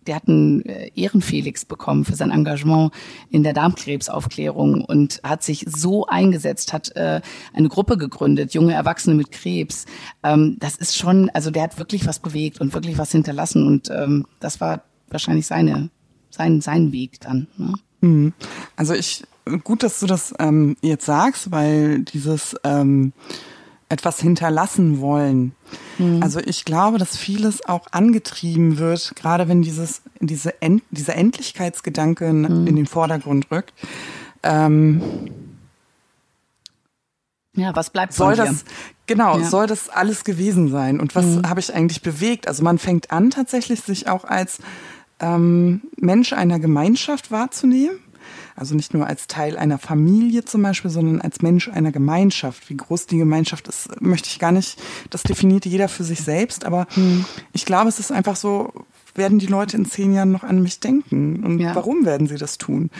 der 0.07 0.17
hat 0.17 0.29
einen 0.29 0.65
äh, 0.67 0.91
Ehrenfelix 0.95 1.65
bekommen 1.65 2.05
für 2.05 2.15
sein 2.15 2.31
Engagement 2.31 2.93
in 3.31 3.43
der 3.43 3.53
Darmkrebsaufklärung 3.53 4.85
und 4.85 5.21
hat 5.25 5.43
sich 5.43 5.65
so 5.69 6.07
eingesetzt, 6.07 6.73
hat 6.73 6.95
äh, 6.97 7.21
eine 7.53 7.69
Gruppe 7.69 7.97
gegründet, 7.97 8.55
junge 8.55 8.75
Erwachsene 8.75 9.17
mit 9.17 9.33
Krebs. 9.33 9.87
Ähm, 10.23 10.57
das 10.61 10.77
ist 10.77 10.97
schon, 10.97 11.31
also 11.31 11.51
der 11.51 11.63
hat 11.63 11.79
wirklich 11.79 12.07
was 12.07 12.19
bewegt 12.19 12.61
und 12.61 12.75
wirklich 12.75 12.99
was 12.99 13.13
hinterlassen 13.13 13.67
und 13.67 13.91
ähm, 13.91 14.27
das 14.41 14.61
war 14.61 14.83
wahrscheinlich 15.09 15.47
seine, 15.47 15.91
sein, 16.31 16.61
sein 16.61 16.93
Weg 16.93 17.21
dann. 17.21 17.47
Ne? 17.57 17.75
Mhm. 18.01 18.33
Also 18.77 18.95
ich, 18.95 19.25
gut, 19.65 19.83
dass 19.83 20.01
du 20.01 20.07
das 20.07 20.35
ähm, 20.39 20.77
jetzt 20.83 21.07
sagst, 21.07 21.51
weil 21.51 22.01
dieses 22.01 22.57
ähm, 22.65 23.13
etwas 23.89 24.21
hinterlassen 24.21 25.01
wollen. 25.01 25.55
Mhm. 25.99 26.23
Also 26.23 26.41
ich 26.41 26.65
glaube, 26.65 26.99
dass 26.99 27.17
vieles 27.17 27.65
auch 27.67 27.87
angetrieben 27.93 28.79
wird, 28.79 29.15
gerade 29.17 29.49
wenn 29.49 29.63
dieses, 29.63 30.03
diese 30.21 30.61
End, 30.63 30.83
dieser 30.91 31.17
Endlichkeitsgedanke 31.17 32.33
mhm. 32.33 32.67
in 32.67 32.77
den 32.77 32.87
Vordergrund 32.87 33.51
rückt. 33.51 33.73
Ähm, 34.43 35.03
ja, 37.57 37.75
was 37.75 37.91
bleibt 37.91 38.13
soll 38.13 38.35
das? 38.35 38.65
Genau, 39.07 39.39
ja. 39.39 39.45
soll 39.45 39.67
das 39.67 39.89
alles 39.89 40.25
gewesen 40.25 40.71
sein? 40.71 40.99
Und 40.99 41.15
was 41.15 41.27
mhm. 41.27 41.49
habe 41.49 41.61
ich 41.61 41.73
eigentlich 41.73 42.03
bewegt? 42.03 42.49
Also 42.49 42.65
man 42.65 42.79
fängt 42.79 43.11
an, 43.11 43.31
tatsächlich 43.31 43.83
sich 43.83 44.09
auch 44.09 44.25
als 44.25 44.59
ähm, 45.21 45.83
Mensch 45.97 46.33
einer 46.33 46.59
Gemeinschaft 46.59 47.31
wahrzunehmen. 47.31 47.99
Also 48.57 48.75
nicht 48.75 48.95
nur 48.95 49.07
als 49.07 49.27
Teil 49.27 49.57
einer 49.57 49.79
Familie 49.79 50.45
zum 50.45 50.63
Beispiel, 50.63 50.91
sondern 50.91 51.21
als 51.21 51.43
Mensch 51.43 51.69
einer 51.69 51.91
Gemeinschaft. 51.91 52.71
Wie 52.71 52.77
groß 52.77 53.07
die 53.07 53.19
Gemeinschaft 53.19 53.67
ist, 53.69 54.01
möchte 54.01 54.29
ich 54.29 54.39
gar 54.39 54.53
nicht, 54.53 54.81
das 55.11 55.23
definiert 55.25 55.67
jeder 55.67 55.89
für 55.89 56.05
sich 56.05 56.21
selbst. 56.21 56.65
Aber 56.65 56.87
hm. 56.95 57.25
ich 57.53 57.65
glaube, 57.65 57.89
es 57.89 57.99
ist 57.99 58.13
einfach 58.13 58.37
so, 58.37 58.73
werden 59.15 59.39
die 59.39 59.47
Leute 59.47 59.77
in 59.77 59.85
zehn 59.85 60.13
Jahren 60.13 60.33
noch 60.33 60.43
an 60.43 60.63
mich 60.63 60.81
denken? 60.81 61.45
Und 61.45 61.61
ja. 61.61 61.75
warum 61.75 62.05
werden 62.05 62.27
sie 62.27 62.37
das 62.37 62.59
tun? 62.59 62.91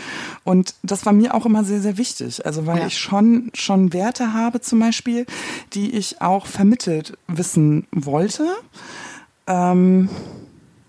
Und 0.45 0.75
das 0.83 1.07
war 1.07 1.13
mir 1.13 1.35
auch 1.35 1.47
immer 1.47 1.65
sehr, 1.65 1.81
sehr 1.81 1.99
wichtig. 1.99 2.45
Also 2.45 2.67
weil 2.67 2.79
ja. 2.79 2.87
ich 2.87 2.99
schon, 2.99 3.51
schon 3.55 3.93
Werte 3.93 4.33
habe 4.33 4.61
zum 4.61 4.81
Beispiel, 4.81 5.27
die 5.73 5.91
ich 5.95 6.21
auch 6.21 6.47
vermittelt 6.47 7.17
wissen 7.27 7.87
wollte. 7.91 8.47
Ähm, 9.47 10.09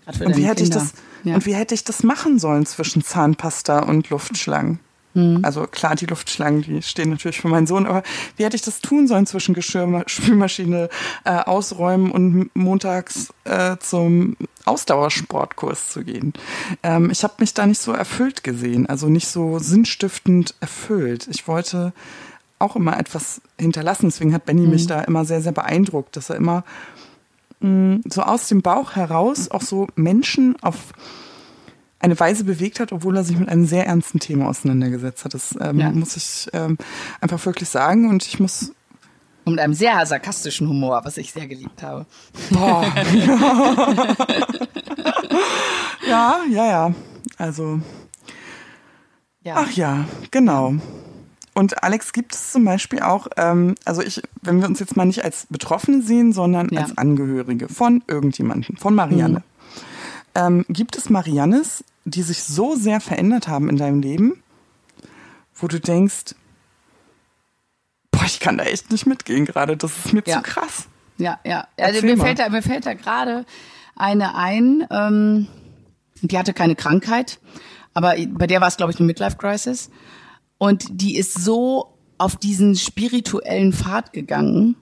und 0.06 0.36
wie 0.36 0.46
hätte 0.46 0.62
Kinder. 0.62 0.80
ich 0.80 0.90
das, 0.90 0.92
ja. 1.26 1.34
Und 1.34 1.46
wie 1.46 1.54
hätte 1.54 1.74
ich 1.74 1.84
das 1.84 2.02
machen 2.02 2.38
sollen 2.38 2.66
zwischen 2.66 3.02
Zahnpasta 3.02 3.80
und 3.80 4.10
Luftschlangen? 4.10 4.78
Mhm. 5.16 5.40
Also 5.42 5.66
klar, 5.66 5.96
die 5.96 6.06
Luftschlangen, 6.06 6.62
die 6.62 6.82
stehen 6.82 7.10
natürlich 7.10 7.40
für 7.40 7.48
meinen 7.48 7.66
Sohn, 7.66 7.86
aber 7.86 8.02
wie 8.36 8.44
hätte 8.44 8.54
ich 8.54 8.62
das 8.62 8.80
tun 8.80 9.08
sollen 9.08 9.26
zwischen 9.26 9.54
Geschirrspülmaschine 9.54 10.88
äh, 11.24 11.30
ausräumen 11.30 12.10
und 12.10 12.54
montags 12.54 13.32
äh, 13.44 13.76
zum 13.80 14.36
Ausdauersportkurs 14.66 15.88
zu 15.88 16.04
gehen? 16.04 16.34
Ähm, 16.82 17.10
ich 17.10 17.24
habe 17.24 17.34
mich 17.38 17.54
da 17.54 17.66
nicht 17.66 17.80
so 17.80 17.92
erfüllt 17.92 18.44
gesehen, 18.44 18.86
also 18.86 19.08
nicht 19.08 19.28
so 19.28 19.58
sinnstiftend 19.58 20.54
erfüllt. 20.60 21.28
Ich 21.30 21.48
wollte 21.48 21.92
auch 22.58 22.76
immer 22.76 22.98
etwas 22.98 23.40
hinterlassen, 23.58 24.06
deswegen 24.06 24.34
hat 24.34 24.44
Benny 24.44 24.62
mhm. 24.62 24.70
mich 24.70 24.86
da 24.86 25.00
immer 25.00 25.24
sehr, 25.24 25.40
sehr 25.40 25.52
beeindruckt, 25.52 26.16
dass 26.16 26.30
er 26.30 26.36
immer 26.36 26.62
So 27.60 28.22
aus 28.22 28.48
dem 28.48 28.62
Bauch 28.62 28.96
heraus 28.96 29.50
auch 29.50 29.62
so 29.62 29.86
Menschen 29.96 30.56
auf 30.62 30.92
eine 31.98 32.18
Weise 32.20 32.44
bewegt 32.44 32.80
hat, 32.80 32.92
obwohl 32.92 33.16
er 33.16 33.24
sich 33.24 33.38
mit 33.38 33.48
einem 33.48 33.66
sehr 33.66 33.86
ernsten 33.86 34.20
Thema 34.20 34.48
auseinandergesetzt 34.48 35.24
hat. 35.24 35.34
Das 35.34 35.56
ähm, 35.60 35.80
ja. 35.80 35.90
muss 35.90 36.16
ich 36.16 36.48
ähm, 36.52 36.78
einfach 37.20 37.44
wirklich 37.46 37.68
sagen. 37.68 38.08
Und 38.08 38.26
ich 38.26 38.38
muss. 38.38 38.72
Und 39.44 39.54
mit 39.54 39.60
einem 39.60 39.74
sehr 39.74 40.04
sarkastischen 40.06 40.68
Humor, 40.68 41.00
was 41.04 41.16
ich 41.16 41.32
sehr 41.32 41.46
geliebt 41.46 41.82
habe. 41.82 42.06
Boah. 42.50 42.84
ja, 46.08 46.40
ja, 46.50 46.66
ja. 46.66 46.94
Also. 47.38 47.80
Ja. 49.42 49.54
Ach 49.58 49.70
ja, 49.72 50.04
genau. 50.30 50.74
Und 51.56 51.82
Alex, 51.82 52.12
gibt 52.12 52.34
es 52.34 52.52
zum 52.52 52.66
Beispiel 52.66 53.00
auch, 53.00 53.28
ähm, 53.38 53.76
also 53.86 54.02
ich, 54.02 54.20
wenn 54.42 54.60
wir 54.60 54.68
uns 54.68 54.78
jetzt 54.78 54.94
mal 54.94 55.06
nicht 55.06 55.24
als 55.24 55.46
Betroffene 55.48 56.02
sehen, 56.02 56.34
sondern 56.34 56.68
ja. 56.68 56.82
als 56.82 56.98
Angehörige 56.98 57.70
von 57.70 58.04
irgendjemandem, 58.06 58.76
von 58.76 58.94
Marianne. 58.94 59.38
Mhm. 59.38 59.42
Ähm, 60.34 60.66
gibt 60.68 60.98
es 60.98 61.08
Mariannes, 61.08 61.82
die 62.04 62.20
sich 62.20 62.42
so 62.42 62.76
sehr 62.76 63.00
verändert 63.00 63.48
haben 63.48 63.70
in 63.70 63.78
deinem 63.78 64.02
Leben, 64.02 64.42
wo 65.54 65.66
du 65.66 65.80
denkst, 65.80 66.34
boah, 68.10 68.26
ich 68.26 68.38
kann 68.38 68.58
da 68.58 68.64
echt 68.64 68.92
nicht 68.92 69.06
mitgehen 69.06 69.46
gerade, 69.46 69.78
das 69.78 69.96
ist 70.04 70.12
mir 70.12 70.22
ja. 70.26 70.36
zu 70.36 70.42
krass. 70.42 70.88
Ja, 71.16 71.40
ja. 71.42 71.68
Also 71.80 72.04
mir, 72.04 72.18
fällt 72.18 72.38
da, 72.38 72.50
mir 72.50 72.60
fällt 72.60 72.84
da 72.84 72.92
gerade 72.92 73.46
eine 73.96 74.34
ein, 74.34 74.86
ähm, 74.90 75.46
die 76.20 76.36
hatte 76.36 76.52
keine 76.52 76.76
Krankheit, 76.76 77.40
aber 77.94 78.14
bei 78.28 78.46
der 78.46 78.60
war 78.60 78.68
es, 78.68 78.76
glaube 78.76 78.92
ich, 78.92 78.98
eine 78.98 79.06
Midlife-Crisis. 79.06 79.88
Und 80.58 80.86
die 80.90 81.16
ist 81.16 81.34
so 81.34 81.96
auf 82.18 82.36
diesen 82.36 82.76
spirituellen 82.76 83.72
Pfad 83.72 84.12
gegangen, 84.12 84.76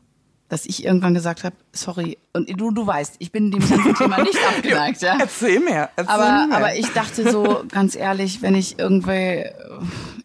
dass 0.49 0.67
ich 0.67 0.85
irgendwann 0.85 1.15
gesagt 1.15 1.43
habe, 1.43 1.57
sorry, 1.73 2.19
und 2.33 2.49
du, 2.61 2.71
du 2.71 2.87
weißt, 2.87 3.17
ich 3.19 3.33
bin 3.33 3.51
dem 3.51 3.67
ganzen 3.69 3.95
Thema 3.99 4.23
nicht 4.23 4.39
abgeneigt, 4.47 5.03
ja. 5.03 5.17
Erzähl 5.19 5.59
mir, 5.59 5.89
erzähl 5.97 6.15
aber, 6.15 6.47
mir. 6.47 6.57
aber 6.57 6.77
ich 6.77 6.89
dachte 6.93 7.31
so, 7.31 7.65
ganz 7.71 7.97
ehrlich, 7.97 8.43
wenn 8.43 8.55
ich 8.55 8.79
irgendwie, 8.79 9.47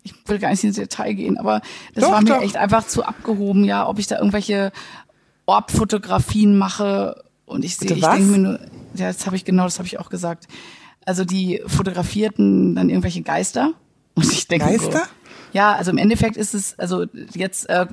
ich 0.03 0.13
will 0.27 0.37
gar 0.37 0.51
nicht 0.51 0.63
ins 0.63 0.75
Detail 0.75 1.13
gehen, 1.13 1.37
aber 1.37 1.61
das 1.95 2.03
doch, 2.03 2.11
war 2.11 2.21
mir 2.21 2.27
doch. 2.27 2.41
echt 2.43 2.57
einfach 2.57 2.85
zu 2.85 3.03
abgehoben, 3.03 3.63
ja, 3.63 3.87
ob 3.87 3.97
ich 3.97 4.07
da 4.07 4.17
irgendwelche 4.17 4.71
Orbfotografien 5.47 6.57
mache 6.57 7.23
und 7.45 7.65
ich 7.65 7.77
sehe, 7.77 7.95
ich 7.95 8.03
denke 8.03 8.21
mir 8.21 8.37
nur, 8.37 8.59
ja, 8.93 9.07
das 9.07 9.25
habe 9.25 9.35
ich 9.35 9.45
genau, 9.45 9.63
das 9.63 9.79
habe 9.79 9.87
ich 9.87 9.99
auch 9.99 10.09
gesagt. 10.09 10.47
Also 11.05 11.25
die 11.25 11.63
fotografierten 11.65 12.75
dann 12.75 12.89
irgendwelche 12.89 13.23
Geister 13.23 13.73
und 14.13 14.31
ich 14.31 14.47
denke 14.47 14.65
Geister? 14.65 15.05
So, 15.05 15.18
ja, 15.53 15.73
also 15.73 15.91
im 15.91 15.97
Endeffekt 15.97 16.37
ist 16.37 16.53
es, 16.53 16.77
also 16.77 17.05
jetzt, 17.33 17.69
äh, 17.69 17.87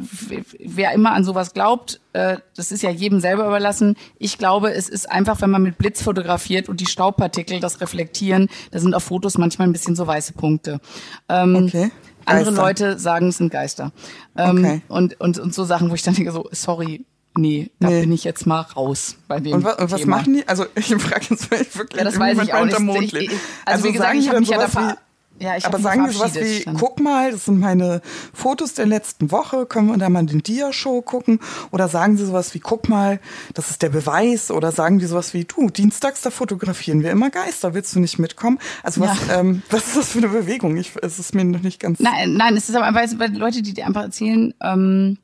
wer 0.58 0.92
immer 0.92 1.12
an 1.12 1.24
sowas 1.24 1.52
glaubt, 1.54 2.00
äh, 2.12 2.38
das 2.56 2.72
ist 2.72 2.82
ja 2.82 2.90
jedem 2.90 3.20
selber 3.20 3.46
überlassen. 3.46 3.96
Ich 4.18 4.38
glaube, 4.38 4.72
es 4.72 4.88
ist 4.88 5.10
einfach, 5.10 5.40
wenn 5.40 5.50
man 5.50 5.62
mit 5.62 5.78
Blitz 5.78 6.02
fotografiert 6.02 6.68
und 6.68 6.80
die 6.80 6.86
Staubpartikel 6.86 7.60
das 7.60 7.80
reflektieren, 7.80 8.48
da 8.70 8.78
sind 8.78 8.94
auf 8.94 9.04
Fotos 9.04 9.38
manchmal 9.38 9.68
ein 9.68 9.72
bisschen 9.72 9.96
so 9.96 10.06
weiße 10.06 10.32
Punkte. 10.34 10.80
Ähm, 11.28 11.66
okay. 11.66 11.90
Andere 12.24 12.50
Leute 12.50 12.98
sagen, 12.98 13.28
es 13.28 13.38
sind 13.38 13.52
Geister. 13.52 13.92
Ähm, 14.36 14.58
okay. 14.58 14.82
und, 14.88 15.20
und, 15.20 15.38
und 15.38 15.54
so 15.54 15.64
Sachen, 15.64 15.90
wo 15.90 15.94
ich 15.94 16.02
dann 16.02 16.14
denke, 16.14 16.32
so, 16.32 16.48
sorry, 16.50 17.04
Nee, 17.38 17.70
da 17.80 17.88
nee. 17.88 18.00
bin 18.00 18.12
ich 18.12 18.24
jetzt 18.24 18.46
mal 18.46 18.60
raus 18.62 19.16
bei 19.28 19.40
dem. 19.40 19.52
Und, 19.52 19.64
was, 19.64 19.76
und 19.76 19.90
was 19.90 20.06
machen 20.06 20.34
die? 20.34 20.48
Also 20.48 20.64
ich 20.74 20.86
frage 20.96 21.26
jetzt 21.30 21.50
wirklich. 21.50 21.98
Ja, 21.98 22.04
das 22.04 22.18
weiß 22.18 22.38
ich 22.42 22.54
auch 22.54 22.64
nicht. 22.64 23.12
Ich, 23.12 23.14
ich, 23.14 23.30
also, 23.30 23.38
also 23.66 23.84
wie 23.84 23.92
gesagt, 23.92 24.14
ich 24.16 24.28
habe 24.28 24.40
mich 24.40 24.48
ja 24.48 24.58
da 24.58 24.96
ja, 25.38 25.56
ich 25.56 25.66
Aber 25.66 25.78
sagen 25.78 26.04
wir 26.04 26.12
sowas 26.12 26.34
wie, 26.34 26.62
schon. 26.62 26.74
guck 26.74 27.00
mal, 27.00 27.30
das 27.32 27.44
sind 27.44 27.58
meine 27.58 28.00
Fotos 28.32 28.74
der 28.74 28.86
letzten 28.86 29.30
Woche, 29.30 29.66
können 29.66 29.88
wir 29.88 29.96
da 29.98 30.08
mal 30.08 30.24
den 30.24 30.42
Dia-Show 30.42 31.02
gucken? 31.02 31.40
Oder 31.70 31.88
sagen 31.88 32.16
sie 32.16 32.26
sowas 32.26 32.54
wie, 32.54 32.60
guck 32.60 32.88
mal, 32.88 33.20
das 33.54 33.70
ist 33.70 33.82
der 33.82 33.90
Beweis? 33.90 34.50
Oder 34.50 34.72
sagen 34.72 34.98
die 34.98 35.06
sowas 35.06 35.34
wie, 35.34 35.44
du, 35.44 35.68
dienstags, 35.68 36.22
da 36.22 36.30
fotografieren 36.30 37.02
wir 37.02 37.10
immer 37.10 37.30
Geister, 37.30 37.74
willst 37.74 37.94
du 37.94 38.00
nicht 38.00 38.18
mitkommen? 38.18 38.58
Also 38.82 39.00
was, 39.00 39.26
ja. 39.28 39.40
ähm, 39.40 39.62
was 39.70 39.88
ist 39.88 39.96
das 39.96 40.08
für 40.10 40.18
eine 40.18 40.28
Bewegung? 40.28 40.76
Ich, 40.76 40.92
es 41.02 41.18
ist 41.18 41.34
mir 41.34 41.44
noch 41.44 41.62
nicht 41.62 41.80
ganz... 41.80 42.00
Nein, 42.00 42.34
nein, 42.34 42.56
es 42.56 42.68
ist 42.68 42.74
aber 42.74 42.86
einfach, 42.86 43.18
weil 43.18 43.36
Leute, 43.36 43.62
die 43.62 43.74
dir 43.74 43.86
einfach 43.86 44.02
erzählen, 44.02 44.54
ähm, 44.62 45.18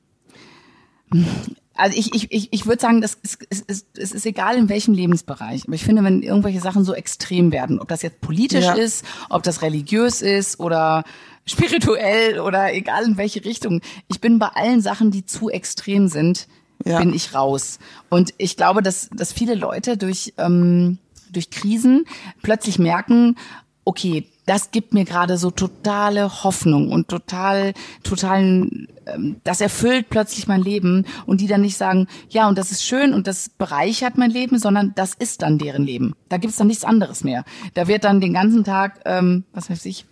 also 1.75 1.97
ich, 1.97 2.15
ich, 2.15 2.31
ich, 2.31 2.53
ich 2.53 2.67
würde 2.67 2.81
sagen, 2.81 3.01
das 3.01 3.15
ist, 3.23 3.39
es, 3.51 3.61
ist, 3.61 3.87
es 3.97 4.13
ist 4.13 4.27
egal 4.27 4.57
in 4.57 4.69
welchem 4.69 4.95
Lebensbereich. 4.95 5.65
Aber 5.67 5.75
ich 5.75 5.85
finde, 5.85 6.05
wenn 6.05 6.23
irgendwelche 6.23 6.61
Sachen 6.61 6.85
so 6.85 6.95
extrem 6.95 7.53
werden, 7.53 7.81
ob 7.81 7.89
das 7.89 8.03
jetzt 8.03 8.21
politisch 8.21 8.65
ja. 8.65 8.75
ist, 8.75 9.05
ob 9.31 9.43
das 9.43 9.63
religiös 9.63 10.23
ist 10.23 10.61
oder 10.61 11.05
spirituell 11.47 12.41
oder 12.41 12.75
egal 12.75 13.05
in 13.05 13.17
welche 13.17 13.45
Richtung, 13.45 13.81
ich 14.09 14.21
bin 14.21 14.39
bei 14.39 14.49
allen 14.49 14.81
Sachen, 14.81 15.11
die 15.11 15.25
zu 15.25 15.49
extrem 15.49 16.09
sind, 16.09 16.47
ja. 16.85 16.99
bin 16.99 17.15
ich 17.15 17.35
raus. 17.35 17.79
Und 18.09 18.35
ich 18.39 18.57
glaube, 18.57 18.83
dass, 18.83 19.09
dass 19.11 19.33
viele 19.33 19.55
Leute 19.55 19.97
durch, 19.97 20.35
ähm, 20.39 20.99
durch 21.31 21.51
Krisen 21.51 22.05
plötzlich 22.43 22.79
merken, 22.79 23.37
okay, 23.85 24.27
das 24.47 24.71
gibt 24.71 24.93
mir 24.93 25.05
gerade 25.05 25.39
so 25.39 25.51
totale 25.51 26.45
Hoffnung 26.45 26.91
und 26.91 27.09
total, 27.09 27.75
totalen, 28.03 28.89
ähm, 29.07 29.37
das 29.45 29.61
erfüllt 29.61 30.07
plötzlich 30.11 30.49
mein 30.49 30.63
Leben 30.63 31.07
und 31.27 31.41
die 31.41 31.47
dann 31.47 31.61
nicht 31.61 31.77
sagen, 31.77 32.09
ja, 32.29 32.49
und 32.49 32.59
das 32.59 32.73
ist 32.73 32.85
schön 32.85 33.15
und 33.15 33.27
das 33.27 33.49
bereichert 33.49 34.19
mein 34.19 34.31
Leben, 34.31 34.59
sondern 34.59 34.93
das 34.95 35.15
ist 35.15 35.43
dann 35.43 35.59
deren 35.59 35.85
Leben. 35.85 36.15
Da 36.29 36.39
gibt's 36.39 36.57
dann 36.57 36.67
nichts 36.67 36.85
anderes 36.85 37.25
mehr. 37.25 37.45
Da 37.75 37.87
wird 37.87 38.05
dann 38.05 38.21
den 38.21 38.33
ganzen 38.33 38.65
Tag, 38.65 39.01
ähm, 39.05 39.45
was 39.53 39.71
weiß 39.71 39.85
ich, 39.87 40.07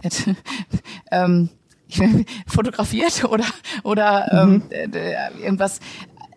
ähm, 1.11 1.49
fotografiert 2.47 3.25
oder 3.25 3.45
oder 3.83 4.47
mhm. 4.47 4.63
ähm, 4.71 4.93
irgendwas 5.43 5.81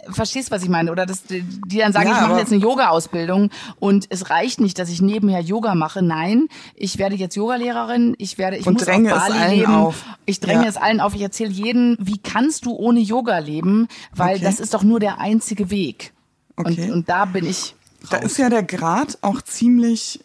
verstehst, 0.10 0.52
was 0.52 0.64
ich 0.64 0.70
meine? 0.70 0.92
Oder 0.92 1.06
dass 1.06 1.24
die 1.24 1.44
dann 1.78 1.94
sagen, 1.94 2.10
ja, 2.10 2.22
ich 2.22 2.28
mache 2.28 2.40
jetzt 2.40 2.52
eine 2.52 2.62
Yoga-Ausbildung 2.62 3.50
und 3.80 4.06
es 4.10 4.30
reicht 4.30 4.60
nicht, 4.60 4.80
dass 4.80 4.90
ich 4.90 5.02
nebenher 5.02 5.42
Yoga 5.42 5.76
mache. 5.76 6.02
Nein, 6.02 6.48
ich 6.76 6.98
werde 6.98 7.16
jetzt 7.16 7.36
Yogalehrerin, 7.36 8.16
ich 8.18 8.38
werde, 8.38 8.58
ich 8.58 8.68
und 8.68 8.74
muss 8.74 8.86
dränge 8.86 9.16
auf 9.16 9.28
Bali 9.28 9.56
leben. 9.56 9.74
Auf. 9.74 10.04
Ich 10.26 10.40
dränge 10.40 10.64
ja. 10.64 10.70
es 10.70 10.78
allen 10.78 11.00
auf. 11.00 11.16
Ich 11.16 11.22
erzähle 11.22 11.52
jedem, 11.52 11.98
wie 12.00 12.18
kannst 12.18 12.66
du 12.66 12.72
ohne 12.74 13.00
Yoga 13.00 13.38
leben? 13.40 13.88
Weil 14.16 14.36
okay. 14.36 14.46
das 14.46 14.60
ist 14.60 14.74
doch 14.74 14.84
nur 14.84 15.00
der 15.00 15.20
einzige 15.20 15.70
Weg. 15.70 16.14
Okay. 16.56 16.86
Und, 16.86 16.92
und 16.92 17.10
da 17.10 17.26
bin 17.26 17.46
ich. 17.46 17.76
Raus. 18.04 18.10
Da 18.10 18.18
ist 18.18 18.38
ja 18.38 18.50
der 18.50 18.64
Grad 18.64 19.18
auch 19.22 19.42
ziemlich 19.42 20.20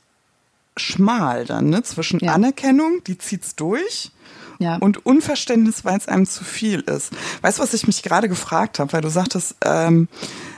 schmal 0.77 1.45
dann, 1.45 1.71
ne? 1.71 1.83
Zwischen 1.83 2.21
ja. 2.21 2.35
Anerkennung, 2.35 3.03
die 3.07 3.19
zieht's 3.19 3.57
durch 3.57 4.13
ja. 4.59 4.77
und 4.77 5.05
Unverständnis, 5.07 5.85
weil 5.85 5.99
es 5.99 6.09
einem 6.09 6.27
zu 6.27 6.45
viel 6.45 6.81
ist. 6.81 7.13
Weißt 7.43 7.59
du, 7.59 7.63
was 7.63 7.75
ich 7.75 7.87
mich 7.87 8.03
gerade 8.03 8.29
gefragt 8.29 8.79
habe, 8.79 8.93
weil 8.93 9.01
du 9.01 9.11
sagtest, 9.11 9.57
ähm, 9.65 10.09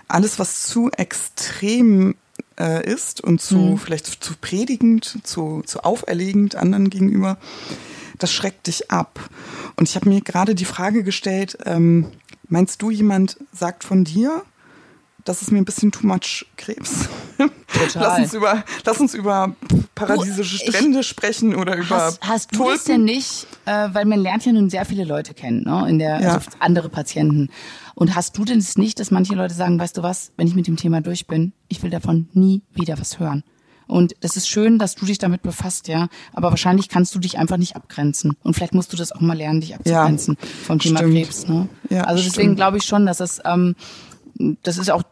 alles, 0.08 0.38
was 0.38 0.64
zu 0.64 0.90
extrem 0.90 2.14
äh, 2.58 2.84
ist 2.84 3.20
und 3.20 3.40
zu 3.40 3.56
Mhm. 3.56 3.78
vielleicht 3.78 4.06
zu 4.06 4.34
predigend, 4.40 5.18
zu, 5.24 5.62
zu 5.64 5.84
auferlegend 5.84 6.56
anderen 6.56 6.90
gegenüber, 6.90 7.38
das 8.18 8.32
schreckt 8.32 8.66
dich 8.66 8.90
ab. 8.90 9.20
Und 9.76 9.88
ich 9.88 9.96
habe 9.96 10.08
mir 10.08 10.20
gerade 10.20 10.54
die 10.54 10.64
Frage 10.64 11.02
gestellt, 11.02 11.58
ähm, 11.64 12.06
meinst 12.48 12.82
du, 12.82 12.90
jemand 12.90 13.38
sagt 13.52 13.84
von 13.84 14.04
dir, 14.04 14.42
das 15.24 15.42
ist 15.42 15.52
mir 15.52 15.58
ein 15.58 15.64
bisschen 15.64 15.92
too 15.92 16.06
much 16.06 16.46
Krebs? 16.56 17.08
Total. 17.48 18.02
Lass 18.02 18.18
uns 18.18 18.34
über, 18.34 18.64
lass 18.84 19.00
uns 19.00 19.14
über 19.14 19.54
paradiesische 19.94 20.58
Du, 20.58 20.64
ich- 20.64 20.76
Strände 20.76 21.02
sprechen 21.02 21.54
oder 21.54 21.76
über 21.76 21.96
Hast, 21.96 22.20
hast 22.26 22.54
du 22.54 22.64
das 22.68 22.84
denn 22.84 23.04
nicht, 23.04 23.46
äh, 23.66 23.88
weil 23.92 24.04
man 24.04 24.20
lernt 24.20 24.44
ja 24.46 24.52
nun 24.52 24.70
sehr 24.70 24.84
viele 24.84 25.04
Leute 25.04 25.34
kennen, 25.34 25.62
ne? 25.64 25.86
In 25.88 25.98
der, 25.98 26.20
Ja. 26.20 26.34
also 26.34 26.50
andere 26.58 26.88
Patienten. 26.88 27.48
Und 27.94 28.14
hast 28.14 28.36
du 28.38 28.44
denn 28.44 28.58
es 28.58 28.76
nicht, 28.78 28.98
dass 29.00 29.10
manche 29.10 29.34
Leute 29.34 29.54
sagen, 29.54 29.78
weißt 29.78 29.96
du 29.96 30.02
was, 30.02 30.32
wenn 30.36 30.46
ich 30.46 30.54
mit 30.54 30.66
dem 30.66 30.76
Thema 30.76 31.00
durch 31.00 31.26
bin, 31.26 31.52
ich 31.68 31.82
will 31.82 31.90
davon 31.90 32.28
nie 32.32 32.62
wieder 32.74 32.98
was 32.98 33.18
hören. 33.18 33.42
Und 33.86 34.14
das 34.20 34.36
ist 34.36 34.48
schön, 34.48 34.78
dass 34.78 34.94
du 34.94 35.04
dich 35.04 35.18
damit 35.18 35.42
befasst, 35.42 35.88
ja. 35.88 36.08
Aber 36.32 36.50
wahrscheinlich 36.50 36.88
kannst 36.88 37.12
du 37.14 37.18
dich 37.18 37.38
einfach 37.38 37.56
nicht 37.56 37.74
abgrenzen. 37.74 38.36
Und 38.44 38.54
vielleicht 38.54 38.72
musst 38.72 38.92
du 38.92 38.96
das 38.96 39.10
auch 39.10 39.20
mal 39.20 39.36
lernen, 39.36 39.60
dich 39.60 39.74
abzugrenzen 39.74 40.36
vom 40.64 40.78
Thema 40.78 40.98
stimmt. 41.00 41.14
Krebs. 41.14 41.48
Ne? 41.48 41.68
Ja, 41.90 42.04
also 42.04 42.22
deswegen 42.22 42.54
glaube 42.54 42.76
ich 42.78 42.84
schon, 42.84 43.04
dass 43.04 43.18
das, 43.18 43.40
ähm, 43.44 43.74
das 44.62 44.78
ist 44.78 44.90
auch 44.90 45.02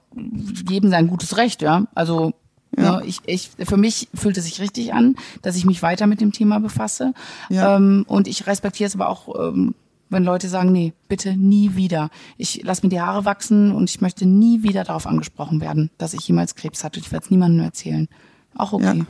jedem 0.69 0.91
sein 0.91 1.09
gutes 1.09 1.37
Recht, 1.37 1.63
ja. 1.63 1.87
Also 1.95 2.33
Ja. 2.77 2.99
Ne, 2.99 3.07
ich, 3.07 3.21
ich, 3.27 3.51
für 3.67 3.77
mich 3.77 4.09
fühlt 4.15 4.37
es 4.37 4.45
sich 4.45 4.61
richtig 4.61 4.93
an, 4.93 5.17
dass 5.43 5.57
ich 5.57 5.65
mich 5.65 5.83
weiter 5.83 6.07
mit 6.07 6.21
dem 6.21 6.33
Thema 6.33 6.61
befasse. 6.61 7.15
Ja. 7.49 7.77
Ähm, 7.77 8.05
und 8.07 8.29
ich 8.29 8.47
respektiere 8.47 8.89
es 8.89 8.95
aber 8.95 9.09
auch, 9.09 9.35
ähm, 9.41 9.75
wenn 10.11 10.25
Leute 10.25 10.49
sagen, 10.49 10.71
nee, 10.73 10.93
bitte 11.09 11.37
nie 11.37 11.75
wieder. 11.77 12.11
Ich 12.37 12.63
lasse 12.63 12.83
mir 12.85 12.91
die 12.91 13.01
Haare 13.01 13.25
wachsen 13.25 13.73
und 13.73 13.91
ich 13.91 14.01
möchte 14.01 14.27
nie 14.27 14.63
wieder 14.63 14.85
darauf 14.85 15.07
angesprochen 15.07 15.61
werden, 15.61 15.91
dass 15.99 16.15
ich 16.15 16.27
jemals 16.29 16.55
Krebs 16.55 16.85
hatte. 16.85 17.01
Ich 17.01 17.11
werde 17.13 17.25
es 17.25 17.31
niemandem 17.31 17.65
erzählen. 17.65 18.09
Auch 18.57 18.73
okay. 18.73 19.05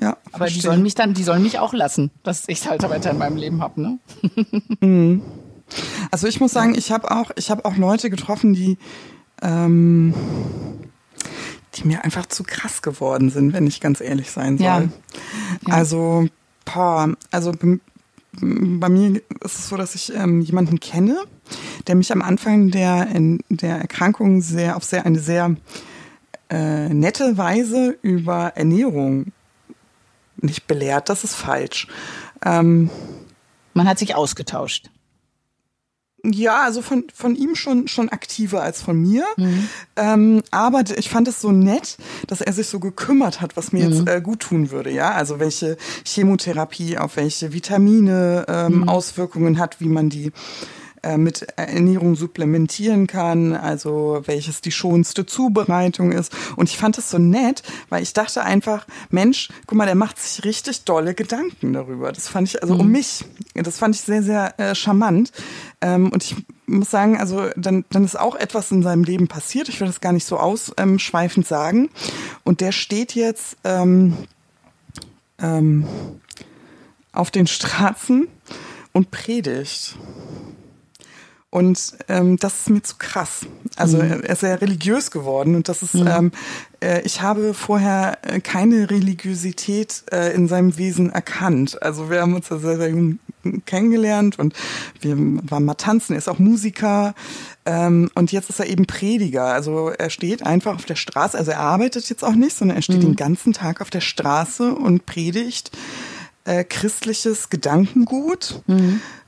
Ja, 0.00 0.10
Aber 0.10 0.46
die 0.46 0.52
verstehe. 0.52 0.62
sollen 0.62 0.82
mich 0.82 0.94
dann, 0.94 1.14
die 1.14 1.22
sollen 1.22 1.42
mich 1.42 1.58
auch 1.58 1.72
lassen, 1.72 2.10
dass 2.22 2.44
ich 2.48 2.68
halt 2.68 2.82
weiter 2.82 3.10
in 3.12 3.18
meinem 3.18 3.36
Leben 3.36 3.62
habe, 3.62 3.80
ne? 4.80 5.20
Also 6.10 6.26
ich 6.28 6.38
muss 6.38 6.52
sagen, 6.52 6.74
ich 6.76 6.92
habe 6.92 7.10
auch, 7.10 7.30
ich 7.36 7.50
habe 7.50 7.64
auch 7.64 7.76
Leute 7.76 8.10
getroffen, 8.10 8.52
die, 8.52 8.78
ähm, 9.42 10.14
die 11.74 11.86
mir 11.86 12.04
einfach 12.04 12.26
zu 12.26 12.42
krass 12.42 12.82
geworden 12.82 13.30
sind, 13.30 13.52
wenn 13.52 13.66
ich 13.66 13.80
ganz 13.80 14.00
ehrlich 14.00 14.30
sein 14.30 14.58
soll. 14.58 14.66
Ja. 14.66 14.80
Ja. 15.66 15.74
Also, 15.74 16.28
boah, 16.64 17.12
also 17.30 17.52
bei, 18.40 18.88
mir 18.88 19.22
ist 19.42 19.58
es 19.58 19.68
so, 19.68 19.76
dass 19.76 19.94
ich 19.94 20.14
ähm, 20.14 20.40
jemanden 20.40 20.80
kenne, 20.80 21.18
der 21.86 21.94
mich 21.94 22.12
am 22.12 22.22
Anfang 22.22 22.70
der, 22.70 23.08
in, 23.14 23.40
der 23.48 23.78
Erkrankung 23.78 24.40
sehr 24.40 24.76
auf 24.76 24.84
sehr 24.84 25.06
eine 25.06 25.18
sehr 25.18 25.56
äh, 26.50 26.88
nette 26.88 27.36
Weise 27.38 27.96
über 28.02 28.52
Ernährung 28.56 29.32
nicht 30.36 30.66
belehrt. 30.66 31.08
Das 31.08 31.24
ist 31.24 31.34
falsch. 31.34 31.88
Ähm, 32.44 32.90
Man 33.74 33.88
hat 33.88 33.98
sich 33.98 34.14
ausgetauscht. 34.14 34.90
Ja, 36.32 36.64
also 36.64 36.82
von, 36.82 37.04
von 37.14 37.36
ihm 37.36 37.54
schon, 37.54 37.88
schon 37.88 38.08
aktiver 38.08 38.62
als 38.62 38.82
von 38.82 39.00
mir. 39.00 39.24
Ähm, 39.96 40.42
aber 40.50 40.82
ich 40.96 41.08
fand 41.08 41.28
es 41.28 41.40
so 41.40 41.52
nett, 41.52 41.96
dass 42.26 42.40
er 42.40 42.52
sich 42.52 42.66
so 42.66 42.80
gekümmert 42.80 43.40
hat, 43.40 43.56
was 43.56 43.72
mir 43.72 43.88
jetzt 43.88 44.08
äh, 44.08 44.20
gut 44.20 44.40
tun 44.40 44.70
würde. 44.70 44.90
Ja, 44.90 45.12
also 45.12 45.40
welche 45.40 45.76
Chemotherapie 46.04 46.98
auf 46.98 47.16
welche 47.16 47.52
Vitamine 47.52 48.44
ähm, 48.48 48.88
Auswirkungen 48.88 49.58
hat, 49.58 49.80
wie 49.80 49.88
man 49.88 50.08
die 50.08 50.32
mit 51.16 51.42
Ernährung 51.56 52.16
supplementieren 52.16 53.06
kann, 53.06 53.54
also 53.54 54.22
welches 54.24 54.60
die 54.60 54.72
schonendste 54.72 55.26
Zubereitung 55.26 56.12
ist. 56.12 56.32
Und 56.56 56.68
ich 56.68 56.76
fand 56.76 56.98
es 56.98 57.10
so 57.10 57.18
nett, 57.18 57.62
weil 57.88 58.02
ich 58.02 58.12
dachte 58.12 58.42
einfach, 58.42 58.86
Mensch, 59.10 59.48
guck 59.66 59.78
mal, 59.78 59.86
der 59.86 59.94
macht 59.94 60.18
sich 60.18 60.44
richtig 60.44 60.84
dolle 60.84 61.14
Gedanken 61.14 61.72
darüber. 61.72 62.12
Das 62.12 62.28
fand 62.28 62.48
ich, 62.48 62.62
also 62.62 62.74
um 62.74 62.90
mich, 62.90 63.24
das 63.54 63.78
fand 63.78 63.94
ich 63.94 64.02
sehr, 64.02 64.22
sehr 64.22 64.58
äh, 64.58 64.74
charmant. 64.74 65.32
Ähm, 65.80 66.10
und 66.10 66.24
ich 66.24 66.36
muss 66.66 66.90
sagen, 66.90 67.18
also 67.18 67.48
dann, 67.56 67.84
dann 67.90 68.04
ist 68.04 68.18
auch 68.18 68.34
etwas 68.34 68.70
in 68.70 68.82
seinem 68.82 69.04
Leben 69.04 69.28
passiert. 69.28 69.68
Ich 69.68 69.80
will 69.80 69.86
das 69.86 70.00
gar 70.00 70.12
nicht 70.12 70.26
so 70.26 70.38
ausschweifend 70.38 71.46
sagen. 71.46 71.90
Und 72.44 72.60
der 72.60 72.72
steht 72.72 73.14
jetzt 73.14 73.56
ähm, 73.64 74.16
ähm, 75.38 75.86
auf 77.12 77.30
den 77.30 77.46
Straßen 77.46 78.28
und 78.92 79.10
predigt. 79.10 79.96
Und 81.56 81.94
ähm, 82.08 82.36
das 82.36 82.58
ist 82.58 82.68
mir 82.68 82.82
zu 82.82 82.96
krass. 82.98 83.46
Also 83.76 83.96
er 83.96 84.22
er 84.22 84.28
ist 84.28 84.40
sehr 84.40 84.60
religiös 84.60 85.10
geworden 85.10 85.54
und 85.54 85.70
das 85.70 85.82
ist, 85.82 85.94
ähm, 85.94 86.30
äh, 86.82 87.00
ich 87.00 87.22
habe 87.22 87.54
vorher 87.54 88.18
äh, 88.24 88.40
keine 88.40 88.90
Religiosität 88.90 90.04
äh, 90.12 90.34
in 90.34 90.48
seinem 90.48 90.76
Wesen 90.76 91.08
erkannt. 91.08 91.80
Also 91.80 92.10
wir 92.10 92.20
haben 92.20 92.34
uns 92.34 92.48
da 92.48 92.58
sehr, 92.58 92.76
sehr 92.76 92.90
jung 92.90 93.20
kennengelernt 93.64 94.38
und 94.38 94.52
wir 95.00 95.16
waren 95.16 95.64
mal 95.64 95.76
tanzen, 95.76 96.12
er 96.12 96.18
ist 96.18 96.28
auch 96.28 96.38
Musiker 96.38 97.14
ähm, 97.64 98.10
und 98.14 98.32
jetzt 98.32 98.50
ist 98.50 98.60
er 98.60 98.66
eben 98.66 98.84
Prediger. 98.84 99.46
Also 99.46 99.88
er 99.88 100.10
steht 100.10 100.42
einfach 100.42 100.74
auf 100.74 100.84
der 100.84 100.96
Straße, 100.96 101.38
also 101.38 101.52
er 101.52 101.60
arbeitet 101.60 102.10
jetzt 102.10 102.22
auch 102.22 102.34
nicht, 102.34 102.54
sondern 102.54 102.76
er 102.76 102.82
steht 102.82 103.02
den 103.02 103.16
ganzen 103.16 103.54
Tag 103.54 103.80
auf 103.80 103.88
der 103.88 104.02
Straße 104.02 104.74
und 104.74 105.06
predigt 105.06 105.70
äh, 106.44 106.64
christliches 106.64 107.48
Gedankengut, 107.48 108.62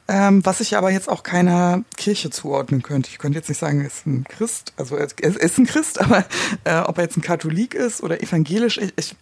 ähm, 0.09 0.45
was 0.45 0.61
ich 0.61 0.77
aber 0.77 0.91
jetzt 0.91 1.09
auch 1.09 1.23
keiner 1.23 1.85
Kirche 1.97 2.31
zuordnen 2.31 2.83
könnte. 2.83 3.11
Ich 3.11 3.19
könnte 3.19 3.39
jetzt 3.39 3.49
nicht 3.49 3.59
sagen, 3.59 3.83
er 3.83 3.87
ist 3.87 4.07
ein 4.07 4.25
Christ, 4.25 4.73
also 4.77 4.97
er 4.97 5.05
ist, 5.05 5.59
ein 5.59 5.67
Christ, 5.67 6.01
aber 6.01 6.25
äh, 6.65 6.81
ob 6.81 6.97
er 6.99 7.05
jetzt 7.05 7.17
ein 7.19 7.23
Katholik 7.23 7.75
ist 7.75 8.03
oder 8.03 8.23
evangelisch, 8.23 8.79
ich, 8.79 8.93
ich 8.97 9.17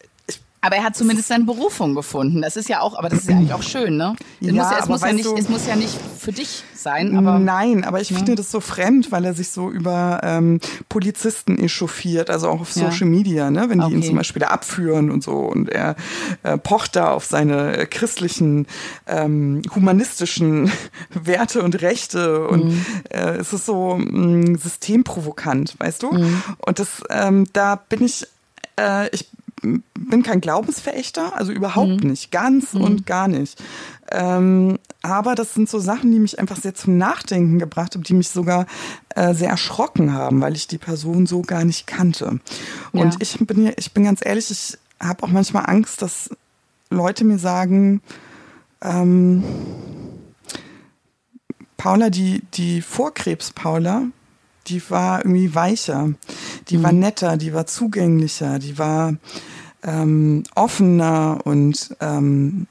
Aber 0.67 0.75
er 0.77 0.83
hat 0.83 0.97
zumindest 0.97 1.29
seine 1.29 1.45
Berufung 1.45 1.95
gefunden. 1.95 2.43
Das 2.43 2.57
ist 2.57 2.69
ja 2.69 2.81
auch, 2.81 2.99
aber 2.99 3.09
das 3.09 3.21
ist 3.21 3.29
ja 3.31 3.37
eigentlich 3.37 3.53
auch 3.55 3.63
schön, 3.63 3.97
ne? 3.97 4.17
Es, 4.41 4.49
Ja, 4.49 4.53
muss, 4.53 4.71
ja, 4.73 4.79
es, 4.81 4.89
muss 4.89 5.01
ja 5.03 5.13
nicht, 5.13 5.25
du- 5.27 5.37
es 5.37 5.49
muss 5.49 5.67
ja 5.67 5.77
nicht 5.77 5.97
für 6.19 6.33
dich 6.33 6.65
sein, 6.75 7.17
aber 7.17 7.39
Nein, 7.39 7.85
aber 7.85 8.01
ich 8.01 8.09
finde 8.09 8.35
das 8.35 8.51
so 8.51 8.59
fremd, 8.61 9.13
weil 9.13 9.25
er 9.25 9.35
sich 9.35 9.51
so 9.51 9.71
über 9.71 10.21
ähm, 10.25 10.61
Polizisten 10.89 11.57
echauffiert, 11.59 12.31
also 12.31 12.49
auch 12.49 12.61
auf 12.63 12.75
Ja. 12.75 12.91
Social 12.91 13.07
Media, 13.07 13.51
ne? 13.51 13.67
wenn 13.69 13.79
die 13.81 13.93
ihn 13.93 13.99
Okay. 13.99 14.09
zum 14.09 14.17
Beispiel 14.17 14.41
da 14.41 14.49
abführen 14.49 15.11
und 15.13 15.23
so. 15.23 15.35
Und 15.39 15.69
er 15.69 15.95
äh, 16.43 16.59
pocht 16.59 16.97
da 16.97 17.13
auf 17.13 17.25
seine 17.25 17.77
äh, 17.77 17.87
christlichen, 17.87 18.67
ähm, 19.07 19.63
humanistischen 19.75 20.73
Werte 21.15 21.63
und 21.63 21.81
Rechte. 21.81 22.47
Und 22.49 22.65
Mhm. 22.67 22.87
äh, 23.11 23.37
es 23.37 23.53
ist 23.53 23.67
so 23.67 23.95
mh, 23.97 24.59
systemprovokant, 24.59 25.75
weißt 25.79 26.03
du? 26.03 26.13
Mhm. 26.13 26.43
Und 26.59 26.79
das, 26.81 26.89
ähm, 27.11 27.47
da 27.53 27.77
bin 27.77 28.03
ich, 28.05 28.27
äh, 28.81 29.09
ich 29.15 29.29
bin 29.63 30.23
kein 30.23 30.41
Glaubensverächter, 30.41 31.35
also 31.37 31.51
überhaupt 31.53 32.03
Mhm. 32.05 32.11
nicht, 32.11 32.31
ganz 32.31 32.75
und 32.75 33.07
gar 33.07 33.27
nicht. 33.27 33.63
Ähm, 34.13 34.79
aber 35.03 35.35
das 35.35 35.55
sind 35.55 35.69
so 35.69 35.79
Sachen, 35.79 36.13
die 36.13 36.19
mich 36.19 36.39
einfach 36.39 36.57
sehr 36.57 36.75
zum 36.75 36.99
Nachdenken 36.99 37.59
gebracht 37.59 37.95
haben, 37.95 38.03
die 38.03 38.15
mich 38.15 38.29
sogar 38.29 38.67
äh, 39.15 39.35
sehr 39.35 39.49
erschrocken 39.51 40.13
haben, 40.13 40.41
weil 40.41 40.55
ich 40.55 40.69
die 40.69 40.79
Person 40.79 41.27
so 41.27 41.43
gar 41.43 41.65
nicht 41.65 41.87
kannte. 41.87 42.39
Und 42.93 43.15
Ja. 43.15 43.19
ich 43.21 43.39
bin, 43.47 43.65
ja- 43.65 43.73
ich 43.77 43.93
bin 43.93 44.05
ganz 44.05 44.21
ehrlich, 44.25 44.51
ich 44.51 44.79
habe 45.01 45.23
auch 45.23 45.29
manchmal 45.31 45.65
Angst, 45.67 46.03
dass 46.03 46.29
Leute 46.91 47.25
mir 47.25 47.39
sagen, 47.39 48.03
ähm, 48.83 49.43
Paula, 51.77 52.11
die, 52.11 52.43
die 52.55 52.83
Vorkrebs-Paula, 52.83 54.03
die 54.69 54.83
war 54.91 55.19
irgendwie 55.21 55.55
weicher, 55.55 56.11
die 56.69 56.83
war 56.83 56.93
netter, 56.93 57.37
die 57.37 57.53
war 57.55 57.67
zugänglicher, 57.67 58.59
die 58.59 58.79
war 58.79 59.15
ähm, 59.83 60.43
offener 60.55 61.41
und 61.45 61.97
ähm, 62.01 62.67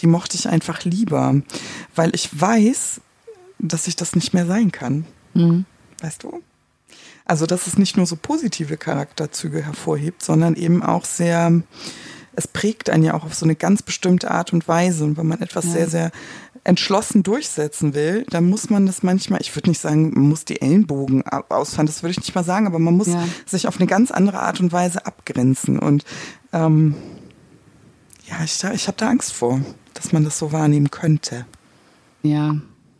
die 0.00 0.06
mochte 0.06 0.36
ich 0.36 0.48
einfach 0.48 0.84
lieber, 0.84 1.34
weil 1.94 2.14
ich 2.14 2.40
weiß, 2.40 3.00
dass 3.58 3.86
ich 3.86 3.96
das 3.96 4.14
nicht 4.14 4.32
mehr 4.32 4.46
sein 4.46 4.72
kann. 4.72 5.04
Weißt 6.00 6.22
du? 6.22 6.42
Also, 7.26 7.46
dass 7.46 7.66
es 7.66 7.76
nicht 7.78 7.96
nur 7.96 8.06
so 8.06 8.16
positive 8.16 8.76
Charakterzüge 8.76 9.62
hervorhebt, 9.62 10.22
sondern 10.22 10.54
eben 10.56 10.82
auch 10.82 11.04
sehr, 11.04 11.62
es 12.34 12.48
prägt 12.48 12.90
einen 12.90 13.04
ja 13.04 13.14
auch 13.14 13.24
auf 13.24 13.34
so 13.34 13.44
eine 13.44 13.54
ganz 13.54 13.82
bestimmte 13.82 14.30
Art 14.30 14.52
und 14.52 14.66
Weise. 14.66 15.04
Und 15.04 15.16
wenn 15.16 15.26
man 15.26 15.40
etwas 15.40 15.66
Ja. 15.66 15.72
sehr, 15.72 15.88
sehr 15.90 16.10
entschlossen 16.64 17.22
durchsetzen 17.22 17.94
will, 17.94 18.24
dann 18.30 18.48
muss 18.48 18.68
man 18.70 18.86
das 18.86 19.02
manchmal, 19.02 19.40
ich 19.40 19.54
würde 19.56 19.70
nicht 19.70 19.80
sagen, 19.80 20.10
man 20.14 20.28
muss 20.28 20.44
die 20.44 20.60
Ellenbogen 20.60 21.22
au- 21.26 21.44
ausfahren, 21.48 21.86
das 21.86 22.02
würde 22.02 22.12
ich 22.12 22.18
nicht 22.20 22.34
mal 22.34 22.44
sagen, 22.44 22.66
aber 22.66 22.78
man 22.78 22.96
muss 22.96 23.08
Ja. 23.08 23.24
sich 23.46 23.66
auf 23.66 23.76
eine 23.78 23.86
ganz 23.86 24.10
andere 24.10 24.40
Art 24.40 24.60
und 24.60 24.70
Weise 24.72 25.06
abgrenzen. 25.06 25.78
Und 25.78 26.04
ähm, 26.52 26.94
ja, 28.28 28.36
ich, 28.44 28.62
ich 28.74 28.86
habe 28.86 28.96
da 28.98 29.08
Angst 29.08 29.32
vor, 29.32 29.60
dass 29.94 30.12
man 30.12 30.24
das 30.24 30.38
so 30.38 30.52
wahrnehmen 30.52 30.90
könnte. 30.90 31.46
ja. 32.22 32.56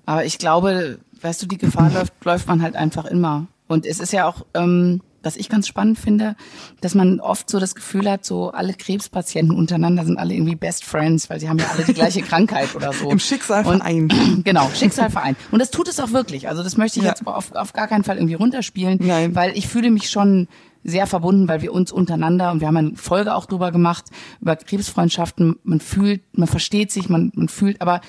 Aber 0.07 0.25
ich 0.25 0.39
glaube, 0.39 0.99
weißt 1.21 1.41
du, 1.43 1.47
die 1.47 1.59
Gefahr 1.59 1.91
läuft, 1.95 2.13
läuft 2.25 2.49
man 2.49 2.63
halt 2.63 2.75
einfach 2.75 3.05
immer. 3.05 3.47
Und 3.69 3.87
es 3.87 4.01
ist 4.01 4.13
ja 4.13 4.27
auch, 4.27 4.45
ähm, 4.55 5.03
was 5.23 5.37
ich 5.37 5.49
ganz 5.49 5.69
spannend 5.69 5.99
finde, 5.99 6.35
dass 6.81 6.95
man 6.95 7.21
oft 7.21 7.51
so 7.51 7.59
das 7.61 7.75
Gefühl 7.75 8.11
hat, 8.11 8.25
so 8.25 8.51
alle 8.53 8.75
Krebspatienten 8.75 9.55
untereinander 9.57 10.05
sind 10.05 10.19
alle 10.19 10.35
irgendwie 10.35 10.57
Best 10.57 10.85
Friends, 10.85 11.29
weil 11.31 11.41
sie 11.41 11.49
haben 11.49 11.59
ja 11.59 11.67
alle 11.75 11.85
die 11.85 11.93
gleiche 11.95 12.23
Krankheit 12.31 12.75
oder 12.75 12.93
so. 12.93 13.11
Im 13.11 13.19
Schicksalverein. 13.19 14.03
Und, 14.11 14.45
genau, 14.45 14.69
Schicksalverein. 14.75 15.37
Und 15.51 15.59
das 15.61 15.71
tut 15.71 15.89
es 15.89 16.01
auch 16.01 16.13
wirklich. 16.13 16.49
Also 16.49 16.63
das 16.63 16.77
möchte 16.77 16.99
ich 17.01 17.05
Ja. 17.05 17.11
jetzt 17.11 17.27
auf, 17.27 17.53
auf 17.53 17.73
gar 17.73 17.87
keinen 17.89 18.05
Fall 18.05 18.17
irgendwie 18.17 18.35
runterspielen, 18.35 18.99
Nein. 19.03 19.35
weil 19.35 19.57
ich 19.57 19.69
fühle 19.69 19.91
mich 19.91 20.11
schon 20.11 20.49
sehr 20.83 21.07
verbunden, 21.07 21.47
weil 21.49 21.61
wir 21.61 21.75
uns 21.75 21.93
untereinander 21.93 22.51
und 22.53 22.61
wir 22.61 22.67
haben 22.69 22.77
eine 22.79 22.97
Folge 22.97 23.35
auch 23.35 23.45
drüber 23.45 23.71
gemacht 23.71 24.07
über 24.41 24.57
Krebsfreundschaften. 24.57 25.57
Man 25.63 25.81
fühlt, 25.81 26.23
man 26.39 26.49
versteht 26.49 26.91
sich, 26.91 27.09
man, 27.11 27.31
man 27.35 27.49
fühlt, 27.49 27.83
aber 27.83 28.01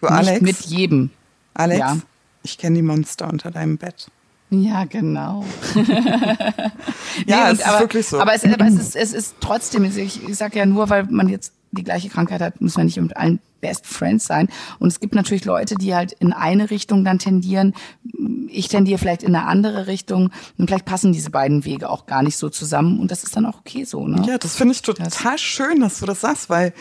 Du, 0.00 0.06
nicht 0.06 0.12
Alex? 0.12 0.40
mit 0.42 0.60
jedem. 0.66 1.10
Alex, 1.54 1.78
Ja. 1.80 1.96
ich 2.44 2.58
kenne 2.58 2.76
die 2.76 2.82
Monster 2.82 3.28
unter 3.28 3.50
deinem 3.50 3.78
Bett. 3.78 4.06
Ja, 4.50 4.84
genau. 4.84 5.44
Ja, 7.26 7.46
Nee, 7.46 7.52
es 7.52 7.58
ist 7.60 7.66
aber, 7.66 7.80
wirklich 7.80 8.06
so. 8.06 8.20
Aber 8.20 8.34
es, 8.34 8.44
aber 8.44 8.66
es 8.66 8.74
ist, 8.80 8.94
es 8.96 9.12
ist 9.14 9.36
trotzdem, 9.40 9.84
ich, 9.84 10.22
ich 10.28 10.36
sage 10.36 10.58
ja 10.58 10.66
nur, 10.66 10.90
weil 10.90 11.04
man 11.04 11.28
jetzt 11.28 11.52
die 11.72 11.82
gleiche 11.82 12.08
Krankheit 12.08 12.40
hat, 12.40 12.60
muss 12.60 12.76
man 12.76 12.86
nicht 12.86 13.00
mit 13.00 13.16
allen 13.16 13.40
Best 13.60 13.86
Friends 13.86 14.26
sein. 14.26 14.48
Und 14.78 14.88
es 14.88 15.00
gibt 15.00 15.14
natürlich 15.14 15.44
Leute, 15.44 15.76
die 15.76 15.94
halt 15.94 16.12
in 16.12 16.32
eine 16.32 16.70
Richtung 16.70 17.04
dann 17.04 17.18
tendieren. 17.18 17.74
Ich 18.48 18.68
tendiere 18.68 18.98
vielleicht 18.98 19.22
in 19.22 19.34
eine 19.34 19.46
andere 19.46 19.86
Richtung. 19.86 20.30
Und 20.56 20.68
vielleicht 20.68 20.84
passen 20.84 21.12
diese 21.12 21.30
beiden 21.30 21.64
Wege 21.64 21.88
auch 21.88 22.06
gar 22.06 22.22
nicht 22.22 22.36
so 22.36 22.48
zusammen. 22.48 23.00
Und 23.00 23.10
das 23.10 23.24
ist 23.24 23.36
dann 23.36 23.46
auch 23.46 23.58
okay 23.58 23.84
so, 23.84 24.06
ne? 24.06 24.22
Ja, 24.26 24.38
das 24.38 24.56
finde 24.56 24.72
ich 24.72 24.82
total 24.82 25.38
schön, 25.38 25.80
dass 25.80 26.00
du 26.00 26.06
das 26.06 26.20
sagst, 26.20 26.48
weil 26.48 26.72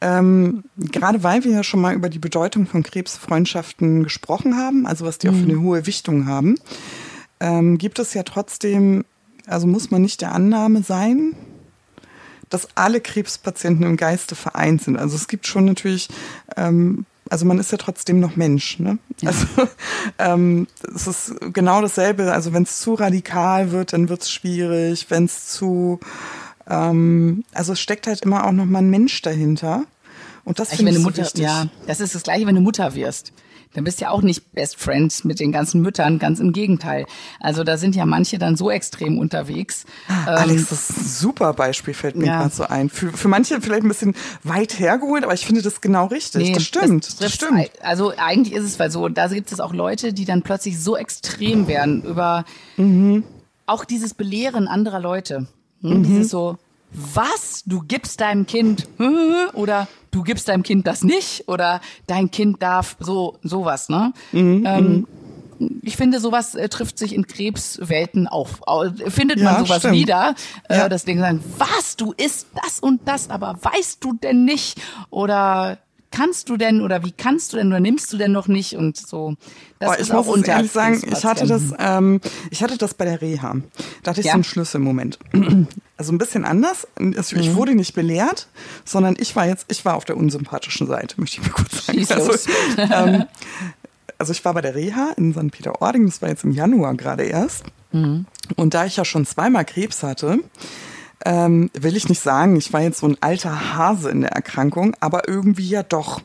ähm, 0.00 0.64
gerade 0.76 1.22
weil 1.22 1.44
wir 1.44 1.52
ja 1.52 1.62
schon 1.62 1.80
mal 1.80 1.94
über 1.94 2.08
die 2.08 2.18
Bedeutung 2.18 2.66
von 2.66 2.82
Krebsfreundschaften 2.82 4.02
gesprochen 4.02 4.56
haben, 4.56 4.86
also 4.86 5.04
was 5.04 5.18
die 5.18 5.28
auch 5.28 5.34
für 5.34 5.44
eine 5.44 5.60
hohe 5.60 5.86
Wichtung 5.86 6.26
haben, 6.26 6.56
ähm, 7.40 7.78
gibt 7.78 7.98
es 7.98 8.14
ja 8.14 8.22
trotzdem, 8.22 9.04
also 9.46 9.66
muss 9.66 9.90
man 9.90 10.02
nicht 10.02 10.20
der 10.20 10.32
Annahme 10.32 10.82
sein, 10.82 11.34
dass 12.48 12.68
alle 12.74 13.00
Krebspatienten 13.00 13.84
im 13.84 13.96
Geiste 13.96 14.34
vereint 14.34 14.82
sind. 14.82 14.96
Also 14.96 15.16
es 15.16 15.28
gibt 15.28 15.46
schon 15.46 15.64
natürlich, 15.64 16.08
ähm, 16.56 17.04
also 17.28 17.46
man 17.46 17.58
ist 17.58 17.72
ja 17.72 17.78
trotzdem 17.78 18.20
noch 18.20 18.36
Mensch. 18.36 18.78
Ne? 18.78 18.98
Also 19.24 19.46
ähm, 20.18 20.66
es 20.94 21.06
ist 21.06 21.34
genau 21.52 21.80
dasselbe. 21.82 22.32
Also 22.32 22.52
wenn 22.52 22.62
es 22.62 22.80
zu 22.80 22.94
radikal 22.94 23.72
wird, 23.72 23.92
dann 23.92 24.08
wird 24.08 24.22
es 24.22 24.30
schwierig. 24.30 25.06
Wenn 25.08 25.24
es 25.24 25.48
zu, 25.48 25.98
ähm, 26.68 27.44
also 27.52 27.72
es 27.72 27.80
steckt 27.80 28.06
halt 28.06 28.22
immer 28.22 28.46
auch 28.46 28.52
noch 28.52 28.66
mal 28.66 28.78
ein 28.78 28.90
Mensch 28.90 29.20
dahinter. 29.22 29.84
Und 30.44 30.58
das 30.58 30.74
finde 30.74 30.92
ich 30.92 30.98
so 30.98 31.04
Mutter, 31.04 31.22
wichtig. 31.22 31.42
ja, 31.42 31.66
das 31.86 32.00
ist 32.00 32.14
das 32.14 32.22
gleiche, 32.22 32.46
wenn 32.46 32.54
du 32.54 32.60
Mutter 32.60 32.94
wirst. 32.94 33.32
Dann 33.74 33.84
bist 33.84 34.00
du 34.00 34.04
ja 34.04 34.10
auch 34.10 34.22
nicht 34.22 34.52
Best 34.52 34.76
Friends 34.76 35.24
mit 35.24 35.40
den 35.40 35.52
ganzen 35.52 35.80
Müttern, 35.82 36.18
ganz 36.18 36.40
im 36.40 36.52
Gegenteil. 36.52 37.06
Also 37.40 37.64
da 37.64 37.76
sind 37.76 37.94
ja 37.96 38.06
manche 38.06 38.38
dann 38.38 38.56
so 38.56 38.70
extrem 38.70 39.18
unterwegs. 39.18 39.84
Ähm, 40.08 40.14
Alex, 40.26 40.68
das 40.70 40.90
ist 40.90 41.18
super 41.20 41.52
Beispiel, 41.52 41.92
fällt 41.94 42.16
mir 42.16 42.26
Ja. 42.26 42.38
gerade 42.42 42.54
so 42.54 42.64
ein. 42.64 42.88
Für, 42.88 43.12
für 43.12 43.28
manche 43.28 43.60
vielleicht 43.60 43.82
ein 43.82 43.88
bisschen 43.88 44.14
weit 44.42 44.78
hergeholt, 44.78 45.24
aber 45.24 45.34
ich 45.34 45.44
finde 45.44 45.62
das 45.62 45.80
genau 45.80 46.06
richtig. 46.06 46.52
das 46.52 46.62
stimmt. 46.64 47.06
Das, 47.06 47.16
trifft's 47.16 47.34
stimmt. 47.36 47.70
Also 47.82 48.12
eigentlich 48.16 48.54
ist 48.54 48.64
es 48.64 48.78
weil 48.78 48.90
so, 48.90 49.08
da 49.08 49.28
gibt 49.28 49.52
es 49.52 49.60
auch 49.60 49.72
Leute, 49.74 50.12
die 50.12 50.24
dann 50.24 50.42
plötzlich 50.42 50.80
so 50.80 50.96
extrem 50.96 51.66
werden 51.68 52.02
über 52.02 52.44
Mhm. 52.76 53.24
auch 53.66 53.84
dieses 53.84 54.14
Belehren 54.14 54.68
anderer 54.68 55.00
Leute. 55.00 55.46
Hm? 55.82 56.02
Dieses 56.04 56.30
so, 56.30 56.56
was? 56.94 57.62
Du 57.66 57.80
gibst 57.82 58.20
deinem 58.20 58.46
Kind 58.46 58.86
oder 59.54 59.88
du 60.10 60.22
gibst 60.22 60.48
deinem 60.48 60.62
Kind 60.62 60.86
das 60.86 61.02
nicht 61.02 61.48
oder 61.48 61.80
dein 62.06 62.30
Kind 62.30 62.62
darf 62.62 62.96
so 63.00 63.38
sowas, 63.42 63.88
ne? 63.88 64.12
Mhm, 64.32 64.62
Ähm, 64.66 65.06
ich 65.82 65.96
finde, 65.96 66.18
sowas 66.18 66.54
äh, 66.56 66.68
trifft 66.68 66.98
sich 66.98 67.14
in 67.14 67.26
Krebswelten 67.26 68.26
auf. 68.26 68.66
Au- 68.66 68.90
Findet 69.08 69.38
Ja, 69.38 69.52
man 69.52 69.64
sowas 69.64 69.78
stimmt. 69.78 69.94
wieder. 69.94 70.34
Äh, 70.68 70.78
Ja. 70.78 70.88
Deswegen 70.88 71.20
sagen, 71.20 71.42
was, 71.58 71.96
du 71.96 72.12
isst 72.16 72.48
das 72.64 72.80
und 72.80 73.02
das, 73.06 73.30
aber 73.30 73.56
weißt 73.62 74.02
du 74.02 74.14
denn 74.14 74.44
nicht? 74.44 74.80
Oder 75.10 75.78
kannst 76.14 76.48
du 76.48 76.56
denn 76.56 76.80
oder 76.80 77.04
wie 77.04 77.12
kannst 77.12 77.52
du 77.52 77.56
denn 77.56 77.68
oder 77.68 77.80
nimmst 77.80 78.12
du 78.12 78.16
denn 78.16 78.32
noch 78.32 78.46
nicht? 78.48 78.74
Und 78.76 78.96
so. 78.96 79.34
Das 79.80 79.96
ist 79.98 80.06
ich 80.06 80.12
auch 80.12 80.18
muss 80.18 80.26
es 80.28 80.32
unter 80.34 80.52
ehrlich 80.52 80.70
sagen, 80.72 81.02
ich 81.10 81.24
hatte 81.24 81.46
das, 81.46 81.62
ähm, 81.78 82.20
ich 82.50 82.62
hatte 82.62 82.78
das 82.78 82.94
bei 82.94 83.04
der 83.04 83.20
Reha. 83.20 83.56
Da 84.02 84.10
hatte 84.10 84.20
ich 84.20 84.26
Ja. 84.26 84.32
so 84.32 84.36
einen 84.36 84.44
Schlüsselmoment. 84.44 85.18
Also 85.96 86.12
ein 86.12 86.18
bisschen 86.18 86.44
anders. 86.44 86.88
Also 86.96 87.36
Ich 87.36 87.50
Mhm. 87.50 87.54
wurde 87.54 87.74
nicht 87.76 87.94
belehrt, 87.94 88.48
sondern 88.84 89.14
ich 89.16 89.36
war 89.36 89.46
jetzt, 89.46 89.66
ich 89.70 89.84
war 89.84 89.94
auf 89.94 90.04
der 90.04 90.16
unsympathischen 90.16 90.88
Seite, 90.88 91.20
möchte 91.20 91.40
ich 91.40 91.46
mal 91.46 91.52
kurz 91.52 91.86
sagen. 91.86 92.04
Also, 92.10 92.32
ähm, 92.78 93.24
also 94.18 94.32
ich 94.32 94.44
war 94.44 94.54
bei 94.54 94.60
der 94.60 94.74
Reha 94.74 95.12
in 95.16 95.32
St. 95.32 95.52
Peter-Ording, 95.52 96.06
das 96.06 96.20
war 96.20 96.30
jetzt 96.30 96.42
im 96.42 96.50
Januar 96.50 96.94
gerade 96.94 97.22
erst. 97.22 97.62
Mhm. 97.92 98.26
Und 98.56 98.74
da 98.74 98.86
ich 98.86 98.96
ja 98.96 99.04
schon 99.04 99.24
zweimal 99.24 99.64
Krebs 99.64 100.02
hatte, 100.02 100.40
ähm, 101.24 101.70
will 101.74 101.96
ich 101.96 102.08
nicht 102.08 102.22
sagen, 102.22 102.56
ich 102.56 102.72
war 102.72 102.82
jetzt 102.82 103.00
so 103.00 103.08
ein 103.08 103.16
alter 103.20 103.76
Hase 103.76 104.10
in 104.10 104.22
der 104.22 104.32
Erkrankung, 104.32 104.96
aber 105.00 105.28
irgendwie 105.28 105.68
ja 105.68 105.82
doch. 105.82 106.20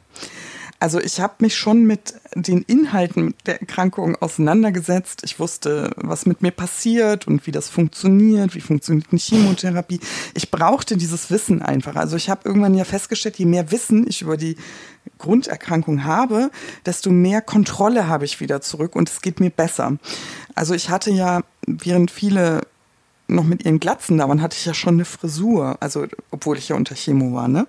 Also 0.81 1.01
ich 1.01 1.19
habe 1.19 1.33
mich 1.39 1.57
schon 1.57 1.83
mit 1.83 2.13
den 2.35 2.61
Inhalten 2.61 3.35
der 3.45 3.59
Erkrankung 3.59 4.15
auseinandergesetzt. 4.15 5.23
Ich 5.25 5.37
wusste, 5.37 5.91
was 5.97 6.25
mit 6.25 6.41
mir 6.41 6.51
passiert 6.51 7.27
und 7.27 7.45
wie 7.45 7.51
das 7.51 7.67
funktioniert, 7.67 8.55
wie 8.55 8.61
funktioniert 8.61 9.07
eine 9.11 9.19
Chemotherapie. 9.19 9.99
Ich 10.35 10.51
brauchte 10.51 10.95
dieses 10.95 11.29
Wissen 11.31 11.61
einfach. 11.61 11.97
Also 11.97 12.15
ich 12.15 12.29
habe 12.29 12.47
irgendwann 12.47 12.75
ja 12.75 12.85
festgestellt, 12.85 13.37
je 13.37 13.45
mehr 13.45 13.71
Wissen 13.71 14.07
ich 14.07 14.21
über 14.21 14.37
die 14.37 14.55
Grunderkrankung 15.17 16.05
habe, 16.05 16.49
desto 16.85 17.09
mehr 17.11 17.41
Kontrolle 17.41 18.07
habe 18.07 18.23
ich 18.23 18.39
wieder 18.39 18.61
zurück 18.61 18.95
und 18.95 19.09
es 19.09 19.21
geht 19.21 19.41
mir 19.41 19.49
besser. 19.49 19.97
Also 20.55 20.73
ich 20.73 20.89
hatte 20.89 21.11
ja, 21.11 21.41
während 21.67 22.09
viele 22.09 22.61
noch 23.29 23.43
mit 23.43 23.65
ihren 23.65 23.79
Glatzen 23.79 24.17
da 24.17 24.27
waren, 24.27 24.41
hatte 24.41 24.57
ich 24.57 24.65
ja 24.65 24.73
schon 24.73 24.95
eine 24.95 25.05
Frisur, 25.05 25.77
also 25.79 26.05
obwohl 26.31 26.57
ich 26.57 26.69
ja 26.69 26.75
unter 26.75 26.95
Chemo 26.95 27.33
war, 27.33 27.47
ne? 27.47 27.67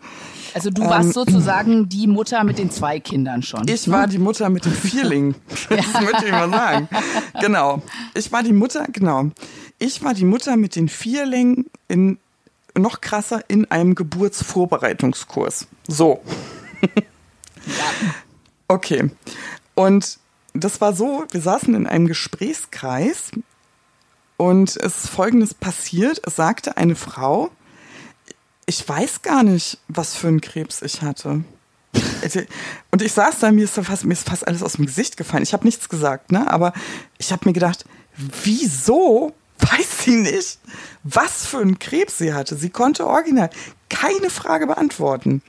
Also 0.55 0.71
du 0.71 0.83
warst 0.83 1.13
sozusagen 1.13 1.89
die 1.89 2.07
Mutter 2.07 2.43
mit 2.45 2.59
den 2.59 2.71
zwei 2.71 2.99
Kindern 2.99 3.43
schon. 3.43 3.69
Ich 3.69 3.89
war 3.91 4.07
die 4.07 4.19
Mutter 4.19 4.49
mit 4.49 4.65
dem 4.65 4.73
Vierling. 4.73 5.35
Das 5.69 6.01
möchte 6.01 6.27
ich 6.27 6.33
mal 6.33 6.51
sagen. 6.51 6.89
Genau. 7.41 7.83
Ich 8.15 8.33
war 8.33 8.43
die 8.43 8.53
Mutter, 8.53 8.87
genau. 8.93 9.31
Ich 9.79 10.03
war 10.03 10.15
die 10.15 10.25
Mutter 10.25 10.57
mit 10.57 10.75
den 10.75 10.89
Vierlingen 10.89 11.67
in, 11.87 12.19
noch 12.77 13.01
krasser, 13.01 13.43
in 13.49 13.71
einem 13.71 13.95
Geburtsvorbereitungskurs. 13.95 15.69
So. 15.87 16.23
Okay. 18.67 19.11
Und 19.75 20.19
das 20.53 20.81
war 20.81 20.93
so, 20.93 21.25
wir 21.31 21.41
saßen 21.41 21.75
in 21.75 21.87
einem 21.87 22.07
Gesprächskreis 22.07 23.31
und 24.41 24.75
es 24.79 24.97
ist 24.97 25.11
Folgendes 25.11 25.53
passiert. 25.53 26.23
Es 26.25 26.37
sagte 26.37 26.79
eine 26.79 26.97
Frau, 26.97 27.51
ich 28.65 28.89
weiß 28.89 29.21
gar 29.21 29.43
nicht, 29.43 29.77
was 29.87 30.17
für 30.17 30.29
einen 30.29 30.41
Krebs 30.41 30.81
ich 30.81 31.03
hatte. 31.03 31.45
Und 32.91 33.03
ich 33.03 33.13
saß 33.13 33.41
da, 33.41 33.53
mir 33.53 33.65
ist, 33.65 33.75
fast, 33.75 34.07
mir 34.07 34.15
ist 34.15 34.27
fast 34.27 34.47
alles 34.47 34.63
aus 34.63 34.75
dem 34.75 34.87
Gesicht 34.87 35.19
gefallen. 35.19 35.43
Ich 35.43 35.53
habe 35.53 35.67
nichts 35.67 35.91
gesagt, 35.91 36.33
ne? 36.33 36.51
aber 36.51 36.73
ich 37.19 37.33
habe 37.33 37.47
mir 37.47 37.53
gedacht, 37.53 37.85
wieso 38.17 39.35
weiß 39.59 40.05
sie 40.05 40.17
nicht, 40.17 40.59
was 41.03 41.45
für 41.45 41.59
einen 41.59 41.79
Krebs 41.79 42.17
sie 42.17 42.33
hatte? 42.33 42.57
Sie 42.57 42.71
konnte 42.71 43.07
original 43.07 43.51
keine 43.91 44.31
Frage 44.31 44.67
beantworten. 44.67 45.43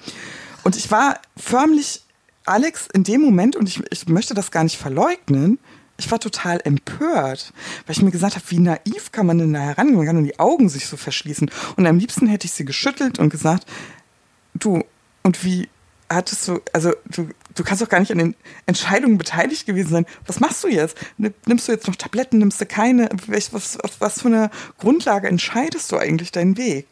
Und 0.63 0.75
ich 0.75 0.91
war 0.91 1.21
förmlich, 1.37 2.03
Alex, 2.43 2.89
in 2.93 3.05
dem 3.05 3.21
Moment, 3.21 3.55
und 3.55 3.69
ich, 3.69 3.81
ich 3.89 4.09
möchte 4.09 4.33
das 4.33 4.51
gar 4.51 4.65
nicht 4.65 4.77
verleugnen, 4.77 5.59
ich 6.02 6.12
war 6.12 6.20
total 6.20 6.60
empört, 6.64 7.54
weil 7.86 7.95
ich 7.95 8.02
mir 8.02 8.12
gesagt 8.12 8.36
habe, 8.36 8.45
wie 8.49 8.60
naiv 8.60 9.12
kann 9.12 9.26
man 9.26 9.38
denn 9.38 9.54
da 9.54 9.60
herangehen? 9.60 9.97
Man 9.97 10.06
kann 10.06 10.16
nur 10.16 10.26
die 10.26 10.39
Augen 10.39 10.68
sich 10.70 10.88
so 10.88 10.97
verschließen. 10.97 11.49
Und 11.78 11.88
am 11.88 11.97
liebsten 11.99 12.28
hätte 12.28 12.45
ich 12.45 12.52
sie 12.54 12.66
geschüttelt 12.66 13.20
und 13.20 13.30
gesagt, 13.30 13.66
du, 14.56 14.84
und 15.24 15.43
wie 15.45 15.70
hattest 16.10 16.47
du, 16.47 16.60
also 16.74 16.91
du, 17.06 17.30
du 17.56 17.64
kannst 17.64 17.82
doch 17.82 17.88
gar 17.89 17.99
nicht 17.99 18.12
an 18.12 18.18
den 18.18 18.36
Entscheidungen 18.66 19.18
beteiligt 19.18 19.66
gewesen 19.66 19.89
sein. 19.91 20.06
Was 20.26 20.39
machst 20.39 20.64
du 20.64 20.68
jetzt? 20.68 20.97
Nimm- 21.18 21.34
Nimmst 21.45 21.68
du 21.68 21.72
jetzt 21.72 21.88
noch 21.88 21.95
Tabletten, 21.95 22.39
nimmst 22.39 22.60
du 22.60 22.66
keine? 22.66 23.10
Was, 23.28 23.80
auf 23.80 23.91
was 23.99 24.22
für 24.22 24.28
eine 24.28 24.49
Grundlage 24.78 25.28
entscheidest 25.28 25.91
du 25.91 25.97
eigentlich 25.97 26.32
deinen 26.32 26.58
Weg? 26.58 26.88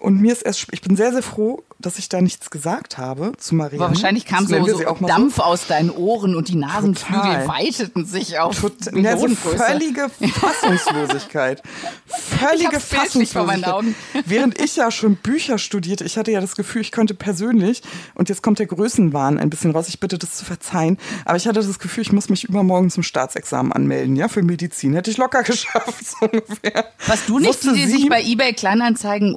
Und 0.00 0.20
mir 0.20 0.32
ist 0.32 0.42
erst, 0.42 0.66
ich 0.72 0.80
bin 0.82 0.96
sehr, 0.96 1.12
sehr 1.12 1.22
froh, 1.22 1.62
dass 1.78 1.98
ich 1.98 2.08
da 2.08 2.20
nichts 2.22 2.50
gesagt 2.50 2.96
habe 2.96 3.32
zu 3.36 3.54
Maria. 3.54 3.78
aber 3.80 3.88
wahrscheinlich 3.94 4.24
kam 4.24 4.46
so, 4.46 4.64
so 4.66 4.78
Dampf 5.06 5.38
aus 5.38 5.66
deinen 5.66 5.90
Ohren 5.90 6.34
und 6.34 6.48
die 6.48 6.54
Nasenflügel 6.56 7.20
Total. 7.22 7.48
weiteten 7.48 8.06
sich 8.06 8.38
auf 8.38 8.58
Tot, 8.60 8.72
ja, 8.94 9.16
so 9.18 9.28
völlige 9.28 10.08
Fassungslosigkeit. 10.40 11.62
Völlige 12.06 12.80
Fassungslosigkeit. 12.80 13.84
Während 14.24 14.60
ich 14.60 14.76
ja 14.76 14.90
schon 14.90 15.16
Bücher 15.16 15.58
studierte, 15.58 16.04
ich 16.04 16.16
hatte 16.16 16.30
ja 16.30 16.40
das 16.40 16.56
Gefühl, 16.56 16.80
ich 16.82 16.92
könnte 16.92 17.14
persönlich, 17.14 17.82
und 18.14 18.28
jetzt 18.28 18.42
kommt 18.42 18.58
der 18.58 18.66
Größenwahn 18.66 19.38
ein 19.38 19.50
bisschen 19.50 19.70
raus, 19.72 19.88
ich 19.88 20.00
bitte 20.00 20.18
das 20.18 20.32
zu 20.34 20.44
verzeihen, 20.44 20.98
aber 21.24 21.36
ich 21.36 21.46
hatte 21.46 21.60
das 21.60 21.78
Gefühl, 21.78 22.02
ich 22.02 22.12
muss 22.12 22.28
mich 22.28 22.44
übermorgen 22.44 22.90
zum 22.90 23.02
Staatsexamen 23.02 23.72
anmelden, 23.72 24.16
ja, 24.16 24.28
für 24.28 24.42
Medizin. 24.42 24.94
Hätte 24.94 25.10
ich 25.10 25.18
locker 25.18 25.42
geschafft, 25.42 26.06
so 26.06 26.26
ungefähr. 26.26 26.86
Warst 27.06 27.28
du 27.28 27.38
nicht 27.38 27.44
die, 27.62 27.66
Wusste 27.66 27.72
die 27.74 27.84
sie- 27.86 27.92
sich 27.98 28.08
bei 28.08 28.22
eBay 28.22 28.52
Kleinanzeigen 28.54 29.30
ein 29.30 29.34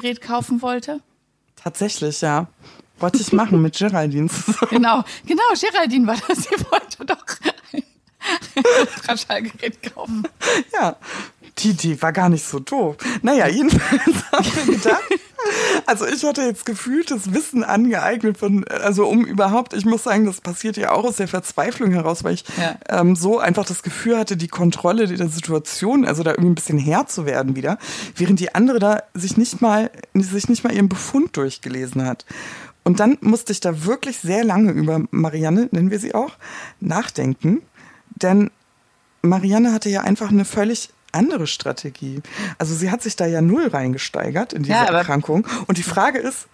Ultraschallgerät 0.00 0.20
kaufen 0.20 0.62
wollte? 0.62 1.00
Tatsächlich, 1.56 2.20
ja. 2.20 2.46
Wollte 2.98 3.18
ich 3.18 3.32
machen 3.32 3.62
mit 3.62 3.76
Geraldine 3.76 4.28
zusammen. 4.28 4.68
Genau, 4.70 5.02
genau, 5.26 5.42
Geraldine 5.58 6.06
war 6.06 6.16
das. 6.28 6.38
Sie 6.44 6.64
wollte 6.70 7.04
doch 7.04 7.24
ein 7.72 7.82
Ultraschallgerät 8.80 9.94
kaufen. 9.94 10.22
Ja, 10.72 10.96
Die 11.60 11.70
Idee 11.70 12.00
war 12.00 12.12
gar 12.12 12.28
nicht 12.28 12.46
so 12.46 12.58
doof. 12.58 12.96
Naja, 13.22 13.48
jedenfalls 13.48 14.02
haben 14.32 14.46
wir 14.66 14.74
gedacht, 14.76 15.02
also 15.86 16.06
ich 16.06 16.24
hatte 16.24 16.42
jetzt 16.42 16.66
gefühltes 16.66 17.32
Wissen 17.32 17.64
angeeignet 17.64 18.38
von, 18.38 18.64
also 18.68 19.06
um 19.06 19.24
überhaupt, 19.24 19.72
ich 19.74 19.84
muss 19.84 20.04
sagen, 20.04 20.26
das 20.26 20.40
passiert 20.40 20.76
ja 20.76 20.92
auch 20.92 21.04
aus 21.04 21.16
der 21.16 21.28
Verzweiflung 21.28 21.92
heraus, 21.92 22.24
weil 22.24 22.34
ich 22.34 22.44
ja. 22.58 22.76
ähm, 22.88 23.16
so 23.16 23.38
einfach 23.38 23.64
das 23.64 23.82
Gefühl 23.82 24.18
hatte, 24.18 24.36
die 24.36 24.48
Kontrolle 24.48 25.06
der 25.06 25.28
Situation, 25.28 26.04
also 26.04 26.22
da 26.22 26.30
irgendwie 26.30 26.50
ein 26.50 26.54
bisschen 26.54 26.78
Herr 26.78 27.06
zu 27.06 27.26
werden 27.26 27.56
wieder, 27.56 27.78
während 28.16 28.40
die 28.40 28.54
andere 28.54 28.78
da 28.78 29.02
sich 29.14 29.36
nicht 29.36 29.60
mal, 29.60 29.90
sich 30.14 30.48
nicht 30.48 30.64
mal 30.64 30.72
ihren 30.72 30.88
Befund 30.88 31.36
durchgelesen 31.36 32.06
hat. 32.06 32.24
Und 32.82 33.00
dann 33.00 33.18
musste 33.20 33.52
ich 33.52 33.60
da 33.60 33.84
wirklich 33.84 34.18
sehr 34.18 34.44
lange 34.44 34.72
über 34.72 35.00
Marianne, 35.10 35.68
nennen 35.70 35.90
wir 35.90 35.98
sie 35.98 36.14
auch, 36.14 36.32
nachdenken. 36.80 37.62
Denn 38.10 38.50
Marianne 39.22 39.72
hatte 39.72 39.90
ja 39.90 40.00
einfach 40.00 40.30
eine 40.30 40.44
völlig 40.44 40.90
andere 41.12 41.46
Strategie. 41.46 42.22
Also 42.58 42.74
sie 42.74 42.90
hat 42.90 43.02
sich 43.02 43.16
da 43.16 43.26
ja 43.26 43.40
null 43.40 43.68
reingesteigert 43.68 44.52
in 44.52 44.62
diese 44.62 44.74
ja, 44.74 44.84
Erkrankung. 44.84 45.46
Und 45.66 45.78
die 45.78 45.82
Frage 45.82 46.18
ist, 46.18 46.48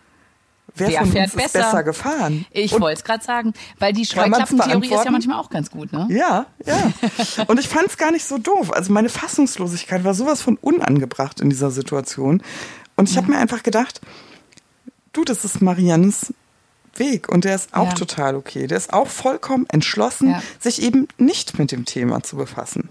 wer, 0.74 0.88
wer 0.88 0.98
von 1.00 1.08
uns 1.08 1.26
ist 1.26 1.36
besser, 1.36 1.58
besser 1.58 1.82
gefahren? 1.82 2.46
Ich 2.50 2.72
wollte 2.72 2.98
es 2.98 3.04
gerade 3.04 3.24
sagen, 3.24 3.52
weil 3.78 3.92
die 3.92 4.04
Scheuklappentheorie 4.04 4.94
ist 4.94 5.04
ja 5.04 5.10
manchmal 5.10 5.38
auch 5.38 5.50
ganz 5.50 5.70
gut, 5.70 5.92
ne? 5.92 6.06
Ja, 6.10 6.46
ja. 6.64 6.92
Und 7.46 7.60
ich 7.60 7.68
fand 7.68 7.88
es 7.88 7.96
gar 7.96 8.10
nicht 8.10 8.24
so 8.24 8.38
doof. 8.38 8.72
Also 8.72 8.92
meine 8.92 9.08
Fassungslosigkeit 9.08 10.04
war 10.04 10.14
sowas 10.14 10.42
von 10.42 10.56
unangebracht 10.56 11.40
in 11.40 11.50
dieser 11.50 11.70
Situation. 11.70 12.42
Und 12.96 13.08
ich 13.08 13.14
ja. 13.14 13.22
habe 13.22 13.32
mir 13.32 13.38
einfach 13.38 13.62
gedacht, 13.62 14.00
du, 15.12 15.24
das 15.24 15.44
ist 15.44 15.60
Mariannes 15.60 16.32
Weg 16.98 17.28
und 17.28 17.44
der 17.44 17.54
ist 17.54 17.74
auch 17.74 17.88
ja. 17.88 17.94
total 17.94 18.36
okay. 18.36 18.66
Der 18.66 18.78
ist 18.78 18.92
auch 18.92 19.08
vollkommen 19.08 19.66
entschlossen, 19.68 20.34
sich 20.58 20.82
eben 20.82 21.08
nicht 21.18 21.58
mit 21.58 21.72
dem 21.72 21.84
Thema 21.84 22.22
zu 22.22 22.36
befassen. 22.36 22.88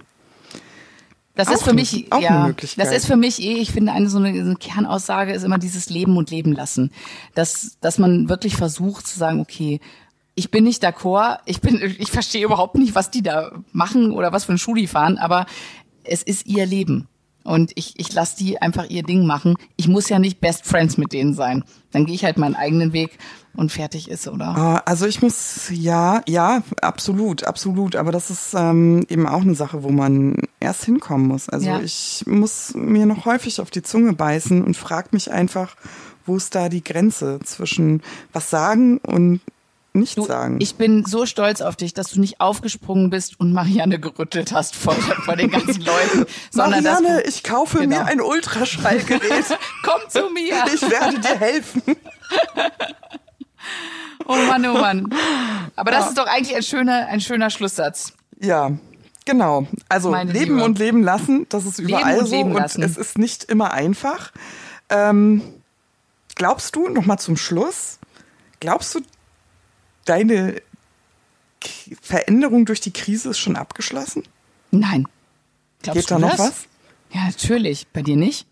Das 1.35 1.49
auch 1.49 1.53
ist 1.53 1.63
für 1.63 1.73
mich 1.73 1.91
ja, 1.91 2.29
eine 2.29 2.47
Möglichkeit. 2.47 2.85
Das 2.85 2.93
ist 2.93 3.05
für 3.05 3.17
mich 3.17 3.41
eh, 3.41 3.55
ich 3.55 3.71
finde 3.71 3.91
eine 3.91 4.09
so 4.09 4.17
eine, 4.17 4.29
eine, 4.29 4.55
Kernaussage 4.55 5.33
ist 5.33 5.43
immer 5.43 5.57
dieses 5.57 5.89
Leben 5.89 6.17
und 6.17 6.31
Leben 6.31 6.53
lassen, 6.53 6.91
dass 7.33 7.77
dass 7.81 7.97
man 7.97 8.29
wirklich 8.29 8.55
versucht 8.55 9.05
zu 9.05 9.19
sagen, 9.19 9.41
okay, 9.41 9.81
ich 10.35 10.51
bin 10.51 10.63
nicht 10.63 10.83
d'accord, 10.83 11.39
ich 11.45 11.61
bin 11.61 11.81
ich 11.99 12.11
verstehe 12.11 12.45
überhaupt 12.45 12.75
nicht, 12.75 12.95
was 12.95 13.11
die 13.11 13.21
da 13.21 13.51
machen 13.71 14.11
oder 14.11 14.31
was 14.31 14.45
für 14.45 14.53
ein 14.53 14.57
Schuh 14.57 14.75
die 14.75 14.87
fahren, 14.87 15.17
aber 15.17 15.45
es 16.03 16.23
ist 16.23 16.45
ihr 16.45 16.65
Leben 16.65 17.07
und 17.45 17.71
ich, 17.75 17.93
ich 17.97 18.11
lasse 18.11 18.37
die 18.37 18.61
einfach 18.61 18.89
ihr 18.89 19.03
Ding 19.03 19.25
machen. 19.25 19.55
Ich 19.77 19.87
muss 19.87 20.09
ja 20.09 20.19
nicht 20.19 20.41
Best 20.41 20.65
Friends 20.65 20.97
mit 20.97 21.13
denen 21.13 21.33
sein. 21.33 21.63
Dann 21.91 22.05
gehe 22.05 22.15
ich 22.15 22.25
halt 22.25 22.37
meinen 22.37 22.55
eigenen 22.55 22.91
Weg 22.91 23.17
und 23.55 23.71
fertig 23.71 24.09
ist, 24.09 24.27
oder? 24.27 24.47
Ah, 24.47 24.81
also 24.85 25.05
ich 25.05 25.21
muss, 25.21 25.69
ja, 25.71 26.21
ja, 26.27 26.63
absolut, 26.81 27.43
absolut. 27.43 27.95
Aber 27.95 28.11
das 28.11 28.31
ist 28.31 28.53
ähm, 28.55 29.05
eben 29.09 29.27
auch 29.27 29.41
eine 29.41 29.55
Sache, 29.55 29.83
wo 29.83 29.89
man 29.89 30.35
erst 30.59 30.85
hinkommen 30.85 31.27
muss. 31.27 31.47
Also 31.47 31.67
ja. 31.67 31.79
ich 31.79 32.23
muss 32.25 32.73
mir 32.75 33.05
noch 33.05 33.25
häufig 33.25 33.61
auf 33.61 33.69
die 33.69 33.83
Zunge 33.83 34.13
beißen 34.13 34.63
und 34.63 34.75
frage 34.75 35.09
mich 35.11 35.31
einfach, 35.31 35.75
wo 36.25 36.35
ist 36.35 36.55
da 36.55 36.67
die 36.67 36.83
Grenze 36.83 37.39
zwischen 37.43 38.01
was 38.33 38.49
sagen 38.49 38.97
und 38.97 39.39
nichts 39.95 40.15
du, 40.15 40.25
sagen. 40.25 40.57
Ich 40.59 40.75
bin 40.75 41.05
so 41.05 41.25
stolz 41.25 41.61
auf 41.61 41.75
dich, 41.75 41.93
dass 41.93 42.11
du 42.11 42.19
nicht 42.19 42.39
aufgesprungen 42.39 43.09
bist 43.09 43.39
und 43.39 43.53
Marianne 43.53 43.99
gerüttelt 43.99 44.51
hast 44.51 44.75
vor, 44.75 44.93
vor 44.93 45.35
den 45.35 45.49
ganzen 45.51 45.81
Leuten. 45.81 46.25
Marianne, 46.53 47.21
du, 47.23 47.29
ich 47.29 47.43
kaufe 47.43 47.79
genau. 47.79 47.97
mir 47.97 48.05
ein 48.05 48.21
Ultraschallgerät. 48.21 49.45
Komm 49.83 50.01
zu 50.09 50.29
mir. 50.29 50.65
Ich 50.73 50.81
werde 50.81 51.19
dir 51.19 51.39
helfen. 51.39 51.81
oh 54.25 54.35
Mann, 54.35 54.65
oh 54.65 54.73
Mann. 54.73 55.13
Aber 55.75 55.91
das 55.91 56.01
ja. 56.01 56.07
ist 56.09 56.17
doch 56.17 56.27
eigentlich 56.27 56.55
ein 56.55 56.63
schöner, 56.63 57.07
ein 57.07 57.21
schöner 57.21 57.49
Schlusssatz. 57.49 58.13
Ja, 58.39 58.71
Genau. 59.25 59.65
Also 59.89 60.11
Meine 60.11 60.31
leben 60.31 60.55
Liebe. 60.55 60.63
und 60.63 60.77
leben 60.77 61.03
lassen, 61.03 61.47
das 61.49 61.65
ist 61.65 61.79
überall 61.79 62.19
und 62.19 62.27
so 62.27 62.39
und 62.39 62.53
lassen. 62.53 62.83
es 62.83 62.95
ist 62.95 63.17
nicht 63.17 63.43
immer 63.45 63.71
einfach. 63.71 64.31
Ähm, 64.89 65.41
glaubst 66.35 66.75
du, 66.75 66.89
nochmal 66.89 67.17
zum 67.17 67.35
Schluss, 67.35 67.97
glaubst 68.59 68.93
du, 68.93 68.99
deine 70.05 70.61
Veränderung 72.01 72.65
durch 72.65 72.79
die 72.79 72.91
Krise 72.91 73.29
ist 73.29 73.39
schon 73.39 73.55
abgeschlossen? 73.55 74.23
Nein. 74.71 75.07
Glaubst 75.81 76.01
Geht 76.01 76.11
da 76.11 76.19
noch 76.19 76.31
das? 76.31 76.39
was? 76.39 76.67
Ja, 77.13 77.25
natürlich. 77.25 77.87
Bei 77.87 78.01
dir 78.01 78.17
nicht? 78.17 78.45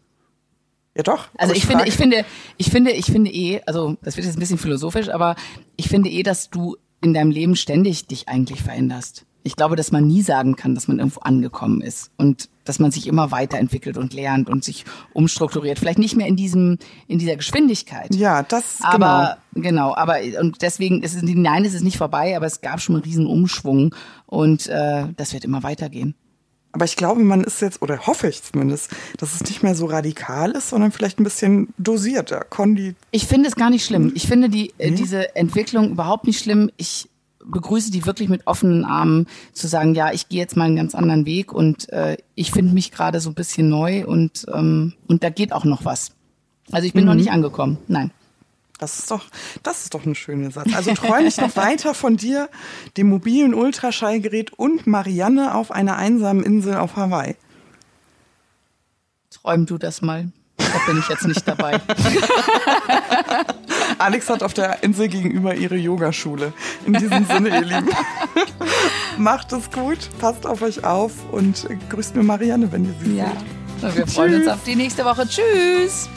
Ja 0.96 1.04
doch. 1.04 1.28
Also 1.38 1.54
ich, 1.54 1.64
ich 1.64 1.66
finde, 1.66 1.86
ich 1.88 1.96
finde, 1.96 2.26
ich 2.58 2.70
finde, 2.70 2.92
ich 2.92 3.06
finde 3.06 3.32
eh, 3.32 3.62
also 3.66 3.98
das 4.04 4.16
wird 4.16 4.28
jetzt 4.28 4.38
ein 4.38 4.40
bisschen 4.40 4.60
philosophisch, 4.60 5.10
aber 5.10 5.36
ich 5.76 5.90
finde 5.90 6.10
eh, 6.10 6.22
dass 6.22 6.50
du 6.50 6.78
in 7.02 7.14
deinem 7.14 7.32
Leben 7.32 7.56
ständig 7.56 8.06
dich 8.08 8.28
eigentlich 8.28 8.62
veränderst 8.62 9.26
ich 9.44 9.56
glaube, 9.56 9.76
dass 9.76 9.92
man 9.92 10.08
nie 10.08 10.22
sagen 10.22 10.56
kann, 10.56 10.76
dass 10.76 10.88
man 10.88 11.00
irgendwo 11.00 11.20
angekommen 11.22 11.82
ist 11.82 12.12
und 12.18 12.50
dass 12.64 12.80
man 12.80 12.92
sich 12.92 13.08
immer 13.08 13.32
weiterentwickelt 13.32 13.98
und 13.98 14.14
lernt 14.14 14.50
und 14.50 14.64
sich 14.64 14.86
umstrukturiert. 15.12 15.80
Vielleicht 15.80 16.00
nicht 16.00 16.16
mehr 16.16 16.28
in 16.28 16.36
diesem, 16.36 16.78
in 17.08 17.20
dieser 17.20 17.36
Geschwindigkeit. 17.36 18.16
Ja, 18.16 18.44
das, 18.44 18.80
aber, 18.82 19.38
genau. 19.54 19.70
genau 19.70 19.96
aber, 19.96 20.18
und 20.40 20.62
deswegen 20.62 21.04
ist 21.04 21.16
es, 21.16 21.24
nein, 21.24 21.66
es 21.66 21.74
ist 21.74 21.84
nicht 21.84 21.98
vorbei, 21.98 22.36
aber 22.38 22.46
es 22.46 22.62
gab 22.62 22.80
schon 22.80 22.96
einen 22.96 23.04
riesen 23.04 23.28
Umschwung 23.28 23.94
und, 24.26 24.68
äh, 24.68 25.08
das 25.16 25.34
wird 25.34 25.44
immer 25.44 25.64
weitergehen. 25.64 26.16
Aber 26.74 26.86
ich 26.86 26.96
glaube, 26.96 27.22
man 27.22 27.44
ist 27.44 27.62
jetzt, 27.62 27.84
oder 27.84 28.08
hoffe 28.08 28.28
ich 28.28 28.42
zumindest, 28.42 28.90
dass 29.18 29.36
es 29.36 29.44
nicht 29.44 29.62
mehr 29.62 29.76
so 29.76 29.86
radikal 29.86 30.52
ist, 30.52 30.70
sondern 30.70 30.92
vielleicht 30.92 31.20
ein 31.20 31.24
bisschen 31.24 31.72
dosierter. 31.78 32.44
Kondi 32.50 32.96
ich 33.12 33.28
finde 33.28 33.48
es 33.48 33.56
gar 33.56 33.70
nicht 33.70 33.86
schlimm. 33.86 34.12
Ich 34.16 34.26
finde 34.26 34.50
die, 34.50 34.74
äh, 34.80 34.90
diese 34.90 35.36
Entwicklung 35.36 35.92
überhaupt 35.92 36.26
nicht 36.26 36.40
schlimm. 36.40 36.72
Ich 36.78 37.10
begrüße 37.46 37.92
die 37.92 38.06
wirklich 38.06 38.30
mit 38.30 38.48
offenen 38.48 38.86
Armen 38.86 39.28
zu 39.54 39.68
sagen, 39.68 39.96
ja, 39.96 40.12
ich 40.12 40.30
gehe 40.30 40.40
jetzt 40.40 40.58
mal 40.58 40.66
einen 40.66 40.76
ganz 40.76 40.96
anderen 40.96 41.26
Weg 41.26 41.54
und 41.54 41.90
äh, 41.90 42.18
ich 42.36 42.52
finde 42.52 42.74
mich 42.74 42.92
gerade 42.92 43.20
so 43.20 43.30
ein 43.30 43.36
bisschen 43.36 43.70
neu 43.70 44.06
und, 44.06 44.46
ähm, 44.54 44.94
und 45.08 45.24
da 45.24 45.30
geht 45.30 45.54
auch 45.54 45.66
noch 45.66 45.86
was. 45.86 46.12
Also 46.72 46.88
ich 46.88 46.94
bin 46.94 47.04
mhm. 47.04 47.10
noch 47.10 47.16
nicht 47.16 47.32
angekommen, 47.32 47.78
nein. 47.88 48.12
Das 48.80 49.00
ist 49.00 49.12
doch, 49.12 49.26
das 49.62 49.84
ist 49.84 49.94
doch 49.94 50.06
ein 50.06 50.16
schöner 50.16 50.52
Satz. 50.52 50.76
Also 50.76 50.94
träume 50.94 51.28
ich 51.28 51.38
noch 51.38 51.56
weiter 51.56 51.94
von 51.94 52.18
dir, 52.18 52.50
dem 52.98 53.08
mobilen 53.08 53.54
Ultraschallgerät 53.54 54.52
und 54.52 54.88
Marianne 54.88 55.56
auf 55.56 55.72
einer 55.72 55.96
einsamen 55.96 56.44
Insel 56.44 56.76
auf 56.76 56.96
Hawaii. 56.96 57.36
Träum 59.30 59.66
du 59.66 59.78
das 59.78 60.02
mal. 60.02 60.32
Da 60.58 60.66
bin 60.88 61.00
ich 61.00 61.10
jetzt 61.10 61.28
nicht 61.28 61.48
dabei. 61.48 61.74
Alex 63.98 64.30
hat 64.30 64.44
auf 64.44 64.54
der 64.54 64.84
Insel 64.84 65.08
gegenüber 65.08 65.56
ihre 65.56 65.76
Yogaschule. 65.76 66.54
In 66.86 66.94
diesem 66.94 67.26
Sinne, 67.26 67.50
ihr 67.50 67.62
Lieben. 67.62 67.90
Macht 69.18 69.52
es 69.54 69.72
gut, 69.72 69.98
passt 70.20 70.46
auf 70.46 70.62
euch 70.62 70.84
auf 70.84 71.12
und 71.32 71.68
grüßt 71.90 72.16
mir 72.16 72.24
Marianne, 72.24 72.72
wenn 72.72 72.86
ihr 72.86 72.94
sie 73.04 73.18
ja. 73.18 73.32
seht. 73.82 73.98
wir 73.98 74.08
freuen 74.08 74.36
uns 74.36 74.48
auf 74.48 74.64
die 74.64 74.76
nächste 74.76 75.06
Woche. 75.06 75.28
Tschüss. 75.28 76.10